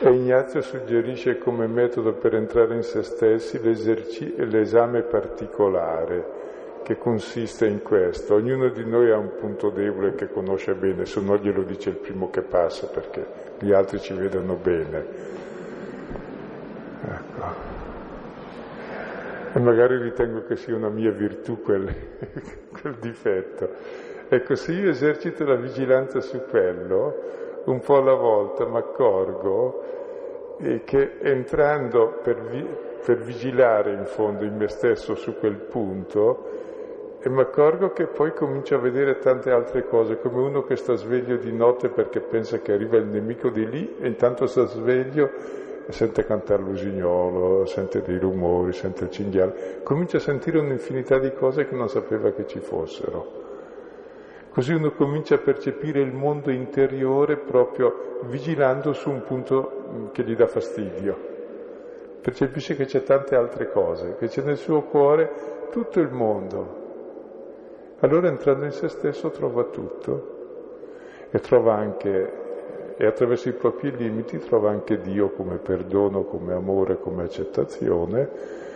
E 0.00 0.10
Ignazio 0.12 0.60
suggerisce 0.60 1.38
come 1.38 1.66
metodo 1.66 2.12
per 2.12 2.34
entrare 2.36 2.76
in 2.76 2.82
se 2.82 3.02
stessi 3.02 3.60
l'esame 3.60 5.02
particolare, 5.02 6.42
che 6.84 6.96
consiste 6.98 7.66
in 7.66 7.82
questo. 7.82 8.34
Ognuno 8.34 8.68
di 8.68 8.84
noi 8.84 9.10
ha 9.10 9.16
un 9.16 9.34
punto 9.36 9.70
debole 9.70 10.14
che 10.14 10.28
conosce 10.28 10.74
bene, 10.74 11.04
se 11.04 11.20
no 11.20 11.36
glielo 11.36 11.62
dice 11.64 11.90
il 11.90 11.96
primo 11.96 12.30
che 12.30 12.42
passa 12.42 12.86
perché 12.86 13.26
gli 13.58 13.72
altri 13.72 13.98
ci 13.98 14.14
vedono 14.14 14.54
bene. 14.54 15.06
Ecco. 17.02 17.72
E 19.52 19.58
magari 19.58 19.98
ritengo 19.98 20.44
che 20.44 20.56
sia 20.56 20.76
una 20.76 20.88
mia 20.88 21.10
virtù 21.10 21.60
quel, 21.60 21.92
quel 22.80 22.94
difetto. 23.00 23.68
Ecco, 24.28 24.54
se 24.54 24.72
io 24.72 24.90
esercito 24.90 25.44
la 25.44 25.54
vigilanza 25.54 26.20
su 26.20 26.40
quello, 26.48 27.43
un 27.64 27.80
po' 27.80 27.96
alla 27.96 28.14
volta 28.14 28.66
mi 28.66 28.76
accorgo 28.76 29.82
che 30.84 31.18
entrando 31.20 32.18
per, 32.22 32.40
vi, 32.42 32.66
per 33.04 33.18
vigilare 33.18 33.92
in 33.92 34.04
fondo 34.04 34.44
in 34.44 34.56
me 34.56 34.68
stesso 34.68 35.14
su 35.14 35.36
quel 35.38 35.56
punto, 35.56 36.62
e 37.20 37.28
mi 37.30 37.40
accorgo 37.40 37.92
che 37.92 38.06
poi 38.06 38.34
comincio 38.34 38.74
a 38.74 38.78
vedere 38.78 39.18
tante 39.18 39.50
altre 39.50 39.86
cose, 39.86 40.18
come 40.18 40.42
uno 40.42 40.62
che 40.62 40.76
sta 40.76 40.94
sveglio 40.94 41.36
di 41.36 41.52
notte 41.52 41.88
perché 41.88 42.20
pensa 42.20 42.58
che 42.58 42.72
arriva 42.72 42.98
il 42.98 43.06
nemico 43.06 43.48
di 43.48 43.66
lì 43.66 43.96
e 43.98 44.06
intanto 44.08 44.46
sta 44.46 44.66
sveglio 44.66 45.30
e 45.86 45.92
sente 45.92 46.24
cantare 46.24 46.62
l'usignolo, 46.62 47.64
sente 47.64 48.02
dei 48.02 48.18
rumori, 48.18 48.72
sente 48.74 49.04
il 49.04 49.10
cinghiale, 49.10 49.80
comincia 49.82 50.18
a 50.18 50.20
sentire 50.20 50.58
un'infinità 50.58 51.18
di 51.18 51.32
cose 51.32 51.66
che 51.66 51.74
non 51.74 51.88
sapeva 51.88 52.30
che 52.32 52.46
ci 52.46 52.60
fossero. 52.60 53.53
Così 54.54 54.72
uno 54.72 54.92
comincia 54.92 55.34
a 55.34 55.38
percepire 55.38 56.00
il 56.00 56.12
mondo 56.12 56.52
interiore 56.52 57.38
proprio 57.38 58.20
vigilando 58.26 58.92
su 58.92 59.10
un 59.10 59.24
punto 59.24 59.82
mm, 59.90 60.06
che 60.12 60.22
gli 60.22 60.36
dà 60.36 60.46
fastidio. 60.46 61.16
Percepisce 62.20 62.76
che 62.76 62.84
c'è 62.84 63.02
tante 63.02 63.34
altre 63.34 63.68
cose, 63.68 64.14
che 64.14 64.28
c'è 64.28 64.42
nel 64.42 64.56
suo 64.56 64.82
cuore 64.82 65.66
tutto 65.72 65.98
il 65.98 66.08
mondo. 66.12 66.82
Allora 67.98 68.28
entrando 68.28 68.64
in 68.64 68.70
se 68.70 68.86
stesso 68.86 69.30
trova 69.30 69.64
tutto 69.64 71.26
e 71.30 71.40
trova 71.40 71.74
anche, 71.74 72.94
e 72.96 73.06
attraverso 73.06 73.48
i 73.48 73.54
propri 73.54 73.90
limiti 73.96 74.38
trova 74.38 74.70
anche 74.70 74.98
Dio 74.98 75.30
come 75.30 75.56
perdono, 75.56 76.22
come 76.26 76.54
amore, 76.54 77.00
come 77.00 77.24
accettazione 77.24 78.73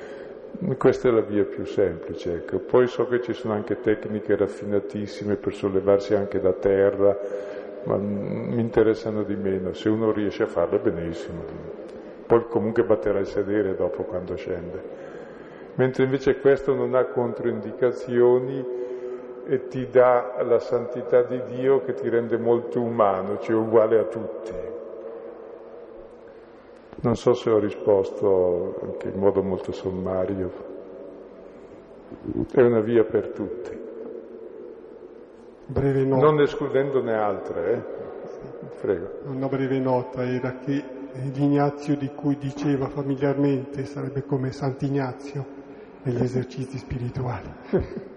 questa 0.77 1.09
è 1.09 1.11
la 1.13 1.21
via 1.21 1.45
più 1.45 1.65
semplice. 1.65 2.35
Ecco. 2.35 2.59
Poi 2.59 2.87
so 2.89 3.07
che 3.07 3.21
ci 3.23 3.33
sono 3.33 3.55
anche 3.55 3.81
tecniche 3.81 4.37
raffinatissime 4.37 5.37
per 5.37 5.55
sollevarsi 5.55 6.15
anche 6.15 6.41
da 6.41 6.53
terra, 6.53 7.17
ma 7.85 7.97
mi 7.97 8.61
interessano 8.61 9.23
di 9.23 9.37
meno. 9.37 9.73
Se 9.73 9.89
uno 9.89 10.11
riesce 10.11 10.43
a 10.43 10.47
farle, 10.47 10.79
benissimo. 10.79 11.43
Poi 12.27 12.45
comunque 12.49 12.85
batterà 12.85 13.19
il 13.21 13.27
sedere 13.27 13.75
dopo 13.75 14.03
quando 14.03 14.37
scende. 14.37 14.83
Mentre 15.77 16.05
invece 16.05 16.41
questo 16.41 16.75
non 16.75 16.95
ha 16.95 17.05
controindicazioni 17.05 18.77
e 19.47 19.69
ti 19.69 19.89
dà 19.89 20.43
la 20.43 20.59
santità 20.59 21.23
di 21.23 21.41
Dio 21.45 21.83
che 21.85 21.95
ti 21.95 22.09
rende 22.09 22.37
molto 22.37 22.83
umano, 22.83 23.39
cioè 23.39 23.55
uguale 23.55 23.99
a 23.99 24.05
tutti. 24.05 24.78
Non 27.01 27.15
so 27.15 27.33
se 27.33 27.49
ho 27.49 27.59
risposto 27.61 28.81
anche 28.83 29.09
in 29.09 29.19
modo 29.21 29.41
molto 29.43 29.71
sommario. 29.71 30.51
È 32.51 32.61
una 32.61 32.81
via 32.81 33.05
per 33.05 33.29
tutti. 33.29 33.79
Breve 35.67 36.05
nota. 36.05 36.25
Non 36.25 36.41
escludendone 36.41 37.13
altre, 37.13 37.73
eh? 37.73 38.81
Prego. 38.81 39.21
Una 39.27 39.47
breve 39.47 39.79
nota 39.79 40.25
era 40.25 40.57
che 40.57 40.83
l'Ignazio 41.33 41.97
di 41.97 42.09
cui 42.09 42.37
diceva 42.37 42.89
familiarmente 42.89 43.85
sarebbe 43.85 44.25
come 44.25 44.51
Sant'Ignazio 44.51 45.47
negli 46.03 46.23
esercizi 46.23 46.79
spirituali. 46.79 47.53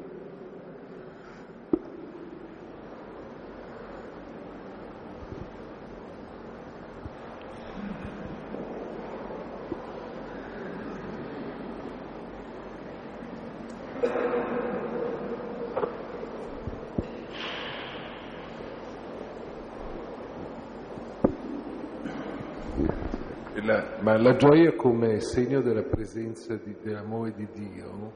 Ma 24.02 24.11
la 24.22 24.36
gioia 24.36 24.76
come 24.76 25.20
segno 25.20 25.62
della 25.62 25.82
presenza 25.82 26.56
di, 26.56 26.76
dell'amore 26.82 27.34
di 27.34 27.48
Dio, 27.52 28.12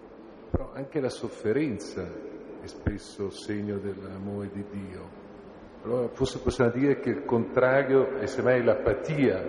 però 0.51 0.71
anche 0.73 0.99
la 0.99 1.09
sofferenza 1.09 2.03
è 2.61 2.67
spesso 2.67 3.31
segno 3.31 3.79
dell'amore 3.79 4.49
di 4.53 4.63
Dio. 4.69 5.23
Allora 5.83 6.07
forse 6.09 6.39
possiamo 6.39 6.71
dire 6.71 6.99
che 6.99 7.09
il 7.09 7.25
contrario 7.25 8.17
è 8.17 8.27
semmai 8.27 8.63
l'apatia 8.63 9.41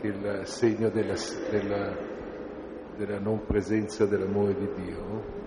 che 0.00 0.08
è 0.08 0.10
il 0.10 0.40
segno 0.46 0.88
della, 0.88 1.14
della, 1.50 1.96
della 2.96 3.18
non 3.18 3.44
presenza 3.44 4.06
dell'amore 4.06 4.54
di 4.54 4.68
Dio. 4.74 5.40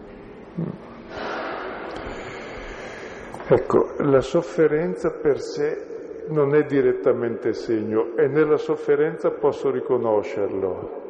Ecco, 3.48 3.94
la 3.98 4.22
sofferenza 4.22 5.12
per 5.12 5.40
sé 5.40 5.95
non 6.28 6.56
è 6.56 6.64
direttamente 6.64 7.54
segno 7.54 8.16
e 8.16 8.28
nella 8.28 8.58
sofferenza 8.58 9.32
posso 9.32 9.70
riconoscerlo. 9.70 11.04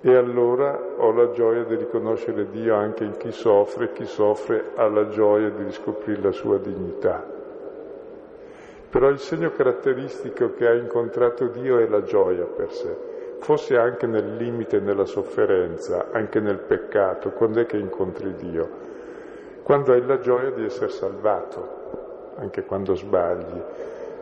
E 0.00 0.14
allora 0.14 0.78
ho 0.96 1.12
la 1.12 1.30
gioia 1.30 1.64
di 1.64 1.76
riconoscere 1.76 2.48
Dio 2.50 2.74
anche 2.74 3.04
in 3.04 3.16
chi 3.16 3.30
soffre, 3.30 3.92
chi 3.92 4.04
soffre 4.04 4.72
ha 4.74 4.88
la 4.88 5.08
gioia 5.08 5.50
di 5.50 5.62
riscoprire 5.62 6.20
la 6.20 6.32
sua 6.32 6.58
dignità. 6.58 7.24
Però 8.90 9.08
il 9.08 9.18
segno 9.18 9.50
caratteristico 9.52 10.54
che 10.54 10.66
ha 10.66 10.74
incontrato 10.74 11.46
Dio 11.46 11.78
è 11.78 11.86
la 11.86 12.02
gioia 12.02 12.44
per 12.44 12.72
sé, 12.72 12.96
fosse 13.38 13.76
anche 13.76 14.06
nel 14.06 14.36
limite, 14.36 14.80
nella 14.80 15.04
sofferenza, 15.04 16.08
anche 16.10 16.40
nel 16.40 16.58
peccato, 16.58 17.30
quando 17.30 17.60
è 17.60 17.66
che 17.66 17.76
incontri 17.76 18.34
Dio? 18.34 18.90
quando 19.62 19.92
hai 19.92 20.04
la 20.04 20.18
gioia 20.18 20.50
di 20.50 20.64
essere 20.64 20.90
salvato, 20.90 21.81
anche 22.36 22.64
quando 22.64 22.94
sbagli. 22.94 23.60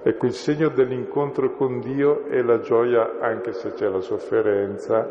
Ecco, 0.02 0.26
il 0.26 0.32
segno 0.32 0.68
dell'incontro 0.68 1.52
con 1.52 1.80
Dio 1.80 2.26
è 2.26 2.40
la 2.42 2.60
gioia 2.60 3.18
anche 3.20 3.52
se 3.52 3.72
c'è 3.72 3.88
la 3.88 4.00
sofferenza, 4.00 5.06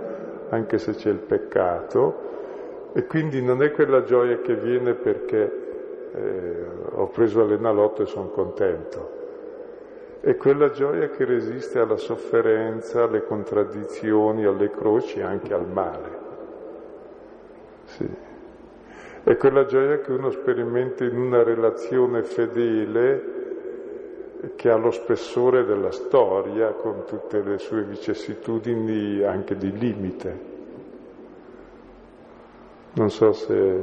anche 0.50 0.80
se 0.80 0.94
c'è 0.94 1.10
il 1.10 1.20
peccato, 1.20 2.28
e 2.94 3.06
quindi 3.06 3.42
non 3.42 3.62
è 3.62 3.72
quella 3.72 4.02
gioia 4.04 4.40
che 4.40 4.56
viene 4.56 4.96
perché 4.96 5.68
eh, 6.12 6.66
ho 6.94 7.08
preso 7.10 7.46
l'enalotto 7.46 8.02
e 8.02 8.08
sono 8.08 8.30
contento, 8.30 9.18
è 10.22 10.36
quella 10.38 10.72
gioia 10.72 11.10
che 11.10 11.24
resiste 11.24 11.78
alla 11.80 11.98
sofferenza, 11.98 13.04
alle 13.04 13.24
contraddizioni, 13.24 14.44
alle 14.44 14.72
croci, 14.72 15.22
anche 15.22 15.54
al 15.54 15.68
male. 15.68 16.18
Sì. 17.86 18.28
È 19.24 19.36
quella 19.38 19.66
gioia 19.66 20.00
che 20.00 20.12
uno 20.12 20.32
sperimenta 20.32 21.04
in 21.04 21.18
una 21.18 21.44
relazione 21.44 22.24
fedele 22.24 23.38
che 24.56 24.70
ha 24.70 24.78
lo 24.78 24.92
spessore 24.92 25.66
della 25.66 25.92
storia 25.92 26.72
con 26.72 27.04
tutte 27.06 27.42
le 27.42 27.58
sue 27.58 27.84
vicissitudini 27.84 29.22
anche 29.22 29.58
di 29.58 29.78
limite. 29.78 30.48
Non 32.94 33.12
so 33.12 33.34
se 33.34 33.82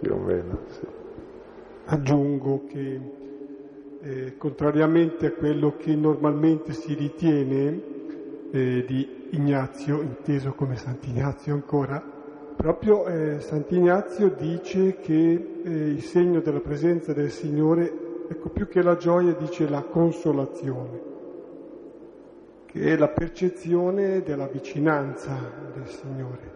più 0.00 0.12
o 0.12 0.16
meno. 0.18 0.58
Sì. 0.68 0.86
Aggiungo 1.86 2.64
che 2.66 3.00
eh, 4.00 4.36
contrariamente 4.36 5.26
a 5.26 5.32
quello 5.32 5.76
che 5.76 5.94
normalmente 5.94 6.72
si 6.72 6.94
ritiene 6.94 7.80
eh, 8.50 8.84
di 8.86 9.28
Ignazio, 9.30 10.00
inteso 10.00 10.52
come 10.52 10.76
Sant'Ignazio 10.76 11.52
ancora, 11.52 12.15
proprio 12.56 13.06
eh, 13.06 13.40
Sant'Ignazio 13.40 14.30
dice 14.30 14.96
che 14.96 15.60
eh, 15.62 15.70
il 15.70 16.02
segno 16.02 16.40
della 16.40 16.60
presenza 16.60 17.12
del 17.12 17.30
Signore, 17.30 18.24
ecco 18.28 18.48
più 18.48 18.66
che 18.66 18.82
la 18.82 18.96
gioia, 18.96 19.34
dice 19.34 19.68
la 19.68 19.82
consolazione, 19.82 21.00
che 22.64 22.92
è 22.92 22.96
la 22.96 23.08
percezione 23.08 24.22
della 24.22 24.46
vicinanza 24.46 25.38
del 25.74 25.86
Signore. 25.86 26.54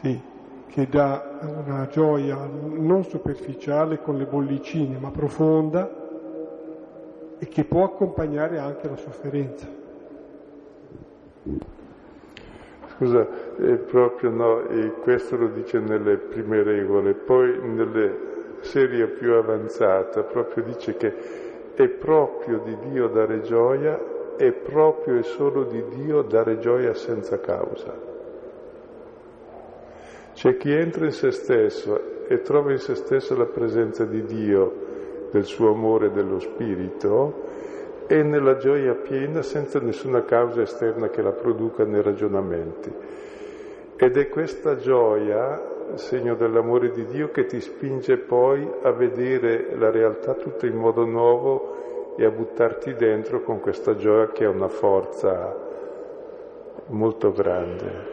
Sì, 0.00 0.20
che 0.68 0.88
dà 0.88 1.38
una 1.66 1.88
gioia 1.88 2.36
non 2.46 3.04
superficiale 3.04 4.00
con 4.00 4.16
le 4.16 4.24
bollicine, 4.24 4.96
ma 4.98 5.10
profonda 5.10 5.98
e 7.38 7.48
che 7.48 7.64
può 7.64 7.84
accompagnare 7.84 8.58
anche 8.58 8.88
la 8.88 8.96
sofferenza. 8.96 9.66
Scusa, 13.00 13.26
è 13.56 13.76
proprio 13.76 14.28
no, 14.28 14.68
e 14.68 14.92
questo 15.00 15.34
lo 15.38 15.46
dice 15.46 15.78
nelle 15.78 16.18
prime 16.18 16.62
regole, 16.62 17.14
poi 17.14 17.58
nelle 17.58 18.28
serie 18.60 19.06
più 19.06 19.32
avanzate 19.32 20.22
proprio 20.24 20.64
dice 20.64 20.98
che 20.98 21.14
è 21.72 21.88
proprio 21.88 22.58
di 22.58 22.76
Dio 22.90 23.08
dare 23.08 23.40
gioia, 23.40 23.98
è 24.36 24.52
proprio 24.52 25.16
e 25.16 25.22
solo 25.22 25.64
di 25.64 25.82
Dio 25.88 26.20
dare 26.20 26.58
gioia 26.58 26.92
senza 26.92 27.40
causa. 27.40 27.98
C'è 30.34 30.58
chi 30.58 30.70
entra 30.70 31.06
in 31.06 31.12
se 31.12 31.30
stesso 31.30 32.26
e 32.28 32.42
trova 32.42 32.70
in 32.70 32.80
se 32.80 32.96
stesso 32.96 33.34
la 33.34 33.46
presenza 33.46 34.04
di 34.04 34.24
Dio, 34.24 34.74
del 35.30 35.44
suo 35.44 35.72
amore 35.72 36.08
e 36.08 36.10
dello 36.10 36.38
Spirito, 36.38 37.44
e 38.12 38.24
nella 38.24 38.56
gioia 38.56 38.94
piena 38.94 39.40
senza 39.40 39.78
nessuna 39.78 40.24
causa 40.24 40.62
esterna 40.62 41.10
che 41.10 41.22
la 41.22 41.30
produca 41.30 41.84
nei 41.84 42.02
ragionamenti. 42.02 42.92
Ed 43.94 44.16
è 44.16 44.28
questa 44.28 44.74
gioia, 44.74 45.62
segno 45.94 46.34
dell'amore 46.34 46.90
di 46.90 47.04
Dio, 47.04 47.30
che 47.30 47.46
ti 47.46 47.60
spinge 47.60 48.16
poi 48.16 48.68
a 48.82 48.90
vedere 48.90 49.76
la 49.76 49.92
realtà 49.92 50.34
tutta 50.34 50.66
in 50.66 50.74
modo 50.74 51.04
nuovo 51.04 52.16
e 52.16 52.24
a 52.24 52.30
buttarti 52.30 52.94
dentro 52.94 53.42
con 53.42 53.60
questa 53.60 53.94
gioia 53.94 54.26
che 54.30 54.44
ha 54.44 54.50
una 54.50 54.66
forza 54.66 55.56
molto 56.86 57.30
grande. 57.30 58.08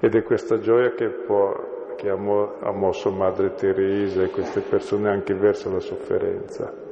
Ed 0.00 0.14
è 0.14 0.22
questa 0.22 0.58
gioia 0.58 0.92
che, 0.92 1.08
può, 1.08 1.94
che 1.96 2.08
ha, 2.08 2.16
mosso 2.16 3.10
Madre 3.10 3.52
Teresa 3.52 4.22
e 4.22 4.30
queste 4.30 4.60
persone 4.60 5.10
anche 5.10 5.34
verso 5.34 5.70
la 5.70 5.80
sofferenza. 5.80 6.87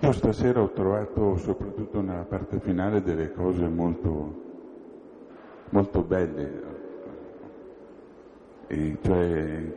Io 0.00 0.12
stasera 0.12 0.60
ho 0.60 0.70
trovato 0.70 1.36
soprattutto 1.36 2.00
nella 2.00 2.24
parte 2.24 2.58
finale 2.58 3.00
delle 3.02 3.32
cose 3.32 3.68
molto, 3.68 4.42
molto 5.68 6.02
belle, 6.02 6.62
e 8.66 8.98
cioè 9.02 9.76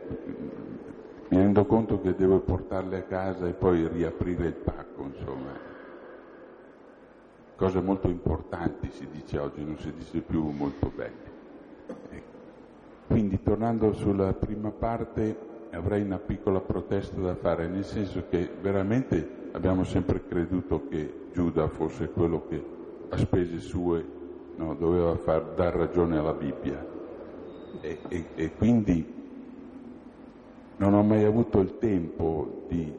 mi 1.28 1.36
rendo 1.36 1.64
conto 1.66 2.00
che 2.00 2.16
devo 2.16 2.40
portarle 2.40 2.98
a 2.98 3.02
casa 3.02 3.46
e 3.46 3.52
poi 3.52 3.86
riaprire 3.86 4.46
il 4.46 4.54
pacco, 4.54 5.02
insomma 5.02 5.52
cose 7.54 7.80
molto 7.80 8.08
importanti 8.08 8.90
si 8.90 9.06
dice 9.10 9.38
oggi, 9.38 9.64
non 9.64 9.78
si 9.78 9.92
dice 9.92 10.20
più 10.20 10.50
molto 10.50 10.90
belle. 10.94 11.34
Quindi 13.06 13.40
tornando 13.40 13.92
sulla 13.92 14.32
prima 14.32 14.70
parte 14.70 15.54
avrei 15.76 16.02
una 16.02 16.18
piccola 16.18 16.60
protesta 16.60 17.20
da 17.20 17.34
fare, 17.34 17.68
nel 17.68 17.84
senso 17.84 18.24
che 18.28 18.48
veramente 18.60 19.48
abbiamo 19.52 19.84
sempre 19.84 20.26
creduto 20.26 20.88
che 20.88 21.28
Giuda 21.32 21.68
fosse 21.68 22.08
quello 22.08 22.46
che 22.48 22.64
a 23.10 23.16
spese 23.16 23.58
sue 23.58 24.04
no, 24.56 24.74
doveva 24.74 25.14
far 25.16 25.52
dar 25.54 25.74
ragione 25.74 26.18
alla 26.18 26.32
Bibbia. 26.32 26.84
E, 27.80 27.98
e, 28.08 28.24
e, 28.34 28.52
quindi 28.54 29.14
non 30.78 30.94
ho 30.94 31.02
mai 31.02 31.24
avuto 31.24 31.60
il 31.60 31.76
tempo 31.78 32.64
di, 32.68 32.90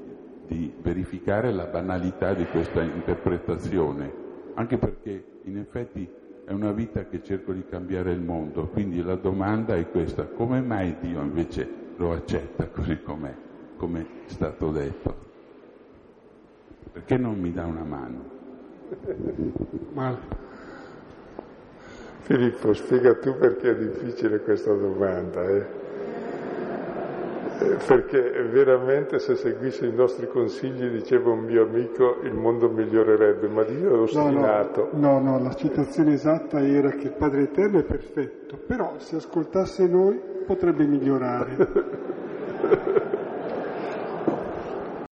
di 0.45 0.71
verificare 0.79 1.51
la 1.51 1.65
banalità 1.65 2.33
di 2.35 2.45
questa 2.45 2.83
interpretazione 2.83 4.25
anche 4.53 4.77
perché 4.77 5.23
in 5.43 5.57
effetti 5.57 6.07
è 6.45 6.51
una 6.51 6.71
vita 6.71 7.05
che 7.05 7.23
cerco 7.23 7.53
di 7.53 7.65
cambiare 7.67 8.11
il 8.11 8.21
mondo, 8.21 8.67
quindi 8.67 9.01
la 9.01 9.15
domanda 9.15 9.75
è 9.75 9.89
questa, 9.89 10.25
come 10.25 10.61
mai 10.61 10.95
Dio 10.99 11.21
invece 11.21 11.85
lo 11.97 12.11
accetta 12.13 12.67
così 12.67 13.01
com'è, 13.01 13.33
come 13.77 14.01
è 14.01 14.29
stato 14.29 14.71
detto? 14.71 15.15
Perché 16.93 17.17
non 17.17 17.39
mi 17.39 17.51
dà 17.51 17.65
una 17.65 17.83
mano? 17.83 18.35
Ma... 19.93 20.17
Filippo, 22.21 22.73
spiega 22.73 23.15
tu 23.15 23.35
perché 23.37 23.71
è 23.71 23.75
difficile 23.77 24.41
questa 24.41 24.73
domanda. 24.73 25.47
Eh? 25.47 25.85
perché 27.87 28.19
veramente 28.51 29.17
se 29.17 29.35
seguisse 29.35 29.87
i 29.87 29.93
nostri 29.93 30.27
consigli, 30.27 30.89
diceva 30.89 31.31
un 31.31 31.39
mio 31.39 31.63
amico, 31.63 32.19
il 32.21 32.33
mondo 32.33 32.69
migliorerebbe, 32.69 33.47
ma 33.47 33.63
Dio 33.63 33.95
è 33.95 33.99
ostinato. 33.99 34.89
No, 34.93 35.19
no, 35.19 35.37
no, 35.37 35.43
la 35.43 35.53
citazione 35.53 36.13
esatta 36.13 36.63
era 36.63 36.91
che 36.91 37.07
il 37.07 37.13
Padre 37.13 37.43
Eterno 37.43 37.79
è 37.79 37.83
perfetto, 37.83 38.57
però 38.57 38.93
se 38.97 39.15
ascoltasse 39.15 39.87
noi 39.87 40.19
potrebbe 40.47 40.85
migliorare. 40.85 41.67